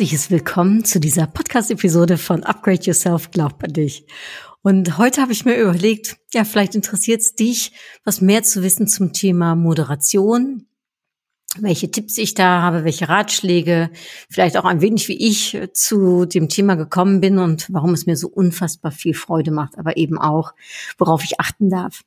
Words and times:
Herzliches 0.00 0.30
Willkommen 0.30 0.82
zu 0.82 0.98
dieser 0.98 1.26
Podcast-Episode 1.26 2.16
von 2.16 2.42
Upgrade 2.42 2.84
Yourself, 2.84 3.30
glaub 3.32 3.62
an 3.62 3.74
dich. 3.74 4.06
Und 4.62 4.96
heute 4.96 5.20
habe 5.20 5.32
ich 5.32 5.44
mir 5.44 5.60
überlegt, 5.60 6.16
ja, 6.32 6.44
vielleicht 6.44 6.74
interessiert 6.74 7.20
es 7.20 7.34
dich, 7.34 7.72
was 8.02 8.22
mehr 8.22 8.42
zu 8.42 8.62
wissen 8.62 8.88
zum 8.88 9.12
Thema 9.12 9.54
Moderation, 9.56 10.64
welche 11.58 11.90
Tipps 11.90 12.16
ich 12.16 12.32
da 12.32 12.62
habe, 12.62 12.84
welche 12.84 13.10
Ratschläge, 13.10 13.90
vielleicht 14.30 14.56
auch 14.56 14.64
ein 14.64 14.80
wenig, 14.80 15.06
wie 15.08 15.18
ich 15.18 15.60
zu 15.74 16.24
dem 16.24 16.48
Thema 16.48 16.76
gekommen 16.76 17.20
bin 17.20 17.36
und 17.36 17.66
warum 17.70 17.92
es 17.92 18.06
mir 18.06 18.16
so 18.16 18.28
unfassbar 18.28 18.92
viel 18.92 19.12
Freude 19.12 19.50
macht, 19.50 19.76
aber 19.76 19.98
eben 19.98 20.16
auch, 20.16 20.54
worauf 20.96 21.22
ich 21.24 21.38
achten 21.38 21.68
darf. 21.68 22.04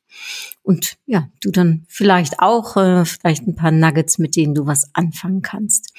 Und 0.63 0.97
ja, 1.05 1.29
du 1.41 1.51
dann 1.51 1.85
vielleicht 1.89 2.39
auch, 2.39 2.75
äh, 2.75 3.05
vielleicht 3.05 3.45
ein 3.45 3.55
paar 3.55 3.69
Nuggets, 3.69 4.17
mit 4.17 4.35
denen 4.35 4.55
du 4.55 4.65
was 4.65 4.89
anfangen 4.95 5.43
kannst. 5.43 5.93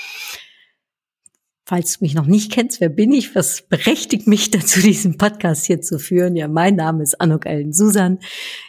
Falls 1.67 1.99
du 1.99 2.05
mich 2.05 2.15
noch 2.15 2.27
nicht 2.27 2.53
kennst, 2.53 2.83
wer 2.83 2.91
bin 2.91 3.11
ich? 3.13 3.35
Was 3.35 3.63
berechtigt 3.63 4.27
mich 4.27 4.51
dazu, 4.51 4.81
diesen 4.83 5.17
Podcast 5.17 5.65
hier 5.65 5.81
zu 5.81 5.99
führen? 5.99 6.37
Ja, 6.37 6.47
mein 6.47 6.77
Name 6.77 7.03
ist 7.03 7.19
Anuk 7.21 7.47
Ellen 7.47 7.73
Susan. 7.73 8.19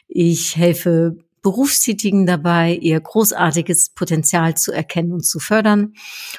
Ich 0.08 0.56
helfe 0.56 1.18
Berufstätigen 1.42 2.26
dabei, 2.26 2.74
ihr 2.74 3.00
großartiges 3.00 3.90
Potenzial 3.90 4.56
zu 4.56 4.72
erkennen 4.72 5.12
und 5.12 5.26
zu 5.26 5.40
fördern. 5.40 5.94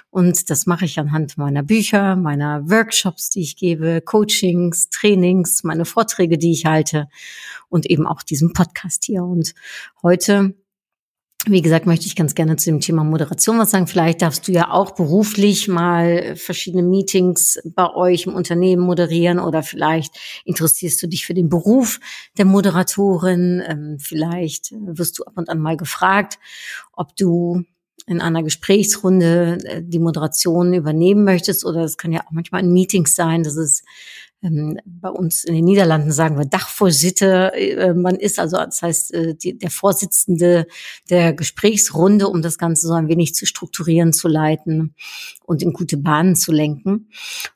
Und 0.08 0.48
das 0.48 0.66
mache 0.66 0.86
ich 0.86 0.98
anhand 0.98 1.36
meiner 1.36 1.62
Bücher, 1.62 2.16
meiner 2.16 2.68
Workshops, 2.70 3.28
die 3.28 3.42
ich 3.42 3.56
gebe, 3.56 4.00
Coachings, 4.00 4.88
Trainings, 4.88 5.62
meine 5.62 5.84
Vorträge, 5.84 6.38
die 6.38 6.52
ich 6.52 6.64
halte 6.64 7.06
und 7.68 7.84
eben 7.84 8.06
auch 8.06 8.22
diesem 8.22 8.54
Podcast 8.54 9.04
hier. 9.04 9.22
Und 9.22 9.54
heute 10.02 10.54
wie 11.48 11.62
gesagt, 11.62 11.86
möchte 11.86 12.06
ich 12.06 12.16
ganz 12.16 12.34
gerne 12.34 12.56
zu 12.56 12.70
dem 12.70 12.80
Thema 12.80 13.05
Moderation 13.05 13.58
was 13.58 13.70
sagen. 13.70 13.86
Vielleicht 13.86 14.20
darfst 14.20 14.48
du 14.48 14.52
ja 14.52 14.72
auch 14.72 14.92
beruflich 14.92 15.69
mal 15.69 16.34
verschiedene 16.34 16.83
Meetings 16.83 17.61
bei 17.64 17.88
euch 17.94 18.27
im 18.27 18.34
Unternehmen 18.34 18.83
moderieren 18.83 19.38
oder 19.38 19.62
vielleicht 19.62 20.12
interessierst 20.44 21.00
du 21.03 21.06
dich 21.06 21.25
für 21.25 21.34
den 21.34 21.48
Beruf 21.48 22.00
der 22.36 22.47
Moderatorin. 22.47 23.62
Ähm, 23.64 23.98
vielleicht 24.00 24.72
wirst 24.72 25.19
du 25.19 25.25
ab 25.25 25.34
und 25.36 25.48
an 25.48 25.61
mal 25.61 25.77
gefragt, 25.77 26.41
ob 26.92 27.14
du 27.14 27.62
in 28.08 28.20
einer 28.20 28.42
Gesprächsrunde 28.42 29.58
äh, 29.64 29.83
die 29.84 30.00
Moderation 30.00 30.75
übernehmen 30.75 31.25
möchtest 31.25 31.64
oder 31.64 31.83
es 31.84 31.97
kann 31.97 32.12
ja 32.12 32.20
auch 32.27 32.33
manchmal 32.33 32.62
in 32.62 32.72
Meetings 32.72 33.14
sein, 33.14 33.44
dass 33.44 33.56
es 33.56 33.84
bei 34.42 35.08
uns 35.08 35.44
in 35.44 35.54
den 35.54 35.64
Niederlanden 35.64 36.12
sagen 36.12 36.38
wir 36.38 36.44
Dachvorsitte. 36.44 37.52
Äh, 37.54 37.94
man 37.94 38.16
ist 38.16 38.38
also, 38.38 38.56
das 38.58 38.82
heißt, 38.82 39.14
äh, 39.14 39.34
die, 39.34 39.58
der 39.58 39.70
Vorsitzende 39.70 40.66
der 41.10 41.32
Gesprächsrunde, 41.32 42.28
um 42.28 42.42
das 42.42 42.58
Ganze 42.58 42.86
so 42.86 42.94
ein 42.94 43.08
wenig 43.08 43.34
zu 43.34 43.46
strukturieren, 43.46 44.12
zu 44.12 44.28
leiten 44.28 44.94
und 45.44 45.62
in 45.62 45.72
gute 45.72 45.96
Bahnen 45.96 46.36
zu 46.36 46.52
lenken. 46.52 47.08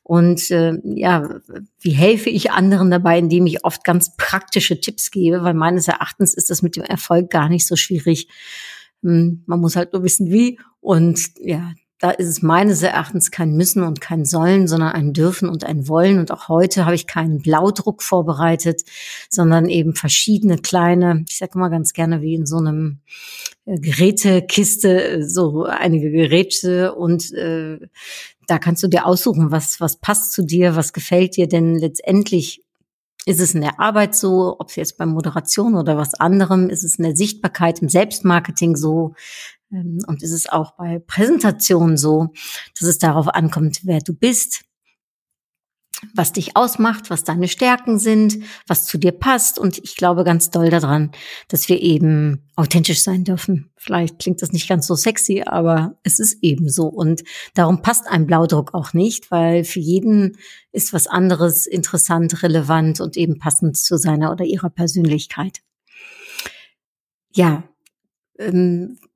Und 0.02 0.50
äh, 0.50 0.78
ja, 0.84 1.40
wie 1.80 1.92
helfe 1.92 2.30
ich 2.30 2.50
anderen 2.50 2.90
dabei, 2.90 3.18
indem 3.18 3.46
ich 3.46 3.64
oft 3.64 3.84
ganz 3.84 4.16
praktische 4.16 4.80
Tipps 4.80 5.10
gebe, 5.10 5.42
weil 5.42 5.54
meines 5.54 5.86
Erachtens 5.86 6.34
ist 6.34 6.50
das 6.50 6.62
mit 6.62 6.76
dem 6.76 6.84
Erfolg 6.84 7.30
gar 7.30 7.48
nicht 7.48 7.66
so 7.66 7.76
schwierig. 7.76 8.28
Hm, 9.02 9.42
man 9.46 9.60
muss 9.60 9.76
halt 9.76 9.92
nur 9.92 10.02
wissen, 10.02 10.30
wie. 10.30 10.58
Und 10.80 11.20
ja, 11.40 11.72
da 12.00 12.10
ist 12.10 12.28
es 12.28 12.42
meines 12.42 12.82
Erachtens 12.82 13.30
kein 13.30 13.52
Müssen 13.52 13.82
und 13.82 14.00
kein 14.00 14.24
Sollen, 14.24 14.66
sondern 14.66 14.92
ein 14.92 15.12
Dürfen 15.12 15.50
und 15.50 15.64
ein 15.64 15.86
Wollen. 15.86 16.18
Und 16.18 16.32
auch 16.32 16.48
heute 16.48 16.86
habe 16.86 16.94
ich 16.94 17.06
keinen 17.06 17.40
Blaudruck 17.42 18.02
vorbereitet, 18.02 18.82
sondern 19.28 19.68
eben 19.68 19.94
verschiedene 19.94 20.56
kleine, 20.56 21.24
ich 21.28 21.36
sage 21.36 21.58
mal 21.58 21.68
ganz 21.68 21.92
gerne 21.92 22.22
wie 22.22 22.34
in 22.34 22.46
so 22.46 22.56
einem 22.56 23.00
äh, 23.66 23.78
Gerätekiste, 23.78 25.28
so 25.28 25.64
einige 25.64 26.10
Geräte 26.10 26.94
und 26.94 27.32
äh, 27.34 27.78
da 28.46 28.58
kannst 28.58 28.82
du 28.82 28.88
dir 28.88 29.06
aussuchen, 29.06 29.52
was, 29.52 29.78
was 29.80 30.00
passt 30.00 30.32
zu 30.32 30.42
dir, 30.42 30.74
was 30.74 30.94
gefällt 30.94 31.36
dir, 31.36 31.48
denn 31.48 31.76
letztendlich 31.76 32.64
ist 33.26 33.40
es 33.40 33.54
in 33.54 33.60
der 33.60 33.78
Arbeit 33.78 34.14
so, 34.14 34.56
ob 34.58 34.70
es 34.70 34.76
jetzt 34.76 34.96
bei 34.96 35.04
Moderation 35.04 35.76
oder 35.76 35.98
was 35.98 36.14
anderem, 36.14 36.70
ist 36.70 36.82
es 36.82 36.96
in 36.96 37.04
der 37.04 37.14
Sichtbarkeit, 37.14 37.80
im 37.82 37.90
Selbstmarketing 37.90 38.76
so, 38.76 39.14
und 39.70 40.22
ist 40.22 40.32
es 40.32 40.48
auch 40.48 40.72
bei 40.72 40.98
Präsentationen 40.98 41.96
so, 41.96 42.32
dass 42.78 42.88
es 42.88 42.98
darauf 42.98 43.28
ankommt, 43.28 43.80
wer 43.84 44.00
du 44.00 44.12
bist, 44.12 44.64
was 46.14 46.32
dich 46.32 46.56
ausmacht, 46.56 47.10
was 47.10 47.24
deine 47.24 47.48
Stärken 47.48 47.98
sind, 47.98 48.38
was 48.66 48.86
zu 48.86 48.98
dir 48.98 49.12
passt. 49.12 49.58
Und 49.58 49.78
ich 49.78 49.96
glaube 49.96 50.24
ganz 50.24 50.50
doll 50.50 50.70
daran, 50.70 51.10
dass 51.48 51.68
wir 51.68 51.80
eben 51.80 52.48
authentisch 52.56 53.02
sein 53.02 53.24
dürfen. 53.24 53.70
Vielleicht 53.76 54.18
klingt 54.18 54.42
das 54.42 54.52
nicht 54.52 54.68
ganz 54.68 54.86
so 54.86 54.94
sexy, 54.94 55.42
aber 55.44 55.98
es 56.02 56.18
ist 56.18 56.42
eben 56.42 56.68
so. 56.68 56.86
Und 56.86 57.22
darum 57.54 57.82
passt 57.82 58.06
ein 58.08 58.26
Blaudruck 58.26 58.74
auch 58.74 58.92
nicht, 58.92 59.30
weil 59.30 59.64
für 59.64 59.80
jeden 59.80 60.36
ist 60.72 60.92
was 60.92 61.06
anderes 61.06 61.66
interessant, 61.66 62.42
relevant 62.42 63.00
und 63.00 63.16
eben 63.16 63.38
passend 63.38 63.76
zu 63.76 63.96
seiner 63.96 64.32
oder 64.32 64.44
ihrer 64.44 64.70
Persönlichkeit. 64.70 65.60
Ja, 67.32 67.62
ähm, 67.62 67.69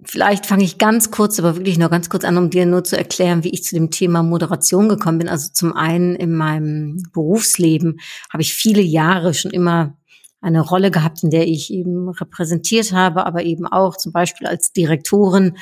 vielleicht 0.04 0.46
fange 0.46 0.64
ich 0.64 0.76
ganz 0.76 1.10
kurz, 1.10 1.38
aber 1.38 1.56
wirklich 1.56 1.78
nur 1.78 1.88
ganz 1.88 2.10
kurz 2.10 2.24
an, 2.24 2.36
um 2.36 2.50
dir 2.50 2.66
nur 2.66 2.84
zu 2.84 2.96
erklären, 2.96 3.42
wie 3.42 3.50
ich 3.50 3.64
zu 3.64 3.74
dem 3.74 3.90
Thema 3.90 4.22
Moderation 4.22 4.88
gekommen 4.88 5.18
bin. 5.18 5.28
Also 5.28 5.50
zum 5.52 5.72
einen 5.72 6.14
in 6.14 6.34
meinem 6.34 7.02
Berufsleben 7.12 8.00
habe 8.30 8.42
ich 8.42 8.54
viele 8.54 8.82
Jahre 8.82 9.32
schon 9.32 9.50
immer 9.50 9.96
eine 10.44 10.60
Rolle 10.60 10.91
gehabt, 10.91 11.22
in 11.22 11.31
der 11.31 11.49
ich 11.49 11.72
eben 11.72 12.10
repräsentiert 12.10 12.93
habe, 12.93 13.25
aber 13.27 13.44
eben 13.44 13.66
auch 13.66 13.97
zum 13.97 14.12
Beispiel 14.12 14.47
als 14.47 14.72
Direktorin 14.72 15.56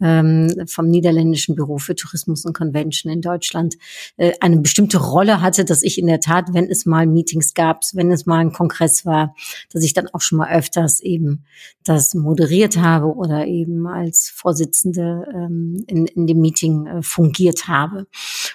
ähm, 0.00 0.54
vom 0.66 0.88
niederländischen 0.88 1.56
Büro 1.56 1.78
für 1.78 1.96
Tourismus 1.96 2.44
und 2.44 2.56
Convention 2.56 3.12
in 3.12 3.20
Deutschland 3.20 3.74
äh, 4.16 4.32
eine 4.40 4.58
bestimmte 4.58 4.98
Rolle 4.98 5.40
hatte, 5.40 5.64
dass 5.64 5.82
ich 5.82 5.98
in 5.98 6.06
der 6.06 6.20
Tat, 6.20 6.46
wenn 6.52 6.70
es 6.70 6.86
mal 6.86 7.06
Meetings 7.06 7.52
gab, 7.52 7.80
wenn 7.94 8.12
es 8.12 8.26
mal 8.26 8.38
ein 8.38 8.52
Kongress 8.52 9.04
war, 9.04 9.34
dass 9.72 9.82
ich 9.82 9.92
dann 9.92 10.08
auch 10.08 10.20
schon 10.20 10.38
mal 10.38 10.50
öfters 10.50 11.00
eben 11.00 11.44
das 11.84 12.14
moderiert 12.14 12.76
habe 12.76 13.06
oder 13.06 13.46
eben 13.46 13.86
als 13.86 14.30
Vorsitzende 14.34 15.26
ähm, 15.34 15.82
in, 15.88 16.06
in 16.06 16.26
dem 16.26 16.40
Meeting 16.40 16.86
äh, 16.86 17.02
fungiert 17.02 17.66
habe 17.66 18.06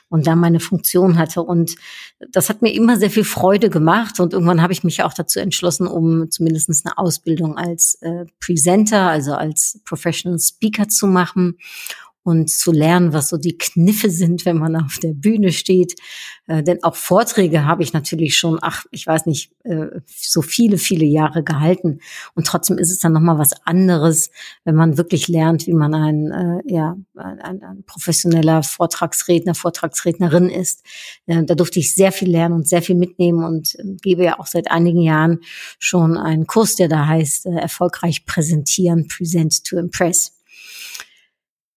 und 0.09 0.27
da 0.27 0.35
meine 0.35 0.59
Funktion 0.59 1.17
hatte. 1.17 1.41
Und 1.41 1.75
das 2.31 2.49
hat 2.49 2.61
mir 2.61 2.73
immer 2.73 2.97
sehr 2.97 3.09
viel 3.09 3.23
Freude 3.23 3.69
gemacht 3.69 4.19
und 4.19 4.33
irgendwann 4.33 4.61
habe 4.61 4.71
ich 4.71 4.83
mich 4.83 5.03
auch 5.03 5.13
dazu 5.13 5.39
entschlossen, 5.39 5.72
abgeschlossen, 5.73 5.87
um 5.87 6.29
zumindest 6.29 6.85
eine 6.85 6.97
Ausbildung 6.97 7.57
als 7.57 7.95
äh, 8.01 8.25
Presenter, 8.39 9.09
also 9.09 9.33
als 9.33 9.79
Professional 9.85 10.39
Speaker 10.39 10.87
zu 10.87 11.07
machen 11.07 11.57
und 12.23 12.49
zu 12.49 12.71
lernen, 12.71 13.13
was 13.13 13.29
so 13.29 13.37
die 13.37 13.57
Kniffe 13.57 14.09
sind, 14.09 14.45
wenn 14.45 14.57
man 14.57 14.75
auf 14.77 14.97
der 14.99 15.13
Bühne 15.13 15.51
steht. 15.51 15.99
Äh, 16.47 16.63
denn 16.63 16.81
auch 16.83 16.95
Vorträge 16.95 17.65
habe 17.65 17.83
ich 17.83 17.93
natürlich 17.93 18.37
schon, 18.37 18.59
ach, 18.61 18.85
ich 18.91 19.05
weiß 19.05 19.25
nicht, 19.25 19.51
äh, 19.63 19.87
so 20.05 20.41
viele, 20.41 20.77
viele 20.77 21.05
Jahre 21.05 21.43
gehalten. 21.43 21.99
Und 22.33 22.47
trotzdem 22.47 22.77
ist 22.77 22.91
es 22.91 22.99
dann 22.99 23.13
nochmal 23.13 23.37
was 23.37 23.51
anderes, 23.65 24.31
wenn 24.63 24.75
man 24.75 24.97
wirklich 24.97 25.27
lernt, 25.27 25.67
wie 25.67 25.73
man 25.73 25.93
ein, 25.93 26.31
äh, 26.31 26.73
ja, 26.73 26.95
ein, 27.15 27.61
ein 27.61 27.83
professioneller 27.85 28.63
Vortragsredner, 28.63 29.53
Vortragsrednerin 29.53 30.49
ist. 30.49 30.83
Äh, 31.25 31.43
da 31.43 31.55
durfte 31.55 31.79
ich 31.79 31.93
sehr 31.93 32.13
viel 32.13 32.29
lernen 32.29 32.55
und 32.55 32.67
sehr 32.67 32.81
viel 32.81 32.95
mitnehmen 32.95 33.43
und 33.43 33.75
äh, 33.75 33.95
gebe 34.01 34.23
ja 34.23 34.39
auch 34.39 34.47
seit 34.47 34.71
einigen 34.71 35.01
Jahren 35.01 35.39
schon 35.77 36.17
einen 36.17 36.47
Kurs, 36.47 36.75
der 36.75 36.87
da 36.87 37.05
heißt, 37.05 37.47
äh, 37.47 37.55
erfolgreich 37.55 38.25
präsentieren, 38.25 39.07
present 39.07 39.65
to 39.65 39.77
impress. 39.77 40.42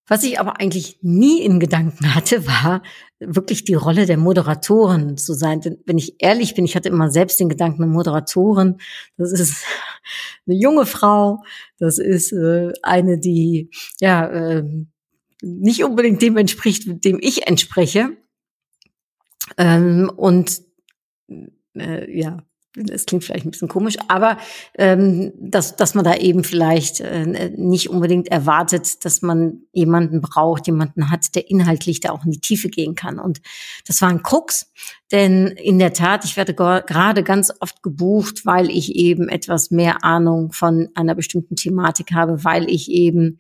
Was 0.09 0.23
ich 0.23 0.39
aber 0.39 0.61
eigentlich 0.61 0.99
nie 1.03 1.43
in 1.43 1.59
Gedanken 1.59 2.15
hatte, 2.15 2.47
war 2.47 2.83
wirklich 3.19 3.65
die 3.65 3.75
Rolle 3.75 4.07
der 4.07 4.17
Moderatorin 4.17 5.17
zu 5.17 5.35
sein. 5.35 5.61
Denn 5.61 5.79
wenn 5.85 5.99
ich 5.99 6.17
ehrlich 6.23 6.55
bin, 6.55 6.65
ich 6.65 6.77
hatte 6.77 6.89
immer 6.89 7.11
selbst 7.11 7.41
den 7.41 7.49
Gedanken, 7.49 7.83
eine 7.83 7.93
Moderatorin, 7.93 8.77
das 9.17 9.33
ist 9.33 9.65
eine 10.47 10.57
junge 10.57 10.87
Frau, 10.87 11.43
das 11.79 11.99
ist 11.99 12.33
äh, 12.33 12.73
eine, 12.83 13.19
die 13.19 13.71
ja 14.01 14.27
äh, 14.27 14.65
nicht 15.43 15.83
unbedingt 15.83 16.23
dem 16.23 16.37
entspricht, 16.37 17.05
dem 17.05 17.19
ich 17.21 17.49
entspreche. 17.49 18.17
Ähm, 19.59 20.11
und 20.17 20.63
äh, 21.75 22.19
ja, 22.19 22.46
das 22.77 23.07
klingt 23.07 23.25
vielleicht 23.25 23.47
ein 23.47 23.51
bisschen 23.51 23.69
komisch, 23.69 23.97
aber 24.09 24.37
ähm, 24.77 25.33
dass, 25.39 25.77
dass 25.77 25.95
man 25.95 26.05
da 26.05 26.15
eben 26.15 26.45
vielleicht 26.45 27.01
äh, 27.01 27.51
nicht 27.57 27.89
unbedingt 27.89 28.29
erwartet, 28.29 29.05
dass 29.05 29.23
man 29.23 29.63
jemanden 29.73 30.21
braucht, 30.21 30.67
jemanden 30.67 31.11
hat, 31.11 31.35
der 31.35 31.51
inhaltlich 31.51 32.01
da 32.01 32.11
auch 32.11 32.25
in 32.25 32.33
die 32.33 32.41
Tiefe 32.41 32.69
gehen 32.69 32.95
kann. 32.95 33.19
Und 33.19 33.41
das 33.87 34.03
war 34.03 34.11
ein 34.11 34.23
Krux, 34.23 34.71
denn 35.13 35.47
in 35.47 35.79
der 35.79 35.93
Tat, 35.93 36.25
ich 36.25 36.37
werde 36.37 36.53
gerade 36.53 37.23
ganz 37.23 37.53
oft 37.61 37.83
gebucht, 37.83 38.45
weil 38.45 38.71
ich 38.71 38.95
eben 38.95 39.29
etwas 39.29 39.71
mehr 39.71 40.05
Ahnung 40.05 40.53
von 40.53 40.89
einer 40.95 41.15
bestimmten 41.15 41.57
Thematik 41.57 42.13
habe, 42.13 42.45
weil 42.45 42.69
ich 42.69 42.91
eben 42.91 43.39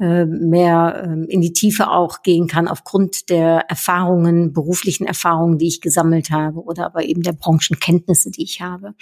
äh, 0.00 0.24
mehr 0.24 1.04
äh, 1.04 1.30
in 1.30 1.42
die 1.42 1.52
Tiefe 1.52 1.90
auch 1.90 2.22
gehen 2.22 2.46
kann 2.46 2.68
aufgrund 2.68 3.28
der 3.28 3.66
Erfahrungen, 3.68 4.54
beruflichen 4.54 5.06
Erfahrungen, 5.06 5.58
die 5.58 5.66
ich 5.66 5.82
gesammelt 5.82 6.30
habe 6.30 6.64
oder 6.64 6.86
aber 6.86 7.04
eben 7.04 7.22
der 7.22 7.34
Branchenkenntnisse, 7.34 8.30
die 8.30 8.44
ich 8.44 8.62
habe. 8.62 8.94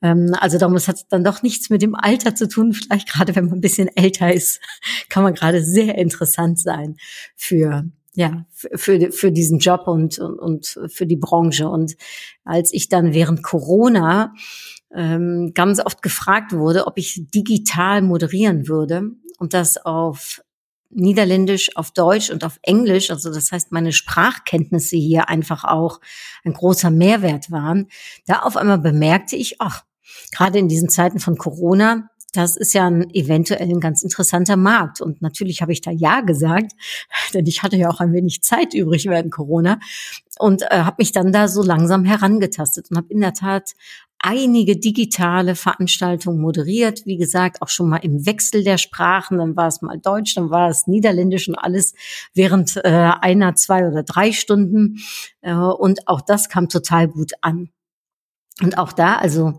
Ähm, 0.00 0.34
also 0.40 0.56
es 0.56 0.88
hat 0.88 1.04
dann 1.10 1.22
doch 1.22 1.42
nichts 1.42 1.68
mit 1.68 1.82
dem 1.82 1.94
Alter 1.94 2.34
zu 2.34 2.48
tun. 2.48 2.72
Vielleicht 2.72 3.10
gerade, 3.10 3.36
wenn 3.36 3.44
man 3.44 3.58
ein 3.58 3.60
bisschen 3.60 3.88
älter 3.88 4.32
ist, 4.32 4.60
kann 5.10 5.22
man 5.22 5.34
gerade 5.34 5.62
sehr 5.62 5.98
interessant 5.98 6.58
sein 6.58 6.96
für 7.36 7.84
ja, 8.14 8.46
für, 8.52 9.10
für 9.10 9.32
diesen 9.32 9.58
Job 9.58 9.86
und, 9.86 10.18
und, 10.18 10.38
und 10.76 10.92
für 10.92 11.06
die 11.06 11.16
Branche. 11.16 11.68
Und 11.68 11.96
als 12.44 12.72
ich 12.72 12.90
dann 12.90 13.14
während 13.14 13.42
Corona 13.42 14.34
ähm, 14.94 15.52
ganz 15.54 15.80
oft 15.80 16.02
gefragt 16.02 16.52
wurde, 16.52 16.86
ob 16.86 16.98
ich 16.98 17.24
digital 17.34 18.02
moderieren 18.02 18.68
würde 18.68 19.12
und 19.38 19.54
das 19.54 19.78
auf 19.84 20.42
Niederländisch, 20.94 21.76
auf 21.76 21.90
Deutsch 21.90 22.30
und 22.30 22.44
auf 22.44 22.58
Englisch, 22.62 23.10
also 23.10 23.32
das 23.32 23.50
heißt, 23.50 23.72
meine 23.72 23.92
Sprachkenntnisse 23.92 24.96
hier 24.96 25.28
einfach 25.28 25.64
auch 25.64 26.00
ein 26.44 26.52
großer 26.52 26.90
Mehrwert 26.90 27.50
waren. 27.50 27.88
Da 28.26 28.40
auf 28.40 28.56
einmal 28.56 28.78
bemerkte 28.78 29.36
ich, 29.36 29.60
ach, 29.60 29.84
gerade 30.32 30.58
in 30.58 30.68
diesen 30.68 30.90
Zeiten 30.90 31.18
von 31.18 31.38
Corona, 31.38 32.10
das 32.32 32.56
ist 32.56 32.72
ja 32.72 32.86
ein, 32.86 33.10
eventuell 33.10 33.68
ein 33.68 33.80
ganz 33.80 34.02
interessanter 34.02 34.56
Markt. 34.56 35.00
Und 35.00 35.20
natürlich 35.20 35.60
habe 35.60 35.72
ich 35.72 35.82
da 35.82 35.90
Ja 35.90 36.20
gesagt, 36.22 36.72
denn 37.34 37.46
ich 37.46 37.62
hatte 37.62 37.76
ja 37.76 37.88
auch 37.88 38.00
ein 38.00 38.12
wenig 38.12 38.42
Zeit 38.42 38.74
übrig 38.74 39.06
während 39.06 39.32
Corona 39.32 39.78
und 40.38 40.62
äh, 40.62 40.82
habe 40.82 40.96
mich 40.98 41.12
dann 41.12 41.32
da 41.32 41.48
so 41.48 41.62
langsam 41.62 42.04
herangetastet 42.04 42.90
und 42.90 42.96
habe 42.96 43.12
in 43.12 43.20
der 43.20 43.34
Tat 43.34 43.72
einige 44.22 44.76
digitale 44.76 45.54
Veranstaltungen 45.54 46.40
moderiert. 46.40 47.04
Wie 47.04 47.16
gesagt, 47.16 47.60
auch 47.60 47.68
schon 47.68 47.88
mal 47.88 47.98
im 47.98 48.24
Wechsel 48.24 48.64
der 48.64 48.78
Sprachen. 48.78 49.38
Dann 49.38 49.56
war 49.56 49.66
es 49.66 49.82
mal 49.82 49.98
Deutsch, 49.98 50.34
dann 50.34 50.50
war 50.50 50.70
es 50.70 50.86
Niederländisch 50.86 51.48
und 51.48 51.56
alles 51.56 51.94
während 52.32 52.76
äh, 52.76 53.10
einer, 53.20 53.54
zwei 53.56 53.86
oder 53.86 54.02
drei 54.02 54.32
Stunden. 54.32 54.98
Äh, 55.40 55.54
und 55.54 56.08
auch 56.08 56.20
das 56.20 56.48
kam 56.48 56.68
total 56.68 57.08
gut 57.08 57.32
an. 57.42 57.68
Und 58.62 58.78
auch 58.78 58.92
da, 58.92 59.16
also 59.16 59.58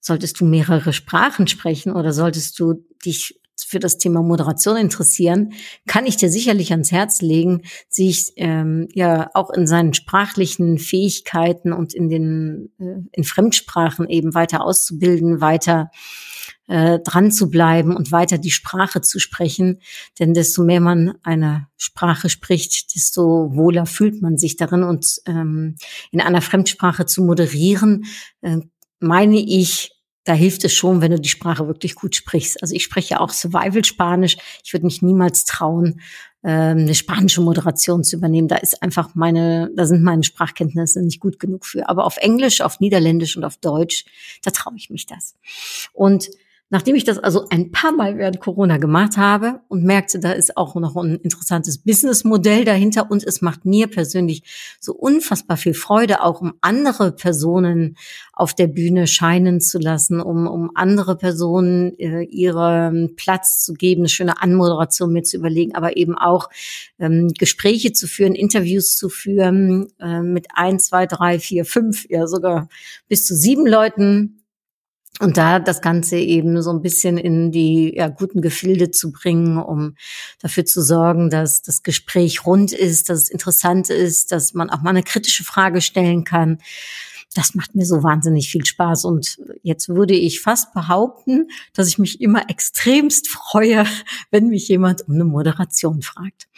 solltest 0.00 0.40
du 0.40 0.44
mehrere 0.44 0.92
Sprachen 0.92 1.46
sprechen 1.46 1.92
oder 1.94 2.12
solltest 2.12 2.58
du 2.58 2.84
dich 3.04 3.39
für 3.64 3.78
das 3.78 3.98
Thema 3.98 4.22
Moderation 4.22 4.76
interessieren, 4.76 5.52
kann 5.86 6.06
ich 6.06 6.16
dir 6.16 6.30
sicherlich 6.30 6.72
ans 6.72 6.92
Herz 6.92 7.20
legen, 7.20 7.62
sich 7.88 8.32
ähm, 8.36 8.88
ja 8.92 9.30
auch 9.34 9.50
in 9.50 9.66
seinen 9.66 9.94
sprachlichen 9.94 10.78
Fähigkeiten 10.78 11.72
und 11.72 11.94
in 11.94 12.08
den 12.08 12.72
äh, 12.78 13.08
in 13.12 13.24
Fremdsprachen 13.24 14.08
eben 14.08 14.34
weiter 14.34 14.64
auszubilden, 14.64 15.40
weiter 15.40 15.90
äh, 16.70 17.00
dran 17.00 17.32
zu 17.32 17.50
bleiben 17.50 17.96
und 17.96 18.12
weiter 18.12 18.38
die 18.38 18.52
Sprache 18.52 19.00
zu 19.00 19.18
sprechen. 19.18 19.80
Denn 20.18 20.34
desto 20.34 20.62
mehr 20.62 20.80
man 20.80 21.14
eine 21.22 21.66
Sprache 21.76 22.28
spricht, 22.28 22.94
desto 22.94 23.50
wohler 23.56 23.86
fühlt 23.86 24.22
man 24.22 24.38
sich 24.38 24.56
darin. 24.56 24.84
Und 24.84 25.20
ähm, 25.26 25.74
in 26.12 26.20
einer 26.20 26.40
Fremdsprache 26.40 27.06
zu 27.06 27.22
moderieren, 27.24 28.04
äh, 28.40 28.58
meine 29.00 29.40
ich, 29.40 29.99
da 30.30 30.36
hilft 30.36 30.64
es 30.64 30.72
schon, 30.72 31.00
wenn 31.00 31.10
du 31.10 31.18
die 31.18 31.28
Sprache 31.28 31.66
wirklich 31.66 31.96
gut 31.96 32.14
sprichst. 32.14 32.62
Also 32.62 32.72
ich 32.72 32.84
spreche 32.84 33.18
auch 33.20 33.30
Survival-Spanisch. 33.30 34.36
Ich 34.62 34.72
würde 34.72 34.86
mich 34.86 35.02
niemals 35.02 35.44
trauen, 35.44 36.00
ähm, 36.44 36.78
eine 36.78 36.94
spanische 36.94 37.40
Moderation 37.40 38.04
zu 38.04 38.14
übernehmen. 38.14 38.46
Da 38.46 38.54
ist 38.54 38.80
einfach 38.80 39.16
meine, 39.16 39.72
da 39.74 39.86
sind 39.86 40.04
meine 40.04 40.22
Sprachkenntnisse 40.22 41.02
nicht 41.02 41.18
gut 41.18 41.40
genug 41.40 41.66
für. 41.66 41.88
Aber 41.88 42.04
auf 42.04 42.16
Englisch, 42.18 42.60
auf 42.60 42.78
Niederländisch 42.78 43.36
und 43.36 43.42
auf 43.42 43.56
Deutsch, 43.56 44.04
da 44.44 44.52
traue 44.52 44.76
ich 44.76 44.88
mich 44.88 45.04
das. 45.04 45.34
Und 45.92 46.30
Nachdem 46.72 46.94
ich 46.94 47.02
das 47.02 47.18
also 47.18 47.46
ein 47.50 47.72
paar 47.72 47.90
Mal 47.90 48.16
während 48.16 48.38
Corona 48.38 48.78
gemacht 48.78 49.16
habe 49.16 49.60
und 49.66 49.82
merkte, 49.82 50.20
da 50.20 50.30
ist 50.30 50.56
auch 50.56 50.76
noch 50.76 50.94
ein 50.94 51.16
interessantes 51.16 51.78
Businessmodell 51.78 52.64
dahinter 52.64 53.10
und 53.10 53.24
es 53.24 53.42
macht 53.42 53.64
mir 53.64 53.88
persönlich 53.88 54.44
so 54.78 54.94
unfassbar 54.94 55.56
viel 55.56 55.74
Freude, 55.74 56.22
auch 56.22 56.40
um 56.40 56.54
andere 56.60 57.10
Personen 57.10 57.96
auf 58.32 58.54
der 58.54 58.68
Bühne 58.68 59.08
scheinen 59.08 59.60
zu 59.60 59.80
lassen, 59.80 60.20
um, 60.20 60.46
um 60.46 60.70
andere 60.76 61.16
Personen 61.16 61.98
äh, 61.98 62.22
ihren 62.22 63.16
Platz 63.16 63.64
zu 63.64 63.74
geben, 63.74 64.02
eine 64.02 64.08
schöne 64.08 64.40
Anmoderation 64.40 65.12
mir 65.12 65.24
zu 65.24 65.38
überlegen, 65.38 65.74
aber 65.74 65.96
eben 65.96 66.16
auch 66.16 66.50
ähm, 67.00 67.32
Gespräche 67.36 67.92
zu 67.92 68.06
führen, 68.06 68.36
Interviews 68.36 68.96
zu 68.96 69.08
führen 69.08 69.88
äh, 69.98 70.22
mit 70.22 70.46
ein, 70.54 70.78
zwei, 70.78 71.06
drei, 71.06 71.40
vier, 71.40 71.64
fünf, 71.64 72.08
ja 72.08 72.28
sogar 72.28 72.68
bis 73.08 73.26
zu 73.26 73.34
sieben 73.34 73.66
Leuten 73.66 74.39
und 75.18 75.36
da 75.36 75.58
das 75.58 75.82
Ganze 75.82 76.16
eben 76.16 76.62
so 76.62 76.70
ein 76.70 76.80
bisschen 76.80 77.18
in 77.18 77.50
die 77.50 77.92
ja, 77.94 78.08
guten 78.08 78.40
Gefilde 78.40 78.90
zu 78.90 79.12
bringen, 79.12 79.58
um 79.58 79.96
dafür 80.40 80.64
zu 80.64 80.82
sorgen, 80.82 81.28
dass 81.28 81.62
das 81.62 81.82
Gespräch 81.82 82.46
rund 82.46 82.72
ist, 82.72 83.10
dass 83.10 83.22
es 83.22 83.28
interessant 83.28 83.90
ist, 83.90 84.32
dass 84.32 84.54
man 84.54 84.70
auch 84.70 84.80
mal 84.80 84.90
eine 84.90 85.02
kritische 85.02 85.44
Frage 85.44 85.80
stellen 85.80 86.24
kann 86.24 86.58
das 87.34 87.54
macht 87.54 87.76
mir 87.76 87.86
so 87.86 88.02
wahnsinnig 88.02 88.50
viel 88.50 88.64
Spaß. 88.64 89.04
Und 89.04 89.38
jetzt 89.62 89.88
würde 89.88 90.14
ich 90.14 90.40
fast 90.40 90.74
behaupten, 90.74 91.48
dass 91.74 91.86
ich 91.86 91.98
mich 91.98 92.20
immer 92.20 92.50
extremst 92.50 93.28
freue, 93.28 93.84
wenn 94.30 94.48
mich 94.48 94.68
jemand 94.68 95.06
um 95.06 95.14
eine 95.14 95.24
Moderation 95.24 96.02
fragt. 96.02 96.48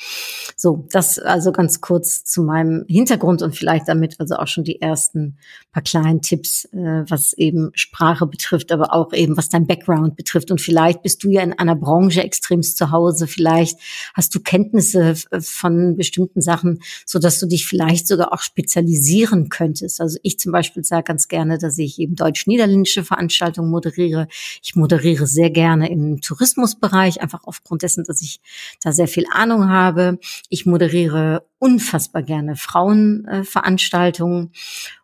So, 0.57 0.87
das 0.91 1.19
also 1.19 1.53
ganz 1.53 1.81
kurz 1.81 2.25
zu 2.25 2.43
meinem 2.43 2.85
Hintergrund 2.89 3.43
und 3.43 3.55
vielleicht 3.55 3.89
damit 3.89 4.19
also 4.19 4.37
auch 4.37 4.47
schon 4.47 4.65
die 4.65 4.81
ersten 4.81 5.37
paar 5.73 5.83
kleinen 5.83 6.23
Tipps, 6.23 6.65
äh, 6.67 7.05
was 7.09 7.35
eben 7.35 7.71
Sprache 7.75 8.27
betrifft, 8.27 8.73
aber 8.73 8.95
auch 8.95 9.13
eben 9.13 9.37
was 9.37 9.51
dein 9.51 9.67
Background 9.67 10.17
betrifft. 10.17 10.51
Und 10.51 10.61
vielleicht 10.61 11.03
bist 11.03 11.23
du 11.23 11.31
ja 11.31 11.43
in 11.43 11.53
einer 11.53 11.77
Branche 11.77 12.23
extremst 12.23 12.79
zu 12.79 12.91
Hause. 12.91 13.27
Vielleicht 13.27 13.79
hast 14.15 14.35
du 14.35 14.41
Kenntnisse 14.41 15.17
von 15.41 15.97
bestimmten 15.97 16.41
Sachen, 16.41 16.81
so 17.05 17.19
dass 17.19 17.39
du 17.41 17.47
dich 17.47 17.67
vielleicht 17.67 18.09
sogar 18.09 18.33
auch 18.33 18.41
spezialisieren 18.41 19.51
könntest. 19.51 20.01
Also 20.01 20.19
ich 20.23 20.39
zum 20.39 20.53
Beispiel 20.53 20.62
Beispiel 20.63 20.85
sage 20.85 21.03
ganz 21.03 21.27
gerne, 21.27 21.59
dass 21.59 21.77
ich 21.77 21.99
eben 21.99 22.15
deutsch-niederländische 22.15 23.03
Veranstaltungen 23.05 23.71
moderiere. 23.71 24.29
Ich 24.63 24.77
moderiere 24.77 25.27
sehr 25.27 25.51
gerne 25.51 25.91
im 25.91 26.21
Tourismusbereich, 26.21 27.21
einfach 27.21 27.43
aufgrund 27.45 27.83
dessen, 27.83 28.05
dass 28.05 28.23
ich 28.23 28.41
da 28.81 28.93
sehr 28.93 29.09
viel 29.09 29.27
Ahnung 29.33 29.69
habe. 29.69 30.19
Ich 30.49 30.65
moderiere 30.65 31.45
unfassbar 31.59 32.23
gerne 32.23 32.55
Frauenveranstaltungen. 32.57 34.53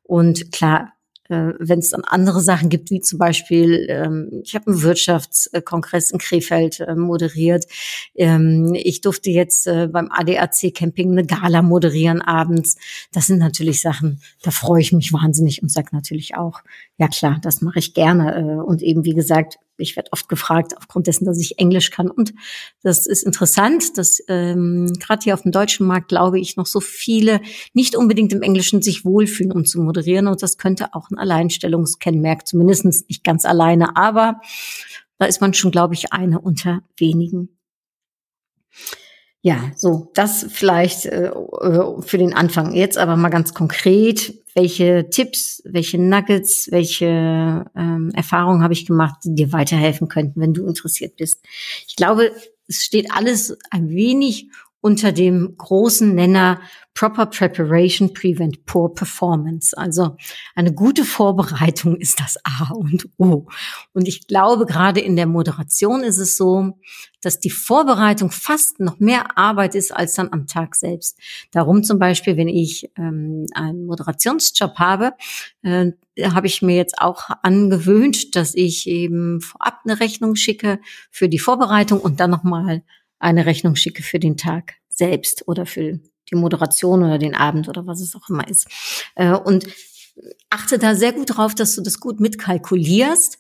Und 0.05 0.53
klar, 0.53 0.93
äh, 1.29 1.53
wenn 1.59 1.79
es 1.79 1.91
dann 1.91 2.05
andere 2.05 2.41
Sachen 2.41 2.69
gibt, 2.69 2.91
wie 2.91 3.01
zum 3.01 3.19
Beispiel, 3.19 3.87
ähm, 3.89 4.41
ich 4.43 4.55
habe 4.55 4.69
einen 4.69 4.83
Wirtschaftskongress 4.83 6.11
in 6.11 6.19
Krefeld 6.19 6.81
äh, 6.81 6.95
moderiert. 6.95 7.67
Ähm, 8.15 8.75
ich 8.75 9.01
durfte 9.01 9.31
jetzt 9.31 9.67
äh, 9.67 9.89
beim 9.89 10.11
ADAC 10.11 10.75
Camping 10.75 11.13
eine 11.13 11.27
Gala 11.27 11.63
moderieren 11.63 12.23
abends. 12.23 12.77
Das 13.13 13.27
sind 13.27 13.39
natürlich 13.39 13.81
Sachen, 13.81 14.21
da 14.43 14.51
freue 14.51 14.81
ich 14.81 14.93
mich 14.93 15.13
wahnsinnig 15.13 15.63
und 15.63 15.71
sage 15.71 15.89
natürlich 15.93 16.37
auch, 16.37 16.61
ja 16.99 17.07
klar, 17.07 17.39
das 17.41 17.63
mache 17.63 17.79
ich 17.79 17.95
gerne. 17.95 18.37
Äh, 18.37 18.61
und 18.61 18.83
eben, 18.83 19.05
wie 19.05 19.15
gesagt, 19.15 19.59
ich 19.77 19.95
werde 19.95 20.13
oft 20.13 20.29
gefragt, 20.29 20.77
aufgrund 20.77 21.07
dessen, 21.07 21.25
dass 21.25 21.41
ich 21.41 21.59
Englisch 21.59 21.91
kann. 21.91 22.11
Und 22.11 22.35
das 22.83 23.07
ist 23.07 23.23
interessant, 23.23 23.97
dass 23.97 24.21
ähm, 24.27 24.93
gerade 24.99 25.23
hier 25.23 25.35
auf 25.35 25.43
dem 25.43 25.53
deutschen 25.53 25.87
Markt, 25.87 26.09
glaube 26.09 26.41
ich, 26.41 26.57
noch 26.57 26.67
so 26.67 26.81
viele 26.81 27.41
nicht 27.73 27.97
unbedingt 27.97 28.33
im 28.33 28.43
Englischen 28.43 28.83
sich 28.83 29.05
wohlfühlen, 29.05 29.53
um 29.53 29.65
zu 29.65 29.81
moderieren. 29.81 30.27
Und 30.27 30.43
das 30.43 30.59
könnte 30.59 30.95
auch 30.95 31.09
ein 31.11 31.19
Alleinstellungskennmerk, 31.19 32.47
zumindest 32.47 32.85
nicht 32.85 33.23
ganz 33.23 33.45
alleine, 33.45 33.97
aber 33.97 34.41
da 35.19 35.27
ist 35.27 35.41
man 35.41 35.55
schon, 35.55 35.71
glaube 35.71 35.95
ich, 35.95 36.13
eine 36.13 36.41
unter 36.41 36.83
wenigen. 36.97 37.49
Ja, 39.49 39.73
so, 39.77 40.11
das 40.13 40.45
vielleicht 40.51 41.07
äh, 41.07 41.29
äh, 41.29 42.03
für 42.03 42.19
den 42.19 42.35
Anfang. 42.35 42.75
Jetzt 42.75 42.99
aber 42.99 43.17
mal 43.17 43.31
ganz 43.31 43.55
konkret, 43.55 44.35
welche 44.55 45.09
Tipps, 45.09 45.63
welche 45.65 45.97
Nuggets, 45.99 46.69
welche 46.71 47.65
ähm, 47.75 48.11
Erfahrungen 48.13 48.63
habe 48.63 48.75
ich 48.75 48.85
gemacht, 48.85 49.21
die 49.25 49.35
dir 49.35 49.51
weiterhelfen 49.51 50.09
könnten, 50.09 50.39
wenn 50.43 50.53
du 50.53 50.67
interessiert 50.67 51.17
bist. 51.17 51.43
Ich 51.87 51.97
glaube, 51.97 52.31
es 52.67 52.85
steht 52.85 53.11
alles 53.11 53.57
ein 53.71 53.89
wenig 53.89 54.51
unter 54.81 55.13
dem 55.13 55.55
großen 55.57 56.15
Nenner 56.15 56.61
Proper 56.95 57.27
Preparation 57.27 58.13
Prevent 58.13 58.65
Poor 58.65 58.93
Performance. 58.93 59.77
Also 59.77 60.17
eine 60.57 60.73
gute 60.73 61.05
Vorbereitung 61.05 61.97
ist 61.97 62.19
das 62.19 62.37
A 62.43 62.73
und 62.73 63.09
O. 63.19 63.47
Und 63.93 64.09
ich 64.09 64.27
glaube, 64.27 64.67
gerade 64.67 65.01
in 65.01 65.15
der 65.15 65.27
Moderation 65.27 66.03
ist 66.03 66.19
es 66.19 66.37
so, 66.37 66.77
dass 67.21 67.39
die 67.39 67.51
Vorbereitung 67.51 68.31
fast 68.31 68.81
noch 68.81 68.99
mehr 68.99 69.39
Arbeit 69.39 69.75
ist 69.75 69.95
als 69.95 70.15
dann 70.15 70.33
am 70.33 70.47
Tag 70.47 70.75
selbst. 70.75 71.19
Darum 71.53 71.85
zum 71.85 71.99
Beispiel, 71.99 72.37
wenn 72.37 72.49
ich 72.49 72.91
ähm, 72.97 73.47
einen 73.55 73.87
Moderationsjob 73.87 74.77
habe, 74.77 75.13
äh, 75.63 75.93
habe 76.23 76.49
ich 76.49 76.63
mir 76.63 76.77
jetzt 76.77 76.99
auch 76.99 77.31
angewöhnt, 77.43 78.35
dass 78.35 78.55
ich 78.55 78.89
eben 78.89 79.41
vorab 79.41 79.81
eine 79.85 80.01
Rechnung 80.01 80.35
schicke 80.35 80.81
für 81.11 81.29
die 81.29 81.39
Vorbereitung 81.39 82.01
und 82.01 82.19
dann 82.19 82.31
nochmal 82.31 82.83
eine 83.19 83.47
Rechnung 83.47 83.77
schicke 83.77 84.03
für 84.03 84.19
den 84.19 84.37
Tag 84.37 84.75
selbst 84.89 85.47
oder 85.47 85.67
für 85.67 86.01
die 86.31 86.37
Moderation 86.37 87.03
oder 87.03 87.19
den 87.19 87.35
Abend 87.35 87.69
oder 87.69 87.87
was 87.87 88.01
es 88.01 88.15
auch 88.15 88.29
immer 88.29 88.47
ist. 88.49 88.67
Äh, 89.15 89.33
und 89.33 89.67
achte 90.51 90.79
da 90.79 90.95
sehr 90.95 91.13
gut 91.13 91.37
drauf, 91.37 91.55
dass 91.55 91.75
du 91.75 91.83
das 91.83 92.01
gut 92.01 92.21
mitkalkulierst, 92.21 93.39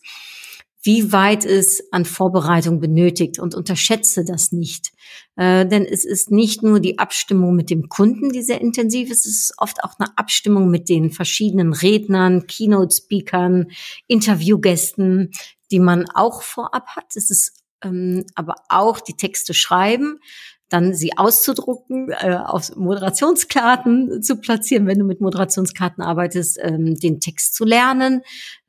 wie 0.83 1.13
weit 1.13 1.45
es 1.45 1.93
an 1.93 2.05
Vorbereitung 2.05 2.81
benötigt 2.81 3.39
und 3.39 3.55
unterschätze 3.55 4.25
das 4.25 4.53
nicht. 4.53 4.93
Äh, 5.37 5.67
denn 5.67 5.85
es 5.85 6.05
ist 6.05 6.31
nicht 6.31 6.63
nur 6.63 6.81
die 6.81 6.99
Abstimmung 6.99 7.57
mit 7.57 7.69
dem 7.69 7.89
Kunden, 7.89 8.31
die 8.31 8.43
sehr 8.43 8.61
intensiv 8.61 9.11
ist, 9.11 9.27
es 9.27 9.43
ist 9.43 9.55
oft 9.59 9.83
auch 9.83 9.99
eine 9.99 10.17
Abstimmung 10.17 10.71
mit 10.71 10.89
den 10.89 11.11
verschiedenen 11.11 11.73
Rednern, 11.73 12.47
Keynote-Speakern, 12.47 13.73
Interviewgästen, 14.07 15.33
die 15.71 15.81
man 15.81 16.09
auch 16.15 16.43
vorab 16.43 16.87
hat. 16.97 17.17
Es 17.17 17.31
ist 17.31 17.58
ähm, 17.83 18.25
aber 18.35 18.57
auch 18.69 19.01
die 19.01 19.17
Texte 19.17 19.55
schreiben, 19.55 20.21
dann 20.69 20.95
sie 20.95 21.17
auszudrucken, 21.17 22.11
äh, 22.11 22.37
auf 22.37 22.77
Moderationskarten 22.77 24.23
zu 24.23 24.37
platzieren, 24.37 24.87
wenn 24.87 24.99
du 24.99 25.05
mit 25.05 25.21
Moderationskarten 25.21 26.05
arbeitest, 26.05 26.59
ähm, 26.63 26.95
den 26.95 27.21
Text 27.21 27.55
zu 27.55 27.65
lernen, 27.65 28.21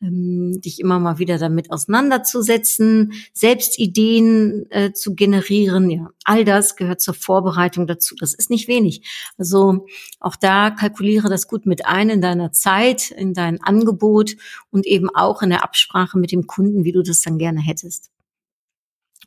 ähm, 0.02 0.62
dich 0.62 0.80
immer 0.80 1.00
mal 1.00 1.20
wieder 1.20 1.38
damit 1.38 1.72
auseinanderzusetzen, 1.72 3.14
selbst 3.34 3.78
Ideen 3.80 4.66
äh, 4.70 4.94
zu 4.94 5.14
generieren. 5.14 5.90
Ja, 5.90 6.10
all 6.24 6.46
das 6.46 6.78
gehört 6.78 7.02
zur 7.02 7.16
Vorbereitung 7.16 7.86
dazu. 7.86 8.16
Das 8.18 8.34
ist 8.34 8.50
nicht 8.50 8.70
wenig. 8.70 9.02
Also 9.38 9.86
auch 10.22 10.38
da 10.38 10.72
kalkuliere 10.72 11.28
das 11.28 11.48
gut 11.48 11.66
mit 11.66 11.86
ein 11.86 12.10
in 12.10 12.22
deiner 12.22 12.54
Zeit, 12.54 13.12
in 13.12 13.34
dein 13.34 13.62
Angebot 13.62 14.38
und 14.72 14.86
eben 14.86 15.10
auch 15.14 15.42
in 15.42 15.50
der 15.50 15.64
Absprache 15.64 16.18
mit 16.18 16.32
dem 16.32 16.48
Kunden, 16.48 16.86
wie 16.86 16.94
du 16.94 17.04
das 17.04 17.22
dann 17.22 17.38
gerne 17.38 17.60
hättest 17.60 18.10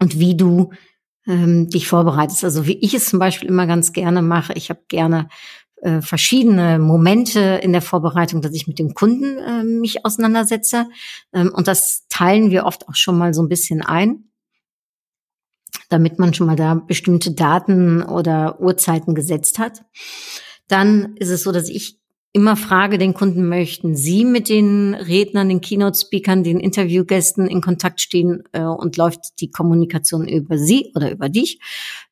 und 0.01 0.19
wie 0.19 0.37
du 0.37 0.71
ähm, 1.27 1.69
dich 1.69 1.89
vorbereitest. 1.89 2.45
Also 2.45 2.67
wie 2.67 2.79
ich 2.79 2.95
es 2.95 3.07
zum 3.07 3.19
Beispiel 3.19 3.49
immer 3.49 3.67
ganz 3.67 3.93
gerne 3.93 4.23
mache. 4.23 4.53
Ich 4.55 4.71
habe 4.71 4.81
gerne 4.89 5.29
äh, 5.83 6.01
verschiedene 6.01 6.79
Momente 6.79 7.41
in 7.63 7.73
der 7.73 7.83
Vorbereitung, 7.83 8.41
dass 8.43 8.55
ich 8.55 8.67
mit 8.67 8.79
dem 8.79 8.95
Kunden 8.95 9.39
äh, 9.39 9.65
mich 9.65 10.05
auseinandersetze. 10.05 10.89
Ähm, 11.33 11.53
und 11.55 11.69
das 11.69 12.07
teilen 12.09 12.51
wir 12.51 12.65
oft 12.65 12.89
auch 12.89 12.95
schon 12.95 13.19
mal 13.19 13.35
so 13.35 13.43
ein 13.43 13.49
bisschen 13.49 13.83
ein, 13.83 14.31
damit 15.89 16.19
man 16.19 16.35
schon 16.35 16.47
mal 16.47 16.57
da 16.57 16.75
bestimmte 16.75 17.33
Daten 17.33 18.03
oder 18.03 18.61
Uhrzeiten 18.61 19.15
gesetzt 19.15 19.59
hat. 19.59 19.85
Dann 20.69 21.17
ist 21.17 21.31
es 21.31 21.43
so, 21.43 21.53
dass 21.53 21.69
ich 21.69 22.02
immer 22.33 22.57
frage 22.57 22.99
den 22.99 23.13
Kunden, 23.13 23.49
möchten 23.49 23.95
Sie 23.95 24.25
mit 24.25 24.49
den 24.49 24.95
Rednern, 24.95 25.49
den 25.49 25.61
Keynote-Speakern, 25.61 26.43
den 26.43 26.61
Interviewgästen 26.61 27.47
in 27.47 27.61
Kontakt 27.61 28.01
stehen 28.01 28.43
äh, 28.53 28.63
und 28.63 28.97
läuft 28.97 29.41
die 29.41 29.51
Kommunikation 29.51 30.27
über 30.27 30.57
Sie 30.57 30.93
oder 30.95 31.11
über 31.11 31.29
dich? 31.29 31.61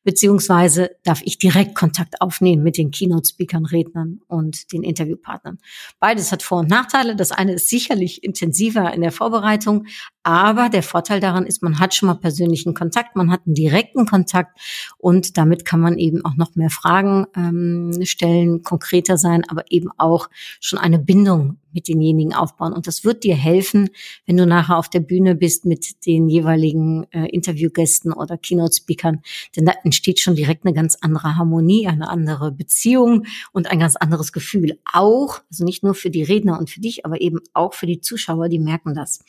Beziehungsweise 0.03 0.91
darf 1.03 1.21
ich 1.23 1.37
direkt 1.37 1.75
Kontakt 1.75 2.21
aufnehmen 2.21 2.63
mit 2.63 2.77
den 2.77 2.91
Keynote-Speakern, 2.91 3.65
Rednern 3.65 4.19
und 4.27 4.71
den 4.73 4.83
Interviewpartnern. 4.83 5.59
Beides 5.99 6.31
hat 6.31 6.43
Vor- 6.43 6.59
und 6.59 6.69
Nachteile. 6.69 7.15
Das 7.15 7.31
eine 7.31 7.53
ist 7.53 7.69
sicherlich 7.69 8.23
intensiver 8.23 8.93
in 8.93 9.01
der 9.01 9.11
Vorbereitung, 9.11 9.85
aber 10.23 10.69
der 10.69 10.83
Vorteil 10.83 11.19
daran 11.19 11.45
ist, 11.45 11.63
man 11.63 11.79
hat 11.79 11.93
schon 11.93 12.07
mal 12.07 12.15
persönlichen 12.15 12.73
Kontakt, 12.73 13.15
man 13.15 13.31
hat 13.31 13.41
einen 13.45 13.55
direkten 13.55 14.05
Kontakt 14.05 14.59
und 14.97 15.37
damit 15.37 15.65
kann 15.65 15.79
man 15.79 15.97
eben 15.97 16.23
auch 16.25 16.35
noch 16.35 16.55
mehr 16.55 16.69
Fragen 16.69 17.25
ähm, 17.35 17.99
stellen, 18.03 18.61
konkreter 18.61 19.17
sein, 19.17 19.43
aber 19.47 19.65
eben 19.69 19.89
auch 19.97 20.29
schon 20.59 20.79
eine 20.79 20.99
Bindung 20.99 21.57
mit 21.73 21.87
denjenigen 21.87 22.33
aufbauen. 22.33 22.73
Und 22.73 22.87
das 22.87 23.03
wird 23.03 23.23
dir 23.23 23.35
helfen, 23.35 23.89
wenn 24.25 24.37
du 24.37 24.45
nachher 24.45 24.77
auf 24.77 24.89
der 24.89 24.99
Bühne 24.99 25.35
bist 25.35 25.65
mit 25.65 26.05
den 26.05 26.29
jeweiligen 26.29 27.05
äh, 27.11 27.27
Interviewgästen 27.27 28.13
oder 28.13 28.37
Keynote-Speakern. 28.37 29.21
Denn 29.55 29.65
da 29.65 29.73
entsteht 29.83 30.19
schon 30.19 30.35
direkt 30.35 30.65
eine 30.65 30.73
ganz 30.73 30.97
andere 31.01 31.35
Harmonie, 31.35 31.87
eine 31.87 32.09
andere 32.09 32.51
Beziehung 32.51 33.25
und 33.51 33.69
ein 33.69 33.79
ganz 33.79 33.95
anderes 33.95 34.31
Gefühl. 34.31 34.79
Auch, 34.91 35.41
also 35.49 35.63
nicht 35.65 35.83
nur 35.83 35.95
für 35.95 36.09
die 36.09 36.23
Redner 36.23 36.59
und 36.59 36.69
für 36.69 36.81
dich, 36.81 37.05
aber 37.05 37.21
eben 37.21 37.39
auch 37.53 37.73
für 37.73 37.87
die 37.87 38.01
Zuschauer, 38.01 38.49
die 38.49 38.59
merken 38.59 38.93
das 38.95 39.19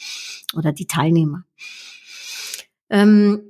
oder 0.54 0.72
die 0.72 0.86
Teilnehmer. 0.86 1.44
Ähm, 2.90 3.42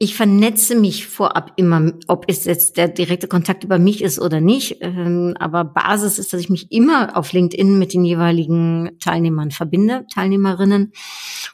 ich 0.00 0.14
vernetze 0.14 0.76
mich 0.76 1.08
vorab 1.08 1.54
immer, 1.56 1.92
ob 2.06 2.26
es 2.28 2.44
jetzt 2.44 2.76
der 2.76 2.86
direkte 2.86 3.26
Kontakt 3.26 3.64
über 3.64 3.80
mich 3.80 4.00
ist 4.00 4.20
oder 4.20 4.40
nicht. 4.40 4.76
Ähm, 4.80 5.34
aber 5.40 5.64
Basis 5.64 6.20
ist, 6.20 6.32
dass 6.32 6.40
ich 6.40 6.48
mich 6.48 6.70
immer 6.70 7.16
auf 7.16 7.32
LinkedIn 7.32 7.76
mit 7.76 7.94
den 7.94 8.04
jeweiligen 8.04 8.90
Teilnehmern 9.00 9.50
verbinde, 9.50 10.06
Teilnehmerinnen 10.14 10.92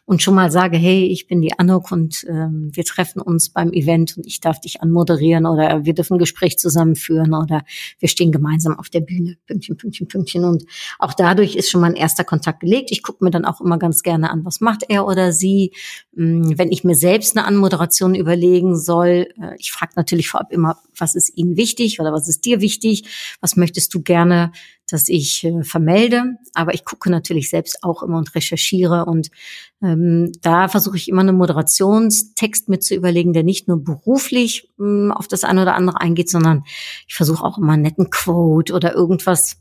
und 0.05 0.21
schon 0.21 0.35
mal 0.35 0.51
sage, 0.51 0.77
hey, 0.77 1.07
ich 1.07 1.27
bin 1.27 1.41
die 1.41 1.59
Anuk 1.59 1.91
und 1.91 2.27
ähm, 2.29 2.69
wir 2.75 2.85
treffen 2.85 3.23
uns 3.23 3.49
beim 3.49 3.73
Event 3.73 4.19
und 4.19 4.27
ich 4.27 4.41
darf 4.41 4.61
dich 4.61 4.83
anmoderieren 4.83 5.47
oder 5.47 5.87
wir 5.87 5.95
dürfen 5.95 6.17
ein 6.17 6.19
Gespräch 6.19 6.59
zusammenführen 6.59 7.33
oder 7.33 7.63
wir 7.99 8.09
stehen 8.11 8.31
gemeinsam 8.31 8.79
auf 8.79 8.91
der 8.91 9.01
Bühne. 9.01 9.39
Pünktchen, 9.47 9.79
Pünktchen, 9.79 10.07
Pünktchen. 10.07 10.45
Und 10.45 10.65
auch 10.99 11.15
dadurch 11.15 11.57
ist 11.57 11.71
schon 11.71 11.81
mal 11.81 11.87
ein 11.87 11.97
erster 11.97 12.25
Kontakt 12.25 12.61
gelegt. 12.61 12.93
Ich 12.93 13.03
gucke 13.03 13.25
mir 13.25 13.31
dann 13.31 13.47
auch 13.47 13.63
immer 13.63 13.79
ganz 13.79 14.03
gerne 14.03 14.31
an, 14.31 14.45
was 14.45 14.61
macht 14.61 14.83
er 14.87 15.07
oder 15.07 15.33
sie. 15.33 15.73
Hm, 16.15 16.59
wenn 16.59 16.71
ich 16.71 16.85
mir 16.85 16.95
selbst 16.95 17.39
eine 17.39 17.47
Anmoderation 17.47 18.15
über 18.15 18.34
überlegen 18.35 18.77
soll. 18.77 19.29
Äh, 19.41 19.57
ich 19.59 19.73
frage 19.73 19.93
natürlich 19.97 20.29
vorab 20.29 20.51
immer, 20.51 20.79
was 20.97 21.15
ist 21.15 21.37
Ihnen 21.37 21.57
wichtig 21.57 22.01
oder 22.01 22.13
was 22.13 22.29
ist 22.29 22.45
dir 22.45 22.61
wichtig? 22.61 23.37
Was 23.41 23.57
möchtest 23.57 23.95
du 23.95 24.03
gerne, 24.03 24.53
dass 24.89 25.09
ich 25.09 25.45
äh, 25.45 25.63
vermelde? 25.63 26.37
Aber 26.55 26.75
ich 26.75 26.85
gucke 26.85 27.11
natürlich 27.11 27.51
selbst 27.51 27.83
auch 27.83 28.03
immer 28.03 28.19
und 28.19 28.35
recherchiere 28.35 29.05
und 29.07 29.31
ähm, 29.83 30.33
da 30.43 30.69
versuche 30.69 30.97
ich 30.97 31.09
immer 31.09 31.21
einen 31.21 31.37
Moderationstext 31.37 32.69
mit 32.69 32.83
zu 32.83 32.95
überlegen, 32.95 33.33
der 33.33 33.45
nicht 33.45 33.69
nur 33.69 33.83
beruflich 33.83 34.73
ähm, 34.81 35.13
auf 35.13 35.29
das 35.29 35.45
eine 35.45 35.63
oder 35.63 35.75
andere 35.75 36.01
eingeht, 36.01 36.31
sondern 36.31 36.65
ich 37.07 37.15
versuche 37.15 37.45
auch 37.45 37.59
immer 37.59 37.75
einen 37.75 37.83
netten 37.83 38.11
Quote 38.11 38.73
oder 38.73 38.95
irgendwas, 38.95 39.59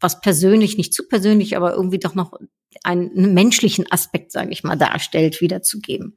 was 0.00 0.20
persönlich, 0.20 0.76
nicht 0.76 0.92
zu 0.92 1.06
persönlich, 1.08 1.56
aber 1.56 1.74
irgendwie 1.74 1.98
doch 1.98 2.14
noch 2.14 2.32
einen 2.84 3.34
menschlichen 3.34 3.90
Aspekt, 3.90 4.32
sage 4.32 4.50
ich 4.50 4.64
mal, 4.64 4.76
darstellt, 4.76 5.40
wiederzugeben. 5.40 6.16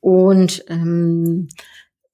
Und 0.00 0.64
ähm, 0.68 1.48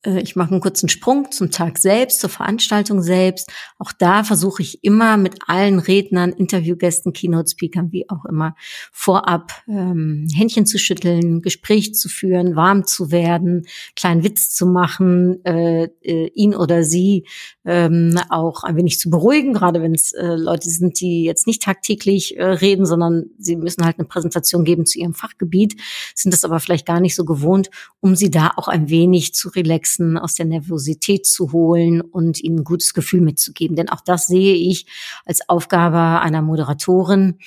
äh, 0.06 0.20
ich 0.20 0.36
mache 0.36 0.52
einen 0.52 0.60
kurzen 0.60 0.88
Sprung 0.88 1.30
zum 1.30 1.50
Tag 1.50 1.78
selbst, 1.78 2.20
zur 2.20 2.30
Veranstaltung 2.30 3.02
selbst. 3.02 3.50
Auch 3.78 3.92
da 3.92 4.24
versuche 4.24 4.62
ich 4.62 4.82
immer 4.84 5.16
mit 5.16 5.40
allen 5.46 5.78
Rednern, 5.78 6.32
Interviewgästen, 6.32 7.12
Keynote-Speakern, 7.12 7.92
wie 7.92 8.08
auch 8.08 8.24
immer, 8.24 8.54
vorab 8.92 9.52
ähm, 9.68 10.26
Händchen 10.34 10.66
zu 10.66 10.78
schütteln, 10.78 11.42
Gespräch 11.42 11.94
zu 11.94 12.08
führen, 12.08 12.56
warm 12.56 12.86
zu 12.86 13.10
werden, 13.10 13.66
kleinen 13.94 14.24
Witz 14.24 14.54
zu 14.54 14.66
machen, 14.66 15.44
äh, 15.44 15.88
äh, 16.02 16.30
ihn 16.34 16.54
oder 16.54 16.84
sie 16.84 17.26
ähm, 17.66 18.18
auch 18.30 18.64
ein 18.64 18.76
wenig 18.76 18.98
zu 18.98 19.10
beruhigen, 19.10 19.52
gerade 19.52 19.82
wenn 19.82 19.94
es 19.94 20.12
äh, 20.12 20.36
Leute 20.36 20.70
sind, 20.70 21.00
die 21.00 21.24
jetzt 21.24 21.46
nicht 21.46 21.62
tagtäglich 21.62 22.36
äh, 22.36 22.44
reden, 22.44 22.86
sondern 22.86 23.26
sie 23.38 23.56
müssen 23.56 23.84
halt 23.84 23.98
eine 23.98 24.08
Präsentation 24.08 24.64
geben 24.64 24.86
zu 24.86 24.98
ihrem 24.98 25.14
Fachgebiet, 25.14 25.76
sind 26.14 26.32
das 26.32 26.44
aber 26.44 26.60
vielleicht 26.60 26.86
gar 26.86 27.00
nicht 27.00 27.14
so 27.14 27.24
gewohnt, 27.24 27.70
um 28.00 28.16
sie 28.16 28.30
da 28.30 28.52
auch 28.56 28.68
ein 28.68 28.88
wenig 28.88 29.34
zu 29.34 29.48
relaxen 29.50 29.66
Relaxen, 29.66 30.18
aus 30.18 30.34
der 30.34 30.46
Nervosität 30.46 31.26
zu 31.26 31.52
holen 31.52 32.00
und 32.00 32.42
ihnen 32.42 32.60
ein 32.60 32.64
gutes 32.64 32.94
Gefühl 32.94 33.20
mitzugeben. 33.20 33.76
Denn 33.76 33.88
auch 33.88 34.00
das 34.00 34.26
sehe 34.26 34.54
ich 34.54 34.86
als 35.24 35.48
Aufgabe 35.48 36.20
einer 36.20 36.42
Moderatorin, 36.42 37.38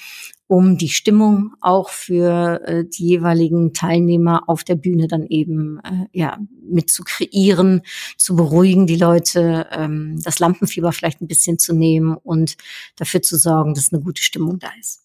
um 0.49 0.79
die 0.79 0.89
Stimmung 0.89 1.53
auch 1.61 1.89
für 1.89 2.59
äh, 2.65 2.83
die 2.83 3.05
jeweiligen 3.05 3.71
Teilnehmer 3.71 4.49
auf 4.49 4.63
der 4.63 4.73
Bühne 4.73 5.07
dann 5.07 5.27
eben 5.27 5.79
äh, 5.83 6.07
ja 6.11 6.39
mit 6.67 6.89
zu 6.89 7.03
kreieren, 7.03 7.83
zu 8.17 8.35
beruhigen 8.35 8.87
die 8.87 8.95
Leute, 8.95 9.67
ähm, 9.71 10.19
das 10.23 10.39
Lampenfieber 10.39 10.91
vielleicht 10.91 11.21
ein 11.21 11.27
bisschen 11.27 11.59
zu 11.59 11.75
nehmen 11.75 12.17
und 12.17 12.57
dafür 12.95 13.21
zu 13.21 13.37
sorgen, 13.37 13.75
dass 13.75 13.93
eine 13.93 14.01
gute 14.01 14.23
Stimmung 14.23 14.57
da 14.57 14.69
ist. 14.79 15.03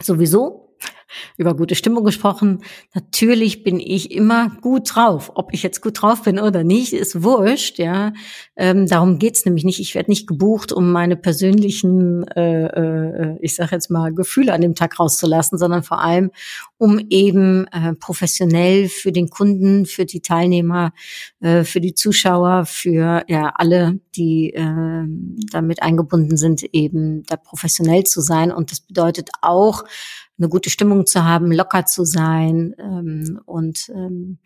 Sowieso 0.00 0.74
über 1.36 1.54
gute 1.54 1.74
Stimmung 1.74 2.04
gesprochen. 2.04 2.62
Natürlich 2.94 3.64
bin 3.64 3.80
ich 3.80 4.10
immer 4.10 4.50
gut 4.60 4.94
drauf. 4.94 5.32
Ob 5.34 5.52
ich 5.52 5.62
jetzt 5.62 5.80
gut 5.80 6.02
drauf 6.02 6.22
bin 6.22 6.38
oder 6.38 6.64
nicht, 6.64 6.92
ist 6.92 7.22
wurscht. 7.22 7.78
Ja, 7.78 8.12
ähm, 8.56 8.86
darum 8.86 9.18
geht's 9.18 9.44
nämlich 9.44 9.64
nicht. 9.64 9.80
Ich 9.80 9.94
werde 9.94 10.10
nicht 10.10 10.26
gebucht, 10.26 10.72
um 10.72 10.92
meine 10.92 11.16
persönlichen, 11.16 12.26
äh, 12.28 12.66
äh, 12.66 13.38
ich 13.40 13.54
sage 13.54 13.72
jetzt 13.72 13.90
mal, 13.90 14.12
Gefühle 14.14 14.52
an 14.52 14.60
dem 14.60 14.74
Tag 14.74 14.98
rauszulassen, 14.98 15.58
sondern 15.58 15.82
vor 15.82 16.00
allem, 16.00 16.30
um 16.78 17.00
eben 17.10 17.66
äh, 17.68 17.94
professionell 17.94 18.88
für 18.88 19.12
den 19.12 19.28
Kunden, 19.28 19.86
für 19.86 20.04
die 20.04 20.20
Teilnehmer, 20.20 20.92
äh, 21.40 21.64
für 21.64 21.80
die 21.80 21.94
Zuschauer, 21.94 22.66
für 22.66 23.24
ja 23.28 23.52
alle, 23.54 24.00
die 24.16 24.50
äh, 24.50 25.04
damit 25.50 25.82
eingebunden 25.82 26.36
sind, 26.36 26.62
eben 26.72 27.22
da 27.24 27.36
professionell 27.36 28.04
zu 28.04 28.20
sein. 28.20 28.52
Und 28.52 28.70
das 28.70 28.80
bedeutet 28.80 29.30
auch, 29.40 29.84
eine 30.38 30.48
gute 30.48 30.70
Stimmung 30.70 31.01
zu 31.04 31.24
haben, 31.24 31.52
locker 31.52 31.86
zu 31.86 32.04
sein 32.04 32.74
ähm, 32.78 33.40
und 33.46 33.88
ähm, 33.94 34.38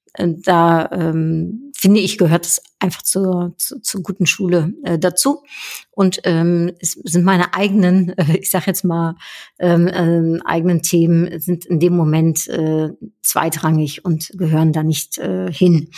da 0.17 0.89
ähm, 0.91 1.71
finde 1.81 1.99
ich, 1.99 2.17
gehört 2.17 2.45
es 2.45 2.61
einfach 2.79 3.01
zur, 3.01 3.53
zur, 3.57 3.81
zur 3.81 4.03
guten 4.03 4.25
Schule 4.25 4.73
äh, 4.83 4.99
dazu. 4.99 5.43
Und 5.91 6.21
ähm, 6.25 6.71
es 6.79 6.91
sind 6.91 7.23
meine 7.23 7.53
eigenen, 7.53 8.09
äh, 8.17 8.37
ich 8.37 8.49
sage 8.49 8.65
jetzt 8.67 8.83
mal, 8.83 9.15
ähm, 9.59 9.87
äh, 9.87 10.39
eigenen 10.45 10.81
Themen 10.81 11.39
sind 11.39 11.65
in 11.65 11.79
dem 11.79 11.95
Moment 11.95 12.47
äh, 12.47 12.89
zweitrangig 13.23 14.03
und 14.03 14.31
gehören 14.35 14.73
da 14.73 14.83
nicht 14.83 15.17
äh, 15.17 15.51
hin. 15.51 15.89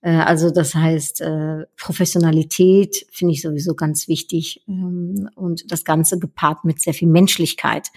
Äh, 0.00 0.10
also 0.10 0.50
das 0.50 0.74
heißt, 0.74 1.20
äh, 1.20 1.66
Professionalität 1.76 3.06
finde 3.10 3.34
ich 3.34 3.42
sowieso 3.42 3.74
ganz 3.74 4.08
wichtig 4.08 4.64
ähm, 4.68 5.28
und 5.34 5.70
das 5.70 5.84
Ganze 5.84 6.18
gepaart 6.18 6.64
mit 6.64 6.80
sehr 6.80 6.94
viel 6.94 7.08
Menschlichkeit. 7.08 7.88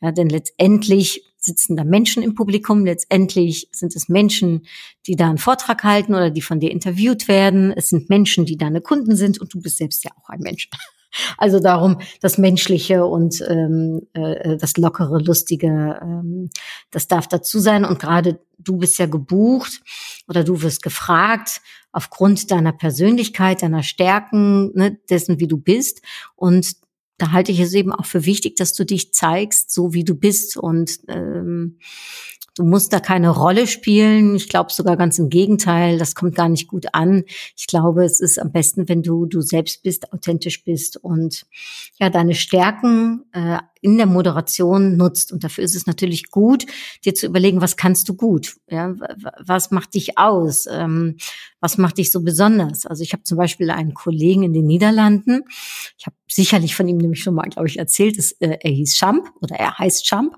Ja, 0.00 0.12
denn 0.12 0.28
letztendlich 0.28 1.25
sitzen 1.46 1.76
da 1.76 1.84
Menschen 1.84 2.22
im 2.22 2.34
Publikum. 2.34 2.84
Letztendlich 2.84 3.68
sind 3.72 3.96
es 3.96 4.08
Menschen, 4.08 4.66
die 5.06 5.16
da 5.16 5.28
einen 5.28 5.38
Vortrag 5.38 5.82
halten 5.82 6.14
oder 6.14 6.30
die 6.30 6.42
von 6.42 6.60
dir 6.60 6.70
interviewt 6.70 7.28
werden. 7.28 7.72
Es 7.72 7.88
sind 7.88 8.10
Menschen, 8.10 8.44
die 8.44 8.58
deine 8.58 8.82
Kunden 8.82 9.16
sind 9.16 9.40
und 9.40 9.54
du 9.54 9.60
bist 9.60 9.78
selbst 9.78 10.04
ja 10.04 10.10
auch 10.20 10.28
ein 10.28 10.40
Mensch. 10.40 10.68
Also 11.38 11.60
darum 11.60 12.00
das 12.20 12.36
Menschliche 12.36 13.06
und 13.06 13.40
ähm, 13.48 14.02
äh, 14.12 14.58
das 14.58 14.76
Lockere, 14.76 15.18
Lustige, 15.18 15.98
ähm, 16.02 16.50
das 16.90 17.08
darf 17.08 17.26
dazu 17.26 17.58
sein. 17.58 17.86
Und 17.86 17.98
gerade 17.98 18.38
du 18.58 18.76
bist 18.76 18.98
ja 18.98 19.06
gebucht 19.06 19.80
oder 20.28 20.44
du 20.44 20.60
wirst 20.60 20.82
gefragt 20.82 21.62
aufgrund 21.90 22.50
deiner 22.50 22.72
Persönlichkeit, 22.72 23.62
deiner 23.62 23.82
Stärken, 23.82 24.72
ne, 24.74 24.98
dessen, 25.08 25.40
wie 25.40 25.48
du 25.48 25.56
bist. 25.56 26.02
Und 26.34 26.76
da 27.18 27.32
halte 27.32 27.52
ich 27.52 27.60
es 27.60 27.72
eben 27.72 27.92
auch 27.92 28.04
für 28.04 28.24
wichtig, 28.26 28.56
dass 28.56 28.74
du 28.74 28.84
dich 28.84 29.12
zeigst, 29.12 29.70
so 29.70 29.94
wie 29.94 30.04
du 30.04 30.14
bist. 30.14 30.56
Und 30.56 30.98
ähm, 31.08 31.78
du 32.56 32.64
musst 32.64 32.92
da 32.92 33.00
keine 33.00 33.30
Rolle 33.30 33.66
spielen. 33.66 34.34
Ich 34.34 34.48
glaube 34.48 34.72
sogar 34.72 34.96
ganz 34.96 35.18
im 35.18 35.28
Gegenteil, 35.28 35.98
das 35.98 36.14
kommt 36.14 36.34
gar 36.34 36.48
nicht 36.48 36.66
gut 36.66 36.86
an. 36.92 37.24
Ich 37.56 37.66
glaube, 37.66 38.04
es 38.04 38.20
ist 38.20 38.40
am 38.40 38.50
besten, 38.50 38.88
wenn 38.88 39.02
du 39.02 39.26
du 39.26 39.42
selbst 39.42 39.82
bist, 39.82 40.12
authentisch 40.12 40.64
bist 40.64 40.96
und 40.96 41.46
ja 42.00 42.10
deine 42.10 42.34
Stärken 42.34 43.24
äh, 43.32 43.58
in 43.82 43.98
der 43.98 44.06
Moderation 44.06 44.96
nutzt. 44.96 45.32
Und 45.32 45.44
dafür 45.44 45.62
ist 45.62 45.76
es 45.76 45.86
natürlich 45.86 46.30
gut, 46.30 46.66
dir 47.04 47.14
zu 47.14 47.26
überlegen, 47.26 47.60
was 47.60 47.76
kannst 47.76 48.08
du 48.08 48.14
gut? 48.14 48.56
Ja, 48.68 48.94
was 49.38 49.70
macht 49.70 49.94
dich 49.94 50.18
aus? 50.18 50.66
Ähm, 50.68 51.18
was 51.60 51.78
macht 51.78 51.98
dich 51.98 52.10
so 52.10 52.22
besonders? 52.22 52.86
Also 52.86 53.02
ich 53.02 53.12
habe 53.12 53.22
zum 53.22 53.36
Beispiel 53.36 53.70
einen 53.70 53.94
Kollegen 53.94 54.42
in 54.42 54.52
den 54.52 54.66
Niederlanden. 54.66 55.42
Ich 55.98 56.06
habe 56.06 56.16
sicherlich 56.26 56.74
von 56.74 56.88
ihm 56.88 56.96
nämlich 56.96 57.22
schon 57.22 57.34
mal, 57.34 57.48
glaube 57.48 57.68
ich, 57.68 57.78
erzählt. 57.78 58.18
Dass, 58.18 58.32
äh, 58.32 58.58
er 58.60 58.70
hieß 58.70 58.96
Champ 58.96 59.30
oder 59.40 59.56
er 59.56 59.78
heißt 59.78 60.04
Champ. 60.04 60.34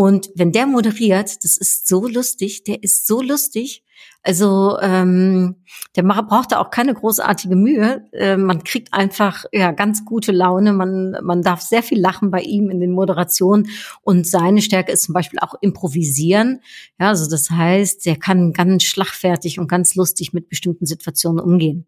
Und 0.00 0.30
wenn 0.34 0.50
der 0.50 0.64
moderiert, 0.64 1.44
das 1.44 1.58
ist 1.58 1.86
so 1.86 2.08
lustig, 2.08 2.64
der 2.64 2.82
ist 2.82 3.06
so 3.06 3.20
lustig. 3.20 3.84
Also 4.22 4.78
ähm, 4.80 5.56
der 5.94 6.04
braucht 6.04 6.52
da 6.52 6.60
auch 6.60 6.70
keine 6.70 6.94
großartige 6.94 7.54
Mühe. 7.54 8.08
Äh, 8.14 8.38
man 8.38 8.64
kriegt 8.64 8.94
einfach 8.94 9.44
ja 9.52 9.72
ganz 9.72 10.06
gute 10.06 10.32
Laune. 10.32 10.72
Man 10.72 11.18
man 11.22 11.42
darf 11.42 11.60
sehr 11.60 11.82
viel 11.82 12.00
lachen 12.00 12.30
bei 12.30 12.40
ihm 12.40 12.70
in 12.70 12.80
den 12.80 12.92
Moderationen 12.92 13.68
und 14.00 14.26
seine 14.26 14.62
Stärke 14.62 14.90
ist 14.90 15.02
zum 15.02 15.12
Beispiel 15.12 15.38
auch 15.40 15.54
improvisieren. 15.60 16.62
Ja, 16.98 17.08
also 17.08 17.28
das 17.28 17.50
heißt, 17.50 18.06
er 18.06 18.16
kann 18.16 18.54
ganz 18.54 18.84
schlagfertig 18.84 19.58
und 19.58 19.68
ganz 19.68 19.96
lustig 19.96 20.32
mit 20.32 20.48
bestimmten 20.48 20.86
Situationen 20.86 21.40
umgehen. 21.40 21.84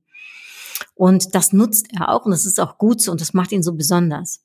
Und 0.94 1.34
das 1.34 1.54
nutzt 1.54 1.86
er 1.94 2.10
auch 2.10 2.26
und 2.26 2.32
das 2.32 2.44
ist 2.44 2.60
auch 2.60 2.76
gut 2.76 3.00
so 3.00 3.10
und 3.10 3.22
das 3.22 3.32
macht 3.32 3.52
ihn 3.52 3.62
so 3.62 3.72
besonders. 3.72 4.42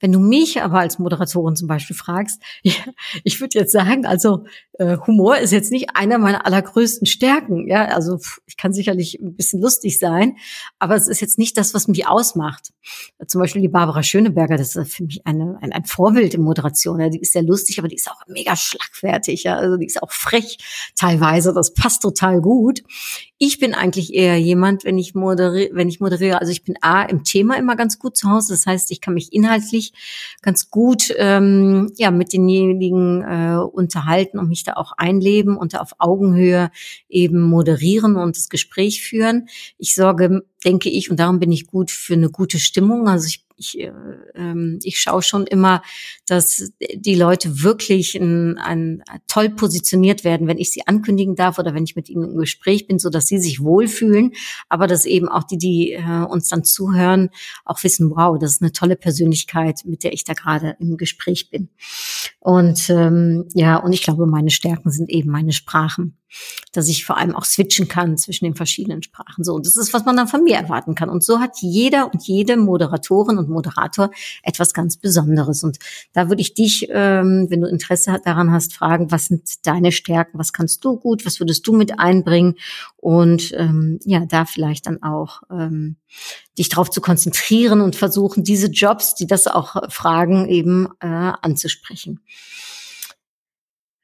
Wenn 0.00 0.12
du 0.12 0.18
mich 0.18 0.62
aber 0.62 0.80
als 0.80 0.98
Moderatorin 0.98 1.56
zum 1.56 1.68
Beispiel 1.68 1.96
fragst, 1.96 2.40
ich, 2.62 2.82
ich 3.24 3.40
würde 3.40 3.58
jetzt 3.58 3.72
sagen, 3.72 4.06
also 4.06 4.44
äh, 4.78 4.96
Humor 5.06 5.38
ist 5.38 5.52
jetzt 5.52 5.72
nicht 5.72 5.90
einer 5.94 6.18
meiner 6.18 6.46
allergrößten 6.46 7.06
Stärken. 7.06 7.68
Ja, 7.68 7.86
also 7.86 8.18
ich 8.46 8.56
kann 8.56 8.72
sicherlich 8.72 9.18
ein 9.20 9.34
bisschen 9.34 9.60
lustig 9.60 9.98
sein, 9.98 10.36
aber 10.78 10.94
es 10.94 11.08
ist 11.08 11.20
jetzt 11.20 11.38
nicht 11.38 11.56
das, 11.56 11.74
was 11.74 11.88
mich 11.88 12.06
ausmacht. 12.06 12.72
Zum 13.26 13.40
Beispiel 13.40 13.62
die 13.62 13.68
Barbara 13.68 14.02
Schöneberger, 14.02 14.56
das 14.56 14.76
ist 14.76 14.94
für 14.94 15.04
mich 15.04 15.26
eine, 15.26 15.58
ein, 15.60 15.72
ein 15.72 15.84
Vorbild 15.84 16.34
in 16.34 16.42
Moderation. 16.42 17.00
Ja, 17.00 17.08
die 17.08 17.20
ist 17.20 17.32
sehr 17.32 17.42
lustig, 17.42 17.78
aber 17.78 17.88
die 17.88 17.96
ist 17.96 18.10
auch 18.10 18.20
mega 18.28 18.56
schlagfertig. 18.56 19.42
Ja, 19.42 19.56
also 19.56 19.76
die 19.76 19.86
ist 19.86 20.02
auch 20.02 20.12
frech 20.12 20.58
teilweise. 20.94 21.52
Das 21.52 21.74
passt 21.74 22.02
total 22.02 22.40
gut. 22.40 22.82
Ich 23.38 23.58
bin 23.58 23.74
eigentlich 23.74 24.14
eher 24.14 24.38
jemand, 24.38 24.84
wenn 24.84 24.98
ich 24.98 25.14
moderiere, 25.14 25.70
wenn 25.74 25.88
ich 25.88 26.00
moderiere, 26.00 26.40
also 26.40 26.52
ich 26.52 26.64
bin 26.64 26.76
A 26.80 27.02
im 27.02 27.24
Thema 27.24 27.56
immer 27.56 27.76
ganz 27.76 27.98
gut 27.98 28.16
zu 28.16 28.30
Hause. 28.30 28.52
Das 28.52 28.66
heißt, 28.66 28.90
ich 28.90 29.00
kann 29.00 29.14
mich 29.14 29.32
inhaltlich 29.32 29.57
ganz 30.42 30.70
gut 30.70 31.12
ähm, 31.16 31.92
ja 31.96 32.10
mit 32.10 32.32
denjenigen 32.32 33.22
äh, 33.22 33.58
unterhalten 33.58 34.38
und 34.38 34.48
mich 34.48 34.64
da 34.64 34.74
auch 34.74 34.92
einleben 34.96 35.56
und 35.56 35.74
da 35.74 35.78
auf 35.78 35.92
Augenhöhe 35.98 36.70
eben 37.08 37.40
moderieren 37.40 38.16
und 38.16 38.36
das 38.36 38.48
Gespräch 38.48 39.02
führen. 39.02 39.48
Ich 39.78 39.94
sorge, 39.94 40.42
denke 40.64 40.88
ich, 40.88 41.10
und 41.10 41.18
darum 41.18 41.38
bin 41.38 41.52
ich 41.52 41.66
gut 41.66 41.90
für 41.90 42.14
eine 42.14 42.30
gute 42.30 42.58
Stimmung. 42.58 43.08
Also 43.08 43.26
ich 43.26 43.48
ich, 43.58 43.78
äh, 43.78 43.92
ähm, 44.34 44.78
ich 44.82 45.00
schaue 45.00 45.22
schon 45.22 45.46
immer, 45.46 45.82
dass 46.26 46.72
die 46.94 47.14
Leute 47.14 47.62
wirklich 47.62 48.14
ein, 48.14 48.56
ein, 48.58 49.02
toll 49.26 49.50
positioniert 49.50 50.24
werden, 50.24 50.46
wenn 50.46 50.58
ich 50.58 50.70
sie 50.70 50.86
ankündigen 50.86 51.34
darf 51.34 51.58
oder 51.58 51.74
wenn 51.74 51.84
ich 51.84 51.96
mit 51.96 52.08
ihnen 52.08 52.32
im 52.32 52.36
Gespräch 52.36 52.86
bin, 52.86 52.98
so 52.98 53.10
dass 53.10 53.26
sie 53.26 53.38
sich 53.38 53.60
wohlfühlen, 53.60 54.32
aber 54.68 54.86
dass 54.86 55.04
eben 55.04 55.28
auch 55.28 55.44
die, 55.44 55.58
die 55.58 55.92
äh, 55.92 56.24
uns 56.28 56.48
dann 56.48 56.64
zuhören, 56.64 57.30
auch 57.64 57.82
wissen, 57.82 58.10
wow, 58.10 58.38
das 58.38 58.52
ist 58.52 58.62
eine 58.62 58.72
tolle 58.72 58.96
Persönlichkeit, 58.96 59.80
mit 59.84 60.04
der 60.04 60.12
ich 60.12 60.24
da 60.24 60.34
gerade 60.34 60.76
im 60.80 60.96
Gespräch 60.96 61.50
bin. 61.50 61.68
Und 62.38 62.88
ähm, 62.90 63.48
ja, 63.54 63.76
und 63.76 63.92
ich 63.92 64.02
glaube, 64.02 64.26
meine 64.26 64.50
Stärken 64.50 64.90
sind 64.90 65.10
eben 65.10 65.30
meine 65.30 65.52
Sprachen 65.52 66.14
dass 66.72 66.88
ich 66.88 67.04
vor 67.04 67.16
allem 67.16 67.34
auch 67.34 67.44
switchen 67.44 67.88
kann 67.88 68.18
zwischen 68.18 68.44
den 68.44 68.54
verschiedenen 68.54 69.02
Sprachen. 69.02 69.44
So, 69.44 69.54
und 69.54 69.66
das 69.66 69.76
ist, 69.76 69.92
was 69.94 70.04
man 70.04 70.16
dann 70.16 70.28
von 70.28 70.44
mir 70.48 70.56
erwarten 70.56 70.94
kann. 70.94 71.08
Und 71.10 71.22
so 71.22 71.40
hat 71.40 71.58
jeder 71.60 72.12
und 72.12 72.26
jede 72.26 72.56
Moderatorin 72.56 73.38
und 73.38 73.48
Moderator 73.48 74.10
etwas 74.42 74.72
ganz 74.72 74.96
Besonderes. 74.96 75.62
Und 75.62 75.78
da 76.12 76.28
würde 76.28 76.40
ich 76.40 76.54
dich, 76.54 76.88
ähm, 76.90 77.46
wenn 77.50 77.60
du 77.60 77.68
Interesse 77.68 78.18
daran 78.24 78.50
hast, 78.50 78.74
fragen, 78.74 79.10
was 79.10 79.26
sind 79.26 79.66
deine 79.66 79.92
Stärken, 79.92 80.38
was 80.38 80.52
kannst 80.52 80.84
du 80.84 80.96
gut, 80.96 81.26
was 81.26 81.40
würdest 81.40 81.66
du 81.66 81.72
mit 81.72 81.98
einbringen? 82.00 82.54
Und 82.96 83.52
ähm, 83.56 83.98
ja, 84.04 84.24
da 84.26 84.44
vielleicht 84.44 84.86
dann 84.86 85.02
auch 85.02 85.42
ähm, 85.50 85.96
dich 86.56 86.68
darauf 86.68 86.90
zu 86.90 87.00
konzentrieren 87.00 87.80
und 87.80 87.96
versuchen, 87.96 88.42
diese 88.42 88.68
Jobs, 88.68 89.14
die 89.14 89.26
das 89.26 89.46
auch 89.46 89.76
fragen, 89.90 90.48
eben 90.48 90.88
äh, 91.00 91.06
anzusprechen. 91.06 92.20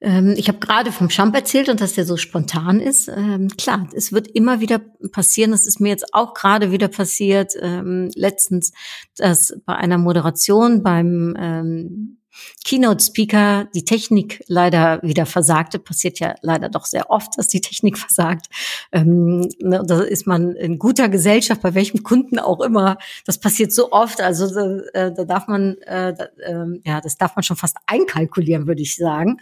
Ähm, 0.04 0.34
ich 0.36 0.48
habe 0.48 0.58
gerade 0.58 0.92
vom 0.92 1.08
Champ 1.08 1.34
erzählt 1.34 1.70
und 1.70 1.80
dass 1.80 1.94
der 1.94 2.04
so 2.04 2.18
spontan 2.18 2.78
ist. 2.78 3.08
Ähm, 3.08 3.48
klar, 3.56 3.88
es 3.94 4.12
wird 4.12 4.28
immer 4.28 4.60
wieder 4.60 4.78
passieren. 5.12 5.52
Das 5.52 5.66
ist 5.66 5.80
mir 5.80 5.88
jetzt 5.88 6.12
auch 6.12 6.34
gerade 6.34 6.70
wieder 6.70 6.88
passiert. 6.88 7.54
Ähm, 7.58 8.10
letztens, 8.14 8.72
dass 9.16 9.58
bei 9.64 9.74
einer 9.74 9.96
Moderation 9.96 10.82
beim 10.82 12.18
Keynote-Speaker 12.64 13.68
die 13.74 13.84
Technik 13.84 14.42
leider 14.46 15.00
wieder 15.02 15.26
versagte. 15.26 15.78
Passiert 15.78 16.18
ja 16.18 16.34
leider 16.42 16.68
doch 16.68 16.86
sehr 16.86 17.10
oft, 17.10 17.38
dass 17.38 17.48
die 17.48 17.60
Technik 17.60 17.98
versagt. 17.98 18.46
Ähm, 18.92 19.48
ne, 19.60 19.82
da 19.86 20.00
ist 20.00 20.26
man 20.26 20.54
in 20.56 20.78
guter 20.78 21.08
Gesellschaft, 21.08 21.62
bei 21.62 21.74
welchem 21.74 22.02
Kunden 22.02 22.38
auch 22.38 22.60
immer. 22.60 22.98
Das 23.26 23.38
passiert 23.38 23.72
so 23.72 23.92
oft. 23.92 24.20
Also 24.20 24.46
äh, 24.94 25.12
da 25.14 25.24
darf 25.24 25.46
man, 25.46 25.76
äh, 25.82 26.14
da, 26.14 26.24
äh, 26.38 26.80
ja, 26.84 27.00
das 27.00 27.16
darf 27.16 27.36
man 27.36 27.42
schon 27.42 27.56
fast 27.56 27.76
einkalkulieren, 27.86 28.66
würde 28.66 28.82
ich 28.82 28.96
sagen. 28.96 29.38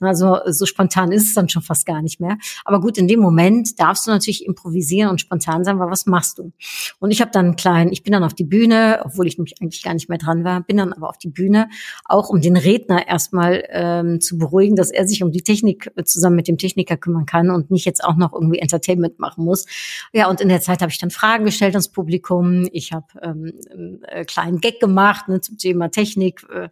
Also 0.00 0.38
so 0.46 0.66
spontan 0.66 1.12
ist 1.12 1.28
es 1.28 1.34
dann 1.34 1.48
schon 1.48 1.62
fast 1.62 1.86
gar 1.86 2.02
nicht 2.02 2.20
mehr. 2.20 2.38
Aber 2.64 2.80
gut, 2.80 2.98
in 2.98 3.08
dem 3.08 3.20
Moment 3.20 3.78
darfst 3.80 4.06
du 4.06 4.10
natürlich 4.10 4.44
improvisieren 4.44 5.10
und 5.10 5.20
spontan 5.20 5.64
sein, 5.64 5.78
weil 5.78 5.90
was 5.90 6.06
machst 6.06 6.38
du? 6.38 6.52
Und 6.98 7.10
ich 7.10 7.20
habe 7.20 7.30
dann 7.30 7.46
einen 7.46 7.56
kleinen, 7.56 7.92
ich 7.92 8.02
bin 8.02 8.12
dann 8.12 8.24
auf 8.24 8.34
die 8.34 8.44
Bühne, 8.44 9.00
obwohl 9.04 9.26
ich 9.26 9.38
nämlich 9.38 9.54
eigentlich 9.60 9.82
gar 9.82 9.94
nicht 9.94 10.08
mehr 10.08 10.18
dran 10.18 10.44
war, 10.44 10.60
bin 10.62 10.76
dann 10.76 10.92
aber 10.92 11.08
auf 11.08 11.18
die 11.18 11.28
Bühne, 11.28 11.68
auch 12.04 12.30
um 12.34 12.40
den 12.40 12.56
Redner 12.56 13.06
erstmal 13.06 13.64
ähm, 13.68 14.20
zu 14.20 14.36
beruhigen, 14.36 14.74
dass 14.74 14.90
er 14.90 15.06
sich 15.06 15.22
um 15.22 15.30
die 15.30 15.42
Technik 15.42 15.92
äh, 15.94 16.02
zusammen 16.02 16.34
mit 16.34 16.48
dem 16.48 16.58
Techniker 16.58 16.96
kümmern 16.96 17.26
kann 17.26 17.48
und 17.48 17.70
nicht 17.70 17.84
jetzt 17.84 18.02
auch 18.02 18.16
noch 18.16 18.32
irgendwie 18.32 18.58
Entertainment 18.58 19.20
machen 19.20 19.44
muss. 19.44 19.66
Ja, 20.12 20.28
und 20.28 20.40
in 20.40 20.48
der 20.48 20.60
Zeit 20.60 20.80
habe 20.80 20.90
ich 20.90 20.98
dann 20.98 21.10
Fragen 21.10 21.44
gestellt 21.44 21.74
ans 21.74 21.90
Publikum. 21.90 22.68
Ich 22.72 22.92
habe 22.92 23.06
ähm, 23.22 23.52
einen 23.70 24.02
äh, 24.02 24.24
kleinen 24.24 24.58
Gag 24.58 24.80
gemacht 24.80 25.28
ne, 25.28 25.40
zum 25.40 25.58
Thema 25.58 25.92
Technik 25.92 26.44
äh, 26.52 26.68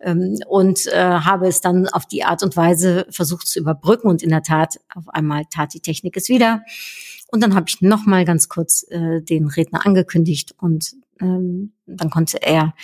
ähm, 0.00 0.36
und 0.48 0.88
äh, 0.88 0.98
habe 0.98 1.46
es 1.46 1.60
dann 1.60 1.88
auf 1.88 2.06
die 2.06 2.24
Art 2.24 2.42
und 2.42 2.56
Weise 2.56 3.06
versucht 3.08 3.46
zu 3.46 3.60
überbrücken. 3.60 4.08
Und 4.08 4.20
in 4.20 4.30
der 4.30 4.42
Tat, 4.42 4.80
auf 4.96 5.08
einmal 5.08 5.44
tat 5.48 5.74
die 5.74 5.80
Technik 5.80 6.16
es 6.16 6.28
wieder. 6.28 6.62
Und 7.34 7.40
dann 7.40 7.56
habe 7.56 7.66
ich 7.68 7.80
noch 7.80 8.06
mal 8.06 8.24
ganz 8.24 8.48
kurz 8.48 8.86
äh, 8.90 9.20
den 9.20 9.48
Redner 9.48 9.84
angekündigt 9.84 10.54
und 10.56 10.94
ähm, 11.20 11.72
dann 11.86 12.08
konnte 12.08 12.40
er 12.40 12.74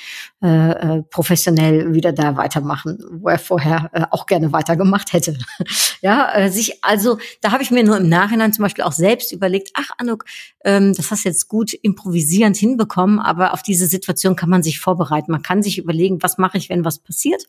äh, 0.42 0.70
äh, 0.98 1.02
professionell 1.04 1.94
wieder 1.94 2.12
da 2.12 2.36
weitermachen, 2.36 2.98
wo 3.12 3.28
er 3.28 3.38
vorher 3.38 3.90
äh, 3.92 4.04
auch 4.10 4.26
gerne 4.26 4.52
weitergemacht 4.52 5.12
hätte. 5.12 5.38
ja, 6.00 6.34
äh, 6.34 6.50
sich 6.50 6.82
also 6.82 7.18
da 7.40 7.52
habe 7.52 7.62
ich 7.62 7.70
mir 7.70 7.84
nur 7.84 7.98
im 7.98 8.08
Nachhinein 8.08 8.52
zum 8.52 8.64
Beispiel 8.64 8.82
auch 8.82 8.92
selbst 8.92 9.30
überlegt, 9.30 9.70
ach 9.74 9.90
Anuk, 9.98 10.24
ähm, 10.64 10.94
das 10.94 11.12
hast 11.12 11.24
jetzt 11.24 11.46
gut 11.46 11.72
improvisierend 11.72 12.56
hinbekommen, 12.56 13.20
aber 13.20 13.52
auf 13.52 13.62
diese 13.62 13.86
Situation 13.86 14.34
kann 14.34 14.50
man 14.50 14.64
sich 14.64 14.80
vorbereiten. 14.80 15.30
Man 15.30 15.42
kann 15.42 15.62
sich 15.62 15.78
überlegen, 15.78 16.22
was 16.22 16.38
mache 16.38 16.58
ich, 16.58 16.68
wenn 16.68 16.84
was 16.84 16.98
passiert. 16.98 17.46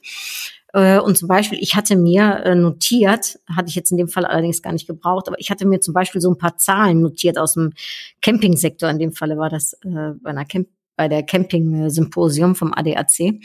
Äh, 0.74 1.00
und 1.00 1.18
zum 1.18 1.28
Beispiel, 1.28 1.60
ich 1.62 1.76
hatte 1.76 1.96
mir 1.96 2.44
äh, 2.46 2.56
notiert, 2.56 3.40
hatte 3.48 3.70
ich 3.70 3.76
jetzt 3.76 3.92
in 3.92 3.98
dem 3.98 4.08
Fall 4.08 4.26
allerdings 4.26 4.62
gar 4.62 4.74
nicht 4.74 4.88
gebraucht, 4.88 5.28
aber 5.28 5.40
ich 5.40 5.52
hatte 5.52 5.66
mir 5.66 5.80
zum 5.80 5.94
Beispiel 5.94 6.22
so 6.22 6.30
ein 6.32 6.38
paar 6.38 6.58
Zahlen 6.58 7.02
notiert 7.02 7.38
aus 7.38 7.54
dem 7.54 7.74
Campingsektor. 8.22 8.90
In 8.90 9.00
dem 9.00 9.14
Falle 9.14 9.38
war 9.38 9.50
das 9.50 9.74
äh, 9.84 10.14
bei 10.22 10.30
einer 10.30 10.46
Camp 10.46 10.68
bei 10.98 11.08
der 11.08 11.24
Camping-Symposium 11.24 12.54
vom 12.54 12.74
ADAC. 12.74 13.40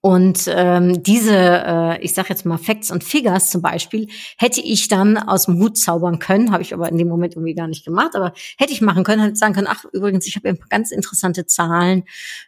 Und 0.00 0.44
ähm, 0.46 1.02
diese, 1.02 1.34
äh, 1.34 2.00
ich 2.02 2.14
sage 2.14 2.28
jetzt 2.28 2.46
mal 2.46 2.56
Facts 2.56 2.92
und 2.92 3.02
Figures 3.02 3.50
zum 3.50 3.62
Beispiel, 3.62 4.06
hätte 4.38 4.60
ich 4.60 4.86
dann 4.86 5.18
aus 5.18 5.46
dem 5.46 5.58
Hut 5.58 5.76
zaubern 5.76 6.20
können, 6.20 6.52
habe 6.52 6.62
ich 6.62 6.72
aber 6.72 6.88
in 6.88 6.98
dem 6.98 7.08
Moment 7.08 7.34
irgendwie 7.34 7.54
gar 7.54 7.66
nicht 7.66 7.84
gemacht, 7.84 8.14
aber 8.14 8.32
hätte 8.58 8.72
ich 8.72 8.80
machen 8.80 9.02
können, 9.02 9.22
hätte 9.22 9.34
sagen 9.34 9.54
können, 9.54 9.66
ach 9.68 9.84
übrigens, 9.92 10.24
ich 10.28 10.36
habe 10.36 10.50
ein 10.50 10.56
paar 10.56 10.68
ganz 10.68 10.92
interessante 10.92 11.46
Zahlen 11.46 12.04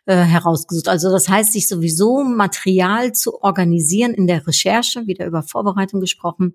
äh, 0.06 0.14
herausgesucht. 0.14 0.86
Also 0.86 1.10
das 1.10 1.28
heißt, 1.28 1.52
sich 1.52 1.66
sowieso 1.66 2.22
Material 2.22 3.12
zu 3.12 3.42
organisieren 3.42 4.14
in 4.14 4.28
der 4.28 4.46
Recherche, 4.46 5.08
wieder 5.08 5.26
über 5.26 5.42
Vorbereitung 5.42 6.00
gesprochen, 6.00 6.54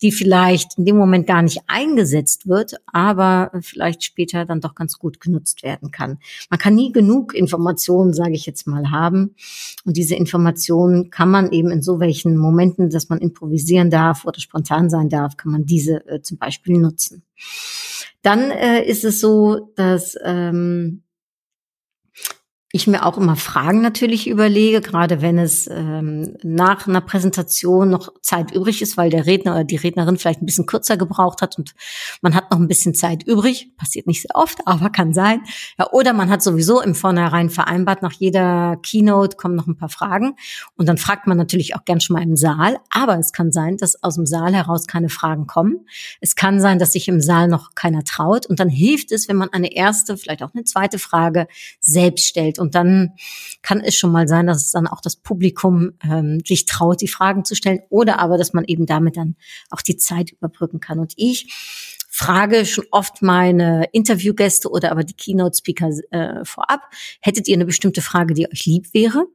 die 0.00 0.10
vielleicht 0.10 0.78
in 0.78 0.86
dem 0.86 0.96
Moment 0.96 1.26
gar 1.26 1.42
nicht 1.42 1.60
eingesetzt 1.66 2.48
wird, 2.48 2.76
aber 2.86 3.50
vielleicht 3.60 4.04
später 4.04 4.46
dann 4.46 4.62
doch 4.62 4.74
ganz 4.74 4.98
gut 4.98 5.20
genutzt 5.20 5.62
werden 5.62 5.90
kann. 5.90 6.18
Man 6.48 6.58
kann 6.58 6.74
nie 6.74 6.92
genug 6.92 7.34
Informationen, 7.34 8.14
sage 8.14 8.32
ich 8.32 8.46
jetzt 8.46 8.66
mal, 8.66 8.90
haben 8.90 9.34
und 9.84 9.98
diese 9.98 10.14
Informationen 10.14 10.29
kann 11.10 11.30
man 11.30 11.52
eben 11.52 11.70
in 11.70 11.82
so 11.82 12.00
welchen 12.00 12.36
Momenten, 12.36 12.90
dass 12.90 13.08
man 13.08 13.18
improvisieren 13.18 13.90
darf 13.90 14.24
oder 14.24 14.40
spontan 14.40 14.90
sein 14.90 15.08
darf, 15.08 15.36
kann 15.36 15.52
man 15.52 15.64
diese 15.64 16.06
äh, 16.06 16.22
zum 16.22 16.38
Beispiel 16.38 16.78
nutzen. 16.78 17.24
Dann 18.22 18.50
äh, 18.50 18.84
ist 18.84 19.04
es 19.04 19.20
so, 19.20 19.72
dass 19.76 20.16
ähm, 20.22 21.02
ich 22.72 22.86
mir 22.86 23.04
auch 23.04 23.18
immer 23.18 23.34
Fragen 23.34 23.80
natürlich 23.80 24.28
überlege, 24.28 24.80
gerade 24.80 25.20
wenn 25.20 25.38
es 25.38 25.66
ähm, 25.66 26.36
nach 26.44 26.86
einer 26.86 27.00
Präsentation 27.00 27.90
noch 27.90 28.12
Zeit 28.22 28.52
übrig 28.52 28.80
ist, 28.80 28.96
weil 28.96 29.10
der 29.10 29.26
Redner 29.26 29.54
oder 29.54 29.64
die 29.64 29.76
Rednerin 29.76 30.18
vielleicht 30.18 30.40
ein 30.40 30.46
bisschen 30.46 30.66
kürzer 30.66 30.96
gebraucht 30.96 31.42
hat 31.42 31.58
und 31.58 31.74
man 32.22 32.32
hat 32.36 32.52
noch 32.52 32.60
ein 32.60 32.68
bisschen 32.68 32.94
Zeit 32.94 33.24
übrig. 33.24 33.72
Passiert 33.76 34.06
nicht 34.06 34.22
sehr 34.22 34.36
oft, 34.36 34.58
aber 34.66 34.90
kann 34.90 35.12
sein. 35.12 35.40
Ja, 35.80 35.90
oder 35.90 36.12
man 36.12 36.30
hat 36.30 36.42
sowieso 36.42 36.80
im 36.80 36.94
Vornherein 36.94 37.50
vereinbart, 37.50 38.02
nach 38.02 38.12
jeder 38.12 38.76
Keynote 38.76 39.36
kommen 39.36 39.56
noch 39.56 39.66
ein 39.66 39.76
paar 39.76 39.88
Fragen. 39.88 40.36
Und 40.76 40.88
dann 40.88 40.96
fragt 40.96 41.26
man 41.26 41.36
natürlich 41.36 41.74
auch 41.74 41.84
gern 41.84 42.00
schon 42.00 42.14
mal 42.14 42.22
im 42.22 42.36
Saal. 42.36 42.78
Aber 42.90 43.18
es 43.18 43.32
kann 43.32 43.50
sein, 43.50 43.78
dass 43.78 44.00
aus 44.04 44.14
dem 44.14 44.26
Saal 44.26 44.54
heraus 44.54 44.86
keine 44.86 45.08
Fragen 45.08 45.48
kommen. 45.48 45.86
Es 46.20 46.36
kann 46.36 46.60
sein, 46.60 46.78
dass 46.78 46.92
sich 46.92 47.08
im 47.08 47.20
Saal 47.20 47.48
noch 47.48 47.74
keiner 47.74 48.04
traut. 48.04 48.46
Und 48.46 48.60
dann 48.60 48.68
hilft 48.68 49.10
es, 49.10 49.28
wenn 49.28 49.36
man 49.36 49.48
eine 49.48 49.74
erste, 49.74 50.16
vielleicht 50.16 50.44
auch 50.44 50.54
eine 50.54 50.62
zweite 50.62 51.00
Frage 51.00 51.48
selbst 51.80 52.26
stellt 52.26 52.59
und 52.60 52.74
dann 52.74 53.14
kann 53.62 53.80
es 53.80 53.96
schon 53.96 54.12
mal 54.12 54.28
sein, 54.28 54.46
dass 54.46 54.62
es 54.62 54.70
dann 54.70 54.86
auch 54.86 55.00
das 55.00 55.16
Publikum 55.16 55.92
ähm, 56.04 56.40
sich 56.46 56.66
traut, 56.66 57.00
die 57.00 57.08
Fragen 57.08 57.44
zu 57.44 57.54
stellen 57.54 57.80
oder 57.88 58.18
aber, 58.18 58.38
dass 58.38 58.52
man 58.52 58.64
eben 58.64 58.86
damit 58.86 59.16
dann 59.16 59.36
auch 59.70 59.82
die 59.82 59.96
Zeit 59.96 60.32
überbrücken 60.32 60.80
kann. 60.80 60.98
Und 60.98 61.14
ich 61.16 61.52
frage 62.08 62.66
schon 62.66 62.84
oft 62.90 63.22
meine 63.22 63.84
Interviewgäste 63.92 64.68
oder 64.68 64.90
aber 64.90 65.04
die 65.04 65.14
Keynote-Speaker 65.14 65.90
äh, 66.10 66.44
vorab, 66.44 66.82
hättet 67.20 67.48
ihr 67.48 67.54
eine 67.54 67.66
bestimmte 67.66 68.02
Frage, 68.02 68.34
die 68.34 68.50
euch 68.50 68.66
lieb 68.66 68.92
wäre? 68.92 69.26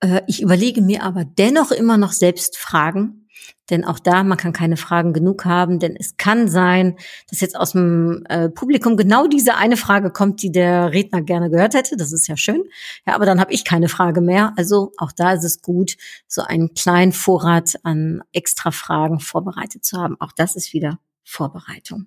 Äh, 0.00 0.20
ich 0.26 0.42
überlege 0.42 0.82
mir 0.82 1.02
aber 1.02 1.24
dennoch 1.24 1.72
immer 1.72 1.96
noch 1.96 2.12
selbst 2.12 2.58
Fragen, 2.58 3.23
denn 3.70 3.84
auch 3.84 3.98
da, 3.98 4.22
man 4.22 4.36
kann 4.36 4.52
keine 4.52 4.76
Fragen 4.76 5.12
genug 5.12 5.44
haben, 5.44 5.78
denn 5.78 5.96
es 5.96 6.16
kann 6.16 6.48
sein, 6.48 6.96
dass 7.30 7.40
jetzt 7.40 7.56
aus 7.56 7.72
dem 7.72 8.24
äh, 8.28 8.48
Publikum 8.48 8.96
genau 8.96 9.26
diese 9.26 9.54
eine 9.54 9.76
Frage 9.76 10.10
kommt, 10.10 10.42
die 10.42 10.52
der 10.52 10.92
Redner 10.92 11.22
gerne 11.22 11.50
gehört 11.50 11.74
hätte. 11.74 11.96
Das 11.96 12.12
ist 12.12 12.26
ja 12.26 12.36
schön. 12.36 12.62
Ja, 13.06 13.14
aber 13.14 13.26
dann 13.26 13.40
habe 13.40 13.52
ich 13.52 13.64
keine 13.64 13.88
Frage 13.88 14.20
mehr. 14.20 14.52
Also 14.56 14.92
auch 14.98 15.12
da 15.12 15.32
ist 15.32 15.44
es 15.44 15.62
gut, 15.62 15.96
so 16.26 16.42
einen 16.42 16.74
kleinen 16.74 17.12
Vorrat 17.12 17.76
an 17.84 18.22
extra 18.32 18.70
Fragen 18.70 19.20
vorbereitet 19.20 19.84
zu 19.84 19.98
haben. 19.98 20.16
Auch 20.20 20.32
das 20.32 20.56
ist 20.56 20.72
wieder 20.72 20.98
Vorbereitung. 21.24 22.06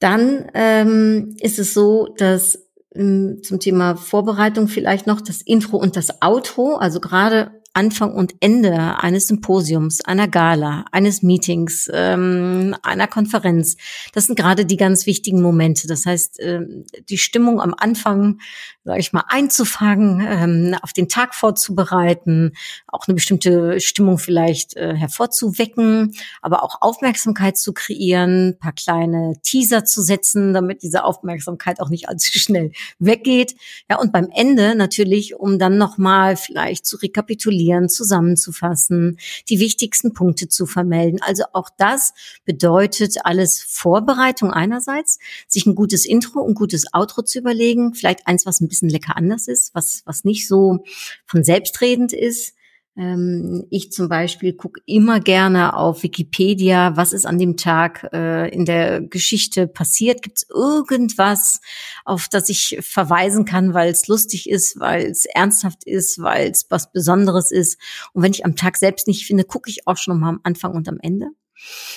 Dann 0.00 0.50
ähm, 0.54 1.36
ist 1.40 1.60
es 1.60 1.74
so, 1.74 2.12
dass 2.16 2.58
ähm, 2.92 3.40
zum 3.44 3.60
Thema 3.60 3.94
Vorbereitung 3.94 4.66
vielleicht 4.66 5.06
noch 5.06 5.20
das 5.20 5.42
Intro 5.42 5.76
und 5.76 5.96
das 5.96 6.20
Outro, 6.20 6.74
also 6.74 6.98
gerade 6.98 7.61
Anfang 7.74 8.12
und 8.12 8.34
Ende 8.40 8.98
eines 8.98 9.28
Symposiums, 9.28 10.02
einer 10.02 10.28
Gala, 10.28 10.84
eines 10.92 11.22
Meetings, 11.22 11.90
ähm, 11.92 12.76
einer 12.82 13.06
Konferenz. 13.06 13.76
Das 14.12 14.26
sind 14.26 14.38
gerade 14.38 14.66
die 14.66 14.76
ganz 14.76 15.06
wichtigen 15.06 15.40
Momente. 15.40 15.86
Das 15.86 16.04
heißt, 16.04 16.38
ähm, 16.40 16.84
die 17.08 17.18
Stimmung 17.18 17.60
am 17.60 17.74
Anfang, 17.76 18.40
sage 18.84 18.98
ich 18.98 19.12
mal, 19.12 19.24
einzufangen, 19.28 20.20
ähm, 20.26 20.76
auf 20.82 20.92
den 20.92 21.08
Tag 21.08 21.34
vorzubereiten, 21.34 22.52
auch 22.88 23.06
eine 23.06 23.14
bestimmte 23.14 23.80
Stimmung 23.80 24.18
vielleicht 24.18 24.76
äh, 24.76 24.96
hervorzuwecken, 24.96 26.14
aber 26.40 26.64
auch 26.64 26.78
Aufmerksamkeit 26.80 27.56
zu 27.56 27.72
kreieren, 27.72 28.56
paar 28.58 28.72
kleine 28.72 29.34
Teaser 29.42 29.84
zu 29.84 30.02
setzen, 30.02 30.52
damit 30.52 30.82
diese 30.82 31.04
Aufmerksamkeit 31.04 31.80
auch 31.80 31.90
nicht 31.90 32.08
allzu 32.08 32.38
schnell 32.38 32.72
weggeht. 32.98 33.54
Ja, 33.88 33.98
und 33.98 34.12
beim 34.12 34.28
Ende 34.34 34.74
natürlich, 34.74 35.36
um 35.36 35.60
dann 35.60 35.78
nochmal 35.78 36.36
vielleicht 36.36 36.84
zu 36.84 36.96
rekapitulieren, 36.96 37.88
zusammenzufassen, 37.88 39.18
die 39.48 39.60
wichtigsten 39.60 40.12
Punkte 40.12 40.48
zu 40.48 40.66
vermelden. 40.66 41.20
Also 41.22 41.44
auch 41.52 41.68
das 41.78 42.14
bedeutet 42.44 43.18
alles 43.24 43.60
Vorbereitung 43.60 44.52
einerseits, 44.52 45.20
sich 45.46 45.66
ein 45.66 45.76
gutes 45.76 46.04
Intro 46.04 46.40
und 46.40 46.54
gutes 46.54 46.92
Outro 46.92 47.22
zu 47.22 47.38
überlegen, 47.38 47.94
vielleicht 47.94 48.26
eins, 48.26 48.44
was 48.44 48.60
ein 48.60 48.71
bisschen 48.72 48.88
lecker 48.88 49.16
anders 49.16 49.48
ist, 49.48 49.74
was, 49.74 50.02
was 50.06 50.24
nicht 50.24 50.48
so 50.48 50.84
von 51.26 51.44
selbstredend 51.44 52.12
ist 52.12 52.54
ähm, 52.94 53.66
ich 53.70 53.90
zum 53.90 54.08
Beispiel 54.08 54.52
gucke 54.52 54.80
immer 54.84 55.18
gerne 55.20 55.74
auf 55.76 56.02
Wikipedia, 56.02 56.94
was 56.96 57.14
ist 57.14 57.24
an 57.24 57.38
dem 57.38 57.56
Tag 57.56 58.10
äh, 58.12 58.48
in 58.50 58.66
der 58.66 59.00
Geschichte 59.00 59.66
passiert. 59.66 60.22
Gibt 60.22 60.38
es 60.38 60.46
irgendwas, 60.50 61.60
auf 62.04 62.28
das 62.28 62.50
ich 62.50 62.78
verweisen 62.82 63.46
kann, 63.46 63.72
weil 63.72 63.90
es 63.90 64.08
lustig 64.08 64.48
ist, 64.48 64.78
weil 64.78 65.06
es 65.06 65.24
ernsthaft 65.24 65.84
ist, 65.84 66.20
weil 66.20 66.50
es 66.50 66.66
was 66.68 66.92
Besonderes 66.92 67.50
ist. 67.50 67.78
Und 68.12 68.22
wenn 68.22 68.32
ich 68.32 68.44
am 68.44 68.56
Tag 68.56 68.76
selbst 68.76 69.06
nicht 69.06 69.26
finde, 69.26 69.44
gucke 69.44 69.70
ich 69.70 69.86
auch 69.86 69.96
schon 69.96 70.20
mal 70.20 70.28
am 70.28 70.40
Anfang 70.42 70.72
und 70.72 70.86
am 70.88 70.98
Ende. 71.00 71.30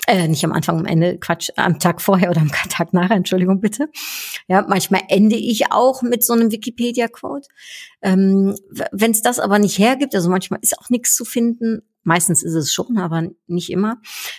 Äh, 0.08 0.28
nicht 0.28 0.43
am 0.45 0.51
Anfang, 0.51 0.80
am 0.80 0.86
Ende, 0.86 1.17
Quatsch, 1.17 1.49
am 1.56 1.80
Tag 1.80 2.01
vorher 2.01 2.30
oder 2.30 2.41
am 2.41 2.51
Tag 2.69 2.93
nachher, 2.93 3.15
Entschuldigung 3.15 3.60
bitte. 3.60 3.89
Ja, 4.47 4.65
manchmal 4.67 5.01
ende 5.10 5.36
ich 5.36 5.71
auch 5.71 6.01
mit 6.01 6.23
so 6.23 6.34
einem 6.34 6.51
Wikipedia-Quote. 6.51 7.47
Ähm, 8.01 8.56
Wenn 8.91 9.12
es 9.12 9.21
das 9.21 9.39
aber 9.39 9.60
nicht 9.60 9.80
hergibt, 9.80 10.15
also 10.15 10.30
manchmal 10.30 10.60
ist 10.62 10.78
auch 10.80 10.89
nichts 10.89 11.15
zu 11.15 11.25
finden, 11.25 11.82
meistens 12.06 12.44
ist 12.44 12.54
es 12.54 12.74
schon, 12.74 12.98
aber 12.98 13.24
nicht 13.48 13.70
immer, 13.70 13.98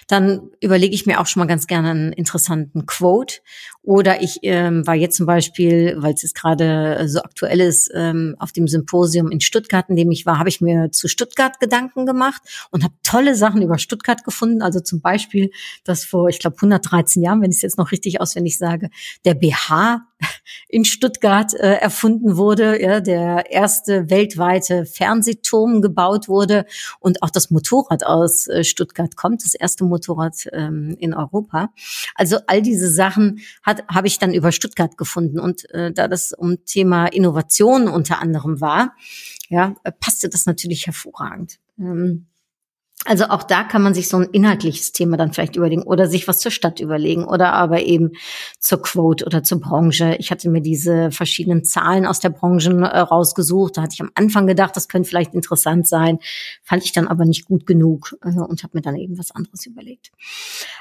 dann 0.09 0.50
überlege 0.61 0.94
ich 0.94 1.05
mir 1.05 1.20
auch 1.20 1.26
schon 1.26 1.40
mal 1.40 1.46
ganz 1.46 1.66
gerne 1.66 1.90
einen 1.90 2.12
interessanten 2.12 2.87
Quote. 2.87 3.40
Oder 3.83 4.22
ich 4.22 4.38
ähm, 4.42 4.87
war 4.87 4.94
jetzt 4.94 5.16
zum 5.16 5.26
Beispiel, 5.26 5.96
weil 5.98 6.14
es 6.14 6.22
jetzt 6.22 6.35
gerade 6.35 7.09
so 7.09 7.20
aktuell 7.20 7.61
ist, 7.61 7.90
ähm, 7.94 8.35
auf 8.38 8.52
dem 8.52 8.66
Symposium 8.66 9.31
in 9.31 9.40
Stuttgart, 9.40 9.88
in 9.88 9.96
dem 9.96 10.11
ich 10.11 10.26
war, 10.26 10.38
habe 10.38 10.48
ich 10.48 10.61
mir 10.61 10.90
zu 10.90 11.09
Stuttgart 11.09 11.61
Gedanken 11.61 12.07
gemacht 12.07 12.42
und 12.70 12.83
habe 12.83 12.94
tolle 13.02 13.35
Sachen 13.35 13.62
über 13.62 13.79
Stuttgart 13.79 14.24
gefunden. 14.24 14.62
Also 14.62 14.81
zum 14.81 15.00
Beispiel, 15.00 15.50
dass 15.85 16.05
vor, 16.05 16.29
ich 16.29 16.38
glaube, 16.38 16.57
113 16.57 17.22
Jahren, 17.22 17.42
wenn 17.42 17.50
ich 17.50 17.59
es 17.59 17.62
jetzt 17.62 17.79
noch 17.79 17.92
richtig 17.92 18.20
auswendig 18.20 18.59
sage, 18.59 18.90
der 19.24 19.35
BH 19.35 20.07
in 20.68 20.85
Stuttgart 20.85 21.55
äh, 21.55 21.74
erfunden 21.74 22.37
wurde, 22.37 22.81
ja, 22.81 23.00
der 23.00 23.50
erste 23.50 24.11
weltweite 24.11 24.85
Fernsehturm 24.85 25.83
gebaut 25.83 26.29
wurde 26.29 26.66
und 27.00 27.22
auch 27.22 27.31
das 27.31 27.50
Motorrad 27.50 28.05
aus 28.05 28.46
äh, 28.48 28.64
Stuttgart 28.64 29.16
kommt, 29.16 29.44
das 29.44 29.55
erste 29.55 29.85
Motorrad 29.85 30.48
ähm, 30.52 30.96
in 30.98 31.14
Europa. 31.14 31.70
Also 32.14 32.38
all 32.46 32.62
diese 32.62 32.90
Sachen 32.90 33.40
habe 33.64 34.07
ich 34.07 34.18
dann 34.18 34.35
über 34.35 34.52
Stuttgart 34.52 34.96
gefunden 34.96 35.38
und 35.38 35.68
äh, 35.70 35.92
da 35.92 36.09
das 36.09 36.33
um 36.33 36.64
Thema 36.64 37.07
Innovation 37.07 37.88
unter 37.88 38.20
anderem 38.20 38.61
war, 38.61 38.94
ja, 39.48 39.74
passte 40.00 40.29
das 40.29 40.46
natürlich 40.46 40.87
hervorragend. 40.87 41.59
Ähm, 41.79 42.26
also 43.04 43.26
auch 43.26 43.42
da 43.42 43.62
kann 43.62 43.82
man 43.82 43.94
sich 43.94 44.09
so 44.09 44.16
ein 44.16 44.30
inhaltliches 44.32 44.92
Thema 44.92 45.16
dann 45.16 45.32
vielleicht 45.32 45.54
überlegen 45.54 45.82
oder 45.82 46.09
sich 46.09 46.26
was 46.26 46.38
zur 46.38 46.50
Stadt 46.50 46.80
überlegen 46.80 47.24
oder 47.24 47.52
aber 47.52 47.82
eben 47.82 48.12
zur 48.59 48.82
Quote 48.82 49.24
oder 49.24 49.42
zur 49.42 49.61
Branche. 49.61 50.16
Ich 50.18 50.30
hatte 50.30 50.48
mir 50.48 50.61
diese 50.61 51.11
verschiedenen 51.11 51.64
Zahlen 51.64 52.06
aus 52.06 52.20
der 52.20 52.30
Branche 52.30 52.70
äh, 52.70 52.98
rausgesucht. 52.98 53.76
Da 53.76 53.82
hatte 53.82 53.94
ich 53.94 54.00
am 54.00 54.11
Anfang 54.14 54.46
gedacht, 54.46 54.76
das 54.76 54.88
könnte 54.88 55.09
vielleicht 55.09 55.35
interessant 55.35 55.87
sein, 55.87 56.18
fand 56.62 56.85
ich 56.85 56.92
dann 56.92 57.06
aber 57.06 57.24
nicht 57.24 57.44
gut 57.44 57.66
genug 57.66 58.16
äh, 58.24 58.30
und 58.30 58.62
habe 58.62 58.76
mir 58.76 58.82
dann 58.82 58.96
eben 58.96 59.18
was 59.18 59.30
anderes 59.30 59.66
überlegt. 59.66 60.11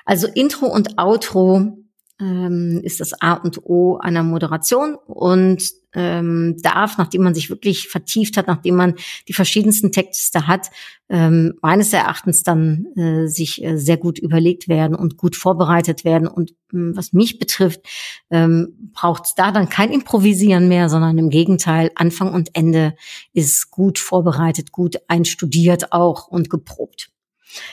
Also 0.06 0.28
Intro 0.28 0.68
und 0.68 0.98
Outro 0.98 1.85
ähm, 2.20 2.80
ist 2.84 3.00
das 3.00 3.20
A 3.22 3.34
und 3.34 3.66
O 3.66 3.98
einer 3.98 4.24
Moderation 4.24 4.96
und 4.96 5.70
ähm, 5.94 6.58
darf, 6.62 6.98
nachdem 6.98 7.24
man 7.24 7.34
sich 7.34 7.50
wirklich 7.50 7.88
vertieft 7.88 8.38
hat, 8.38 8.48
nachdem 8.48 8.76
man 8.76 8.96
die 9.28 9.34
verschiedensten 9.34 9.92
Texte 9.92 10.46
hat, 10.46 10.70
ähm, 11.10 11.54
meines 11.62 11.94
Erachtens 11.94 12.44
dann 12.44 12.86
äh, 12.96 13.28
sich 13.28 13.64
äh, 13.64 13.78
sehr 13.78 13.98
gut 13.98 14.20
überlegt 14.20 14.68
werden 14.68 14.96
und 14.96 15.18
gut 15.18 15.36
vorbereitet 15.36 16.04
werden. 16.04 16.28
Und 16.28 16.54
ähm, 16.74 16.94
was 16.96 17.14
mich 17.14 17.40
betrifft, 17.40 17.82
ähm, 18.30 18.92
braucht 18.94 19.34
da 19.38 19.52
dann 19.52 19.70
kein 19.70 19.92
Improvisieren 19.92 20.68
mehr, 20.68 20.90
sondern 20.90 21.18
im 21.18 21.30
Gegenteil, 21.30 21.92
Anfang 21.96 22.34
und 22.34 22.50
Ende 22.54 22.96
ist 23.34 23.72
gut 23.72 23.98
vorbereitet, 23.98 24.72
gut 24.72 24.98
einstudiert 25.08 25.92
auch 25.94 26.28
und 26.28 26.50
geprobt. 26.50 27.15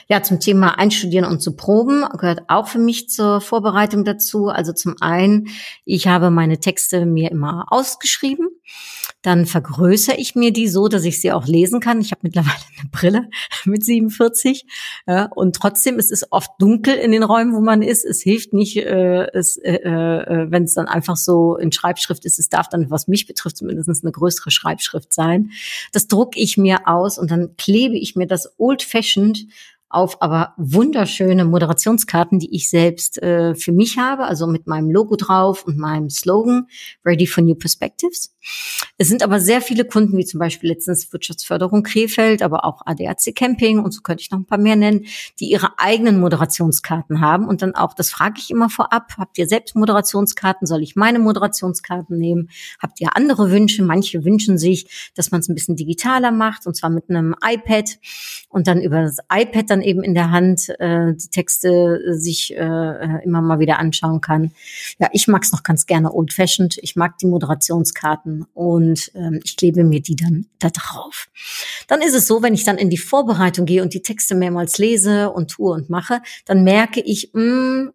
Ja, 0.07 0.21
zum 0.23 0.39
Thema 0.39 0.77
Einstudieren 0.77 1.25
und 1.25 1.41
zu 1.41 1.55
proben 1.55 2.05
gehört 2.17 2.43
auch 2.47 2.67
für 2.67 2.79
mich 2.79 3.09
zur 3.09 3.41
Vorbereitung 3.41 4.03
dazu. 4.05 4.47
Also 4.47 4.73
zum 4.73 4.95
einen, 5.01 5.47
ich 5.85 6.07
habe 6.07 6.29
meine 6.29 6.59
Texte 6.59 7.05
mir 7.05 7.31
immer 7.31 7.65
ausgeschrieben. 7.69 8.49
Dann 9.21 9.45
vergrößere 9.45 10.17
ich 10.17 10.35
mir 10.35 10.51
die 10.51 10.67
so, 10.67 10.89
dass 10.89 11.05
ich 11.05 11.21
sie 11.21 11.31
auch 11.31 11.47
lesen 11.47 11.79
kann. 11.79 12.01
Ich 12.01 12.11
habe 12.11 12.21
mittlerweile 12.23 12.53
eine 12.79 12.89
Brille 12.91 13.29
mit 13.65 13.83
47 13.83 14.65
ja, 15.07 15.25
und 15.25 15.55
trotzdem 15.55 15.97
es 15.97 16.11
ist 16.11 16.27
oft 16.31 16.51
dunkel 16.59 16.95
in 16.95 17.11
den 17.11 17.23
Räumen, 17.23 17.53
wo 17.53 17.61
man 17.61 17.81
ist. 17.81 18.03
Es 18.03 18.21
hilft 18.21 18.53
nicht, 18.53 18.77
äh, 18.77 19.27
es, 19.33 19.57
äh, 19.57 19.75
äh, 19.75 20.51
wenn 20.51 20.63
es 20.63 20.73
dann 20.73 20.87
einfach 20.87 21.15
so 21.15 21.55
in 21.55 21.71
Schreibschrift 21.71 22.25
ist. 22.25 22.37
Es 22.37 22.49
darf 22.49 22.67
dann, 22.67 22.89
was 22.91 23.07
mich 23.07 23.25
betrifft, 23.25 23.57
zumindest 23.57 24.03
eine 24.03 24.11
größere 24.11 24.51
Schreibschrift 24.51 25.13
sein. 25.13 25.51
Das 25.91 26.07
drucke 26.07 26.39
ich 26.39 26.57
mir 26.57 26.87
aus 26.87 27.17
und 27.17 27.31
dann 27.31 27.55
klebe 27.57 27.97
ich 27.97 28.15
mir 28.15 28.27
das 28.27 28.53
old-fashioned 28.57 29.47
auf 29.93 30.21
aber 30.21 30.53
wunderschöne 30.57 31.45
Moderationskarten, 31.45 32.39
die 32.39 32.53
ich 32.55 32.69
selbst 32.69 33.21
äh, 33.21 33.55
für 33.55 33.71
mich 33.71 33.97
habe, 33.97 34.23
also 34.25 34.47
mit 34.47 34.67
meinem 34.67 34.89
Logo 34.89 35.15
drauf 35.15 35.65
und 35.65 35.77
meinem 35.77 36.09
Slogan 36.09 36.67
Ready 37.05 37.27
for 37.27 37.43
New 37.43 37.55
Perspectives. 37.55 38.35
Es 38.97 39.07
sind 39.07 39.23
aber 39.23 39.39
sehr 39.39 39.61
viele 39.61 39.85
Kunden, 39.85 40.17
wie 40.17 40.25
zum 40.25 40.39
Beispiel 40.39 40.69
letztens 40.69 41.11
Wirtschaftsförderung 41.13 41.83
Krefeld, 41.83 42.41
aber 42.41 42.65
auch 42.65 42.81
ADAC 42.85 43.35
Camping 43.35 43.79
und 43.79 43.91
so 43.91 44.01
könnte 44.01 44.21
ich 44.21 44.31
noch 44.31 44.39
ein 44.39 44.45
paar 44.45 44.57
mehr 44.57 44.75
nennen, 44.75 45.05
die 45.39 45.49
ihre 45.49 45.79
eigenen 45.79 46.19
Moderationskarten 46.19 47.21
haben 47.21 47.47
und 47.47 47.61
dann 47.61 47.75
auch, 47.75 47.93
das 47.93 48.09
frage 48.09 48.35
ich 48.39 48.49
immer 48.49 48.69
vorab, 48.69 49.13
habt 49.17 49.37
ihr 49.37 49.47
selbst 49.47 49.75
Moderationskarten, 49.75 50.67
soll 50.67 50.81
ich 50.81 50.95
meine 50.95 51.19
Moderationskarten 51.19 52.17
nehmen? 52.17 52.49
Habt 52.81 52.99
ihr 52.99 53.15
andere 53.15 53.51
Wünsche? 53.51 53.83
Manche 53.83 54.25
wünschen 54.25 54.57
sich, 54.57 55.11
dass 55.15 55.31
man 55.31 55.41
es 55.41 55.49
ein 55.49 55.55
bisschen 55.55 55.75
digitaler 55.75 56.31
macht 56.31 56.65
und 56.67 56.75
zwar 56.75 56.89
mit 56.89 57.09
einem 57.09 57.35
iPad 57.43 57.97
und 58.49 58.67
dann 58.67 58.81
über 58.81 59.01
das 59.01 59.17
iPad 59.31 59.69
dann 59.69 59.81
eben 59.83 60.03
in 60.03 60.13
der 60.13 60.31
Hand 60.31 60.69
äh, 60.79 61.13
die 61.13 61.29
Texte 61.29 62.01
äh, 62.07 62.13
sich 62.13 62.55
äh, 62.55 63.23
immer 63.23 63.41
mal 63.41 63.59
wieder 63.59 63.79
anschauen 63.79 64.21
kann. 64.21 64.51
Ja, 64.99 65.09
ich 65.11 65.27
mag 65.27 65.43
es 65.43 65.51
noch 65.51 65.63
ganz 65.63 65.85
gerne 65.85 66.13
old 66.13 66.33
fashioned. 66.33 66.77
Ich 66.81 66.95
mag 66.95 67.17
die 67.17 67.27
Moderationskarten 67.27 68.45
und 68.53 69.11
ähm, 69.15 69.39
ich 69.43 69.57
klebe 69.57 69.83
mir 69.83 70.01
die 70.01 70.15
dann 70.15 70.47
da 70.59 70.69
drauf. 70.69 71.29
Dann 71.87 72.01
ist 72.01 72.15
es 72.15 72.27
so, 72.27 72.41
wenn 72.41 72.53
ich 72.53 72.63
dann 72.63 72.77
in 72.77 72.89
die 72.89 72.97
Vorbereitung 72.97 73.65
gehe 73.65 73.81
und 73.81 73.93
die 73.93 74.01
Texte 74.01 74.35
mehrmals 74.35 74.77
lese 74.77 75.31
und 75.31 75.51
tue 75.51 75.73
und 75.73 75.89
mache, 75.89 76.21
dann 76.45 76.63
merke 76.63 77.01
ich, 77.01 77.31
mh, 77.33 77.41
hm, 77.41 77.93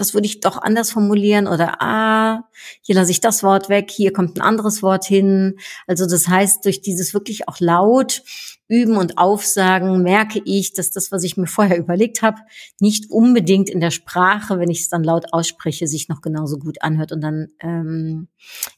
das 0.00 0.14
würde 0.14 0.26
ich 0.26 0.40
doch 0.40 0.56
anders 0.56 0.92
formulieren 0.92 1.46
oder 1.46 1.82
ah, 1.82 2.44
hier 2.80 2.94
lasse 2.94 3.10
ich 3.10 3.20
das 3.20 3.42
Wort 3.42 3.68
weg, 3.68 3.90
hier 3.90 4.12
kommt 4.12 4.38
ein 4.38 4.42
anderes 4.42 4.82
Wort 4.82 5.04
hin. 5.04 5.58
Also 5.86 6.06
das 6.06 6.26
heißt, 6.26 6.64
durch 6.64 6.80
dieses 6.80 7.12
wirklich 7.12 7.48
auch 7.48 7.60
laut 7.60 8.22
üben 8.70 8.96
und 8.96 9.18
aufsagen 9.18 10.02
merke 10.02 10.40
ich, 10.44 10.72
dass 10.72 10.92
das, 10.92 11.10
was 11.10 11.24
ich 11.24 11.36
mir 11.36 11.48
vorher 11.48 11.76
überlegt 11.76 12.22
habe, 12.22 12.38
nicht 12.78 13.10
unbedingt 13.10 13.68
in 13.68 13.80
der 13.80 13.90
Sprache, 13.90 14.58
wenn 14.58 14.70
ich 14.70 14.82
es 14.82 14.88
dann 14.88 15.02
laut 15.02 15.32
ausspreche, 15.32 15.88
sich 15.88 16.08
noch 16.08 16.20
genauso 16.20 16.58
gut 16.58 16.80
anhört 16.82 17.10
und 17.10 17.20
dann 17.20 17.48
ähm, 17.60 18.28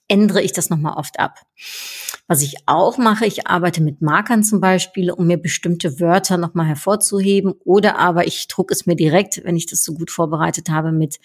ändere 0.08 0.42
ich 0.42 0.52
das 0.52 0.70
nochmal 0.70 0.94
oft 0.96 1.20
ab. 1.20 1.40
Was 2.26 2.40
ich 2.40 2.56
auch 2.66 2.96
mache, 2.96 3.26
ich 3.26 3.46
arbeite 3.46 3.82
mit 3.82 4.00
Markern 4.00 4.42
zum 4.42 4.60
Beispiel, 4.60 5.10
um 5.10 5.26
mir 5.26 5.36
bestimmte 5.36 6.00
Wörter 6.00 6.38
nochmal 6.38 6.66
hervorzuheben 6.66 7.52
oder 7.64 7.98
aber 7.98 8.26
ich 8.26 8.48
drucke 8.48 8.72
es 8.72 8.86
mir 8.86 8.96
direkt, 8.96 9.44
wenn 9.44 9.56
ich 9.56 9.66
das 9.66 9.84
so 9.84 9.92
gut 9.92 10.10
vorbereitet 10.10 10.70
habe, 10.70 10.92
mit 10.92 11.18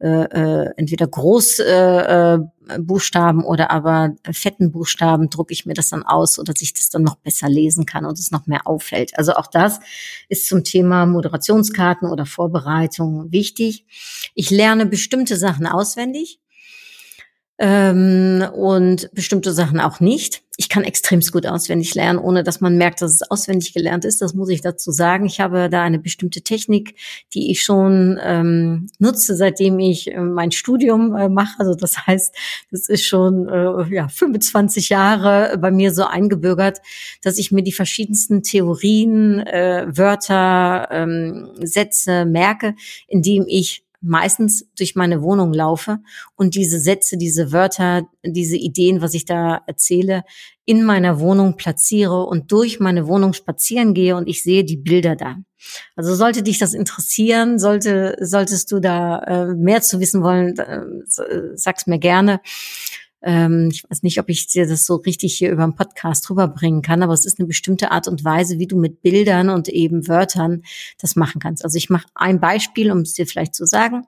äh, 0.00 0.24
äh, 0.24 0.70
entweder 0.76 1.06
Großbuchstaben 1.06 2.42
äh, 2.42 2.57
äh, 2.68 2.78
oder 3.44 3.70
aber 3.70 4.14
fetten 4.30 4.70
Buchstaben, 4.72 5.30
drucke 5.30 5.52
ich 5.52 5.66
mir 5.66 5.74
das 5.74 5.90
dann 5.90 6.02
aus, 6.02 6.34
so 6.34 6.42
dass 6.42 6.60
ich 6.62 6.74
das 6.74 6.90
dann 6.90 7.02
noch 7.02 7.16
besser 7.16 7.48
lesen 7.48 7.86
kann 7.86 8.04
und 8.04 8.18
es 8.18 8.30
noch 8.30 8.46
mehr 8.46 8.66
auffällt. 8.66 9.16
Also 9.18 9.34
auch 9.34 9.46
das 9.46 9.80
ist 10.28 10.46
zum 10.46 10.64
Thema 10.64 11.06
Moderationskarten 11.06 12.08
oder 12.08 12.26
Vorbereitung 12.26 13.30
wichtig. 13.32 13.86
Ich 14.34 14.50
lerne 14.50 14.86
bestimmte 14.86 15.36
Sachen 15.36 15.66
auswendig 15.66 16.40
ähm, 17.58 18.44
und 18.54 19.10
bestimmte 19.12 19.52
Sachen 19.52 19.80
auch 19.80 19.98
nicht. 19.98 20.42
Ich 20.60 20.68
kann 20.68 20.82
extremst 20.82 21.32
gut 21.32 21.46
auswendig 21.46 21.94
lernen, 21.94 22.18
ohne 22.18 22.42
dass 22.42 22.60
man 22.60 22.76
merkt, 22.76 23.00
dass 23.00 23.14
es 23.14 23.30
auswendig 23.30 23.74
gelernt 23.74 24.04
ist. 24.04 24.20
Das 24.20 24.34
muss 24.34 24.48
ich 24.48 24.60
dazu 24.60 24.90
sagen. 24.90 25.24
Ich 25.24 25.40
habe 25.40 25.68
da 25.68 25.82
eine 25.82 26.00
bestimmte 26.00 26.42
Technik, 26.42 26.96
die 27.32 27.50
ich 27.52 27.62
schon 27.62 28.18
ähm, 28.22 28.88
nutze, 28.98 29.36
seitdem 29.36 29.78
ich 29.78 30.10
äh, 30.12 30.20
mein 30.20 30.50
Studium 30.50 31.14
äh, 31.14 31.28
mache. 31.28 31.54
Also 31.58 31.74
das 31.74 32.06
heißt, 32.06 32.34
das 32.72 32.88
ist 32.88 33.04
schon 33.04 33.48
äh, 33.48 33.94
ja 33.94 34.08
25 34.08 34.88
Jahre 34.88 35.58
bei 35.58 35.70
mir 35.70 35.92
so 35.92 36.04
eingebürgert, 36.04 36.78
dass 37.22 37.38
ich 37.38 37.52
mir 37.52 37.62
die 37.62 37.72
verschiedensten 37.72 38.42
Theorien, 38.42 39.40
äh, 39.40 39.86
Wörter, 39.88 40.88
ähm, 40.90 41.50
Sätze 41.62 42.24
merke, 42.24 42.74
indem 43.06 43.44
ich 43.46 43.84
meistens 44.00 44.66
durch 44.76 44.94
meine 44.94 45.22
Wohnung 45.22 45.52
laufe 45.52 45.98
und 46.36 46.54
diese 46.54 46.78
Sätze, 46.78 47.16
diese 47.16 47.52
Wörter, 47.52 48.08
diese 48.24 48.56
Ideen, 48.56 49.00
was 49.00 49.14
ich 49.14 49.24
da 49.24 49.62
erzähle, 49.66 50.22
in 50.64 50.84
meiner 50.84 51.18
Wohnung 51.18 51.56
platziere 51.56 52.26
und 52.26 52.52
durch 52.52 52.78
meine 52.78 53.06
Wohnung 53.06 53.32
spazieren 53.32 53.94
gehe 53.94 54.16
und 54.16 54.28
ich 54.28 54.42
sehe 54.42 54.64
die 54.64 54.76
Bilder 54.76 55.16
da. 55.16 55.36
Also 55.96 56.14
sollte 56.14 56.42
dich 56.42 56.58
das 56.58 56.74
interessieren, 56.74 57.58
sollte, 57.58 58.16
solltest 58.20 58.70
du 58.70 58.78
da 58.78 59.18
äh, 59.20 59.54
mehr 59.54 59.82
zu 59.82 59.98
wissen 59.98 60.22
wollen, 60.22 60.56
äh, 60.58 61.56
sag's 61.56 61.86
mir 61.86 61.98
gerne. 61.98 62.40
Ähm, 63.22 63.68
ich 63.72 63.84
weiß 63.88 64.02
nicht, 64.02 64.20
ob 64.20 64.28
ich 64.28 64.46
dir 64.46 64.66
das 64.66 64.86
so 64.86 64.96
richtig 64.96 65.36
hier 65.36 65.50
über 65.50 65.64
einen 65.64 65.74
Podcast 65.74 66.28
rüberbringen 66.30 66.82
kann, 66.82 67.02
aber 67.02 67.12
es 67.12 67.24
ist 67.24 67.38
eine 67.38 67.48
bestimmte 67.48 67.90
Art 67.90 68.08
und 68.08 68.24
Weise, 68.24 68.58
wie 68.58 68.66
du 68.66 68.78
mit 68.78 69.02
Bildern 69.02 69.50
und 69.50 69.68
eben 69.68 70.06
Wörtern 70.08 70.62
das 70.98 71.16
machen 71.16 71.40
kannst. 71.40 71.64
Also 71.64 71.76
ich 71.76 71.90
mache 71.90 72.06
ein 72.14 72.40
Beispiel, 72.40 72.90
um 72.92 72.98
es 72.98 73.14
dir 73.14 73.26
vielleicht 73.26 73.54
zu 73.54 73.66
sagen. 73.66 74.04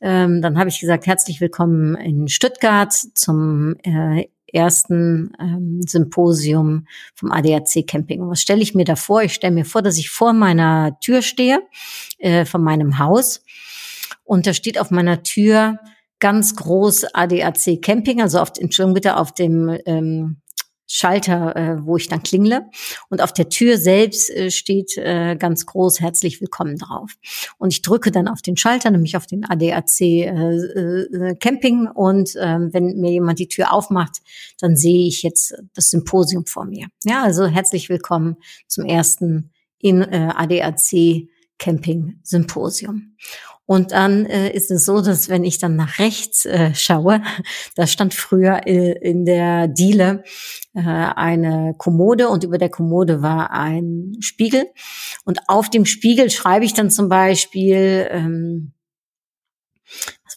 Ähm, 0.00 0.42
dann 0.42 0.58
habe 0.58 0.68
ich 0.68 0.78
gesagt, 0.78 1.06
herzlich 1.06 1.40
willkommen 1.40 1.96
in 1.96 2.28
Stuttgart 2.28 2.92
zum 2.92 3.74
äh, 3.82 4.26
ersten 4.52 5.32
ähm, 5.40 5.80
Symposium 5.82 6.86
vom 7.14 7.32
ADAC 7.32 7.86
Camping. 7.86 8.28
Was 8.28 8.40
stelle 8.40 8.62
ich 8.62 8.74
mir 8.74 8.84
da 8.84 8.96
vor? 8.96 9.22
Ich 9.22 9.34
stelle 9.34 9.54
mir 9.54 9.64
vor, 9.64 9.82
dass 9.82 9.98
ich 9.98 10.10
vor 10.10 10.32
meiner 10.32 10.98
Tür 11.00 11.22
stehe, 11.22 11.62
äh, 12.18 12.44
von 12.44 12.62
meinem 12.62 12.98
Haus. 12.98 13.42
Und 14.24 14.46
da 14.46 14.52
steht 14.52 14.78
auf 14.78 14.90
meiner 14.90 15.22
Tür 15.22 15.78
ganz 16.20 16.56
groß 16.56 17.14
ADAC 17.14 17.80
Camping, 17.82 18.20
also 18.20 18.40
auf, 18.40 18.52
Entschuldigung 18.58 18.94
bitte, 18.94 19.16
auf 19.16 19.32
dem 19.32 19.78
ähm, 19.86 20.40
Schalter, 20.90 21.54
äh, 21.54 21.84
wo 21.84 21.98
ich 21.98 22.08
dann 22.08 22.22
klingle. 22.22 22.62
Und 23.10 23.20
auf 23.20 23.32
der 23.32 23.50
Tür 23.50 23.76
selbst 23.76 24.30
äh, 24.30 24.50
steht 24.50 24.96
äh, 24.96 25.36
ganz 25.36 25.66
groß 25.66 26.00
herzlich 26.00 26.40
willkommen 26.40 26.78
drauf. 26.78 27.12
Und 27.58 27.72
ich 27.72 27.82
drücke 27.82 28.10
dann 28.10 28.26
auf 28.26 28.40
den 28.40 28.56
Schalter, 28.56 28.90
nämlich 28.90 29.16
auf 29.16 29.26
den 29.26 29.44
ADAC 29.44 30.00
äh, 30.00 30.24
äh, 30.24 31.36
Camping. 31.36 31.88
Und 31.88 32.34
äh, 32.36 32.58
wenn 32.72 32.96
mir 32.96 33.10
jemand 33.10 33.38
die 33.38 33.48
Tür 33.48 33.72
aufmacht, 33.72 34.16
dann 34.60 34.76
sehe 34.76 35.06
ich 35.06 35.22
jetzt 35.22 35.54
das 35.74 35.90
Symposium 35.90 36.46
vor 36.46 36.64
mir. 36.64 36.86
Ja, 37.04 37.22
also 37.22 37.46
herzlich 37.46 37.90
willkommen 37.90 38.36
zum 38.66 38.86
ersten 38.86 39.50
in 39.78 40.00
äh, 40.00 40.32
ADAC 40.34 41.28
Camping 41.58 42.20
Symposium. 42.22 43.14
Und 43.68 43.92
dann 43.92 44.24
äh, 44.24 44.50
ist 44.50 44.70
es 44.70 44.86
so, 44.86 45.02
dass 45.02 45.28
wenn 45.28 45.44
ich 45.44 45.58
dann 45.58 45.76
nach 45.76 45.98
rechts 45.98 46.46
äh, 46.46 46.74
schaue, 46.74 47.20
da 47.76 47.86
stand 47.86 48.14
früher 48.14 48.66
äh, 48.66 48.92
in 48.92 49.26
der 49.26 49.68
Diele 49.68 50.24
äh, 50.72 50.80
eine 50.80 51.74
Kommode 51.76 52.30
und 52.30 52.44
über 52.44 52.56
der 52.56 52.70
Kommode 52.70 53.20
war 53.20 53.50
ein 53.50 54.14
Spiegel. 54.20 54.64
Und 55.26 55.40
auf 55.48 55.68
dem 55.68 55.84
Spiegel 55.84 56.30
schreibe 56.30 56.64
ich 56.64 56.72
dann 56.72 56.90
zum 56.90 57.10
Beispiel, 57.10 58.08
ähm, 58.10 58.72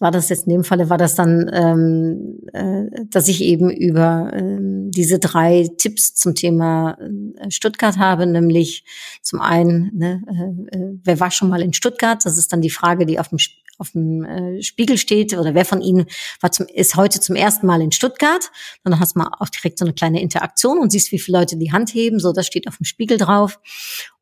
war 0.02 0.12
das 0.12 0.30
jetzt 0.30 0.48
in 0.48 0.54
dem 0.54 0.64
Falle, 0.64 0.90
war 0.90 0.98
das 0.98 1.14
dann, 1.16 1.50
ähm, 1.54 2.40
äh, 2.54 3.06
dass 3.10 3.28
ich 3.28 3.42
eben 3.42 3.70
über 3.70 4.32
ähm, 4.34 4.90
diese 4.90 5.20
drei 5.20 5.70
Tipps 5.78 6.16
zum 6.16 6.34
Thema 6.34 6.98
äh, 7.00 7.52
Stuttgart 7.52 7.98
habe, 7.98 8.26
nämlich 8.26 8.84
zum 9.22 9.42
einen, 9.42 9.92
ne, 9.94 10.24
äh, 10.28 10.78
äh 10.78 11.00
wer 11.04 11.20
war 11.20 11.30
schon 11.30 11.50
mal 11.50 11.62
in 11.62 11.74
Stuttgart? 11.74 12.26
Das 12.26 12.38
ist 12.38 12.52
dann 12.52 12.62
die 12.62 12.72
Frage, 12.72 13.06
die 13.06 13.20
auf 13.20 13.30
dem 13.30 13.38
auf 13.82 13.92
dem 13.92 14.24
äh, 14.24 14.62
Spiegel 14.62 14.98
steht 14.98 15.34
oder 15.34 15.54
wer 15.54 15.66
von 15.66 15.82
Ihnen 15.82 16.06
war 16.40 16.52
zum, 16.52 16.68
ist 16.68 16.96
heute 16.96 17.20
zum 17.20 17.36
ersten 17.36 17.66
Mal 17.66 17.82
in 17.82 17.92
Stuttgart. 17.92 18.50
Dann 18.84 19.00
hast 19.00 19.16
du 19.16 19.20
mal 19.20 19.32
auch 19.40 19.50
direkt 19.50 19.80
so 19.80 19.86
eine 19.86 19.94
kleine 19.94 20.22
Interaktion 20.22 20.80
und 20.80 20.92
siehst, 20.92 21.12
wie 21.12 21.20
viele 21.20 21.40
Leute 21.40 21.58
die 21.58 21.72
Hand 21.72 21.94
heben. 21.94 22.20
So, 22.20 22.32
das 22.32 22.48
steht 22.48 22.68
auf 22.68 22.78
dem 22.78 22.86
Spiegel 22.86 23.18
drauf. 23.18 23.60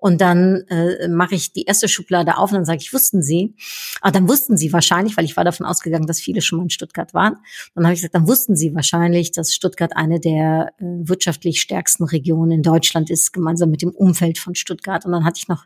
Und 0.01 0.21
dann 0.21 0.63
äh, 0.69 1.09
mache 1.09 1.35
ich 1.35 1.51
die 1.51 1.63
erste 1.63 1.89
Schublade 1.89 2.37
auf 2.37 2.51
und 2.51 2.55
dann 2.55 2.65
sage 2.65 2.79
ich, 2.81 2.93
wussten 2.93 3.21
Sie? 3.21 3.53
Ah, 3.99 4.11
dann 4.11 4.29
wussten 4.29 4.55
Sie 4.55 4.71
wahrscheinlich, 4.71 5.17
weil 5.17 5.25
ich 5.25 5.35
war 5.35 5.43
davon 5.43 5.65
ausgegangen, 5.65 6.07
dass 6.07 6.21
viele 6.21 6.41
schon 6.41 6.57
mal 6.57 6.63
in 6.63 6.69
Stuttgart 6.69 7.13
waren. 7.13 7.35
Dann 7.75 7.83
habe 7.83 7.93
ich 7.93 7.99
gesagt, 7.99 8.15
dann 8.15 8.27
wussten 8.27 8.55
Sie 8.55 8.73
wahrscheinlich, 8.73 9.33
dass 9.33 9.53
Stuttgart 9.53 9.97
eine 9.97 10.21
der 10.21 10.71
äh, 10.77 10.83
wirtschaftlich 10.83 11.59
stärksten 11.59 12.05
Regionen 12.05 12.51
in 12.51 12.63
Deutschland 12.63 13.09
ist, 13.09 13.33
gemeinsam 13.33 13.71
mit 13.71 13.81
dem 13.81 13.91
Umfeld 13.91 14.37
von 14.37 14.55
Stuttgart. 14.55 15.05
Und 15.05 15.11
dann 15.11 15.25
hatte 15.25 15.39
ich 15.39 15.49
noch 15.49 15.65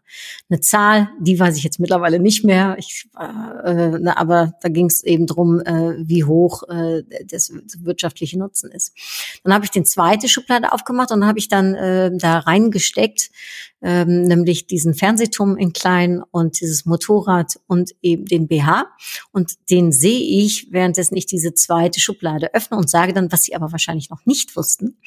eine 0.49 0.59
Zahl, 0.61 1.09
die 1.21 1.39
weiß 1.39 1.55
ich 1.55 1.63
jetzt 1.63 1.79
mittlerweile 1.79 2.19
nicht 2.19 2.43
mehr. 2.43 2.75
Ich, 2.79 3.07
äh, 3.19 3.82
äh, 3.83 3.99
na, 3.99 4.17
aber 4.17 4.53
da 4.61 4.69
ging 4.69 4.87
es 4.87 5.03
eben 5.03 5.27
drum, 5.27 5.59
äh, 5.59 5.95
wie 5.97 6.23
hoch 6.23 6.63
äh, 6.69 7.03
das, 7.25 7.51
wirtschaftliche 7.79 8.37
Nutzen 8.39 8.71
ist. 8.71 8.93
Dann 9.43 9.53
habe 9.53 9.65
ich 9.65 9.71
den 9.71 9.85
zweite 9.85 10.27
Schublade 10.27 10.71
aufgemacht 10.71 11.11
und 11.11 11.25
habe 11.25 11.39
ich 11.39 11.47
dann 11.47 11.75
äh, 11.75 12.11
da 12.15 12.39
reingesteckt, 12.39 13.29
ähm, 13.83 14.23
nämlich 14.23 14.65
diesen 14.65 14.93
Fernsehturm 14.93 15.57
in 15.57 15.73
klein 15.73 16.23
und 16.31 16.61
dieses 16.61 16.85
Motorrad 16.85 17.59
und 17.67 17.91
eben 18.01 18.25
den 18.25 18.47
BH. 18.47 18.87
Und 19.31 19.53
den 19.69 19.91
sehe 19.91 20.19
ich, 20.19 20.71
währenddessen 20.71 21.17
ich 21.17 21.25
diese 21.25 21.53
zweite 21.53 21.99
Schublade 21.99 22.53
öffne 22.53 22.77
und 22.77 22.89
sage 22.89 23.13
dann, 23.13 23.31
was 23.31 23.43
Sie 23.43 23.55
aber 23.55 23.71
wahrscheinlich 23.73 24.09
noch 24.09 24.25
nicht 24.25 24.55
wussten, 24.55 24.97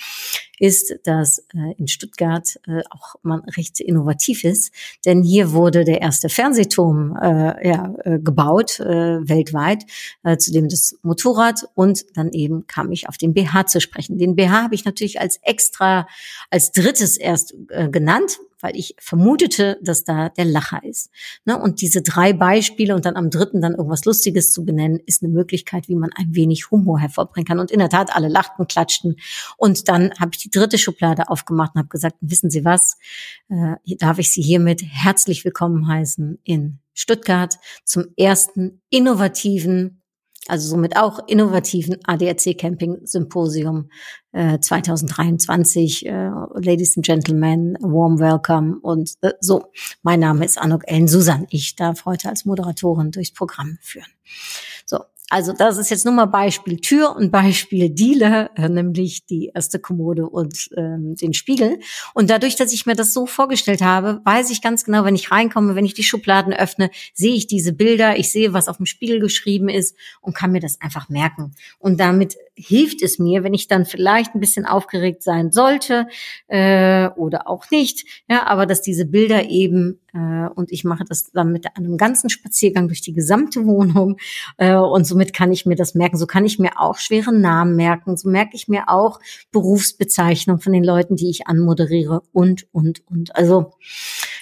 ist, 0.59 0.95
dass 1.05 1.39
äh, 1.55 1.75
in 1.79 1.89
Stuttgart 1.89 2.61
äh, 2.67 2.83
auch 2.91 3.17
man 3.23 3.41
recht 3.41 3.81
innovativ 3.81 4.45
ist, 4.45 4.73
denn 5.05 5.23
hier 5.23 5.53
wurde 5.53 5.85
der 5.85 6.03
erste 6.03 6.29
Fernsehturm 6.29 7.17
äh, 7.21 7.69
ja, 7.69 7.95
äh, 8.05 8.19
gebaut 8.19 8.81
äh, 8.81 9.29
weltweit, 9.29 9.85
äh, 10.23 10.37
zudem 10.37 10.69
das 10.69 10.99
Motorrad 11.03 11.67
und 11.75 12.05
dann 12.15 12.31
eben 12.33 12.67
kam 12.67 12.93
ich 12.93 13.09
auf 13.09 13.17
den 13.17 13.33
BH 13.33 13.67
zu 13.67 13.81
sprechen. 13.81 14.19
Den 14.19 14.37
BH 14.37 14.65
habe 14.65 14.75
ich 14.75 14.85
natürlich 14.85 15.21
als 15.21 15.39
extra, 15.43 16.07
als 16.51 16.73
drittes 16.73 17.17
erst 17.17 17.55
äh, 17.71 17.89
genannt, 17.89 18.39
weil 18.61 18.77
ich 18.77 18.95
vermutete, 18.99 19.79
dass 19.83 20.05
da 20.05 20.29
der 20.29 20.45
Lacher 20.45 20.83
ist. 20.85 21.11
Ne? 21.45 21.61
Und 21.61 21.81
diese 21.81 22.03
drei 22.03 22.33
Beispiele 22.33 22.95
und 22.95 23.05
dann 23.05 23.17
am 23.17 23.31
dritten 23.31 23.61
dann 23.61 23.75
irgendwas 23.75 24.05
Lustiges 24.05 24.53
zu 24.53 24.65
benennen, 24.65 25.01
ist 25.07 25.23
eine 25.23 25.33
Möglichkeit, 25.33 25.89
wie 25.89 25.97
man 25.97 26.11
ein 26.15 26.35
wenig 26.35 26.71
Humor 26.71 26.99
hervorbringen 26.99 27.47
kann. 27.47 27.59
Und 27.59 27.71
in 27.71 27.79
der 27.79 27.89
Tat, 27.89 28.15
alle 28.15 28.29
lachten, 28.29 28.67
klatschten. 28.67 29.17
Und 29.57 29.89
dann 29.89 30.13
habe 30.19 30.31
ich 30.35 30.43
die 30.43 30.51
dritte 30.51 30.79
Schublade 30.79 31.29
aufgemacht 31.29 31.75
und 31.75 31.81
habe 31.81 31.89
gesagt, 31.89 32.17
wissen 32.21 32.51
Sie 32.51 32.65
was, 32.65 32.97
äh, 33.49 33.77
darf 33.99 34.19
ich 34.19 34.33
Sie 34.33 34.43
hiermit 34.43 34.83
herzlich 34.83 35.45
willkommen 35.45 35.87
heißen 35.87 36.39
in 36.45 36.79
Stuttgart 36.95 37.59
zum 37.85 38.07
ersten 38.17 38.81
innovativen 38.91 40.03
also 40.49 40.69
somit 40.69 40.97
auch 40.97 41.21
innovativen 41.27 41.97
ADAC 42.05 42.57
Camping 42.57 42.99
Symposium 43.05 43.91
äh, 44.33 44.59
2023. 44.59 46.07
Äh, 46.07 46.31
Ladies 46.55 46.97
and 46.97 47.05
Gentlemen, 47.05 47.77
warm 47.81 48.19
welcome 48.19 48.79
und 48.81 49.15
äh, 49.23 49.33
so. 49.41 49.73
Mein 50.03 50.21
Name 50.21 50.45
ist 50.45 50.59
Anuk 50.59 50.83
Ellen 50.87 51.09
Susan. 51.09 51.47
Ich 51.51 51.77
darf 51.77 52.05
heute 52.05 52.29
als 52.29 52.45
Moderatorin 52.45 53.11
durchs 53.11 53.33
Programm 53.33 53.79
führen. 53.81 54.07
So, 54.85 55.01
also 55.29 55.53
das 55.53 55.77
ist 55.77 55.91
jetzt 55.91 56.05
nur 56.05 56.15
mal 56.15 56.27
Beispiel 56.27 56.79
Tür 56.79 57.17
und 57.17 57.33
Beispiel 57.33 57.91
Diele, 57.91 58.51
äh, 58.55 58.69
nämlich 58.69 59.27
die 59.27 59.51
erste 59.53 59.81
Kommode 59.81 60.29
und 60.29 60.69
ähm, 60.77 61.17
den 61.17 61.35
Spiegel. 61.35 61.81
Und 62.15 62.31
dadurch, 62.31 62.55
dass 62.55 62.73
ich 62.73 62.87
mir 62.87 62.95
das 62.95 63.13
so 63.13 63.27
vorgestellt 63.27 63.83
habe, 63.83 64.21
weiß 64.25 64.51
ich 64.51 64.63
ganz 64.63 64.85
genau, 64.85 65.05
wenn 65.05 65.17
ich 65.17 65.33
reinkomme, 65.33 65.75
wenn 65.75 65.85
ich 65.85 65.95
die 65.95 66.05
Schubladen 66.05 66.53
öffne, 66.53 66.91
sehe 67.13 67.35
ich 67.35 67.49
diese 67.49 67.73
Bilder, 67.73 68.17
ich 68.17 68.31
sehe, 68.31 68.53
was 68.53 68.69
auf 68.69 68.77
dem 68.77 68.87
Spiegel 68.87 69.19
geschrieben 69.19 69.69
ist 69.69 69.97
und 70.21 70.35
kann 70.37 70.53
mir 70.53 70.61
das 70.61 70.81
einfach 70.81 71.09
merken. 71.09 71.55
Und 71.81 71.99
damit 71.99 72.37
hilft 72.55 73.03
es 73.03 73.19
mir, 73.19 73.43
wenn 73.45 73.53
ich 73.53 73.69
dann 73.69 73.85
vielleicht 73.85 74.35
ein 74.35 74.41
bisschen 74.41 74.65
aufgeregt 74.65 75.23
sein 75.23 75.53
sollte 75.53 76.07
äh, 76.49 77.09
oder 77.11 77.49
auch 77.49 77.71
nicht, 77.71 78.07
ja, 78.29 78.47
aber 78.47 78.65
dass 78.65 78.81
diese 78.81 79.05
Bilder 79.05 79.51
eben 79.51 80.01
äh, 80.15 80.49
und 80.55 80.73
ich 80.73 80.85
mache 80.85 81.05
das 81.07 81.31
dann 81.33 81.53
mit 81.53 81.67
einem 81.77 81.99
ganzen 81.99 82.31
Spaziergang 82.31 82.89
durch 82.89 83.03
die 83.03 83.13
gesamte 83.13 83.67
Wohnung 83.67 84.17
äh, 84.57 84.75
und 84.75 85.05
somit 85.17 85.33
kann 85.33 85.51
ich 85.51 85.65
mir 85.65 85.77
das 85.77 85.95
merken. 85.95 86.19
So 86.19 86.27
kann 86.27 86.45
ich 86.45 86.59
mir 86.59 86.79
auch 86.79 86.99
schwere 86.99 87.33
Namen 87.33 87.75
merken, 87.75 88.19
so 88.19 88.29
merke 88.29 88.51
ich 88.55 88.69
mir 88.69 88.91
auch 88.91 89.19
Berufsbezeichnungen 89.51 90.61
von 90.61 90.75
den 90.75 90.85
Leuten, 90.85 91.17
die 91.17 91.31
ich 91.31 91.47
anmoderiere 91.47 92.21
und 92.33 92.67
und 92.73 93.03
und. 93.09 93.35
Also 93.35 93.73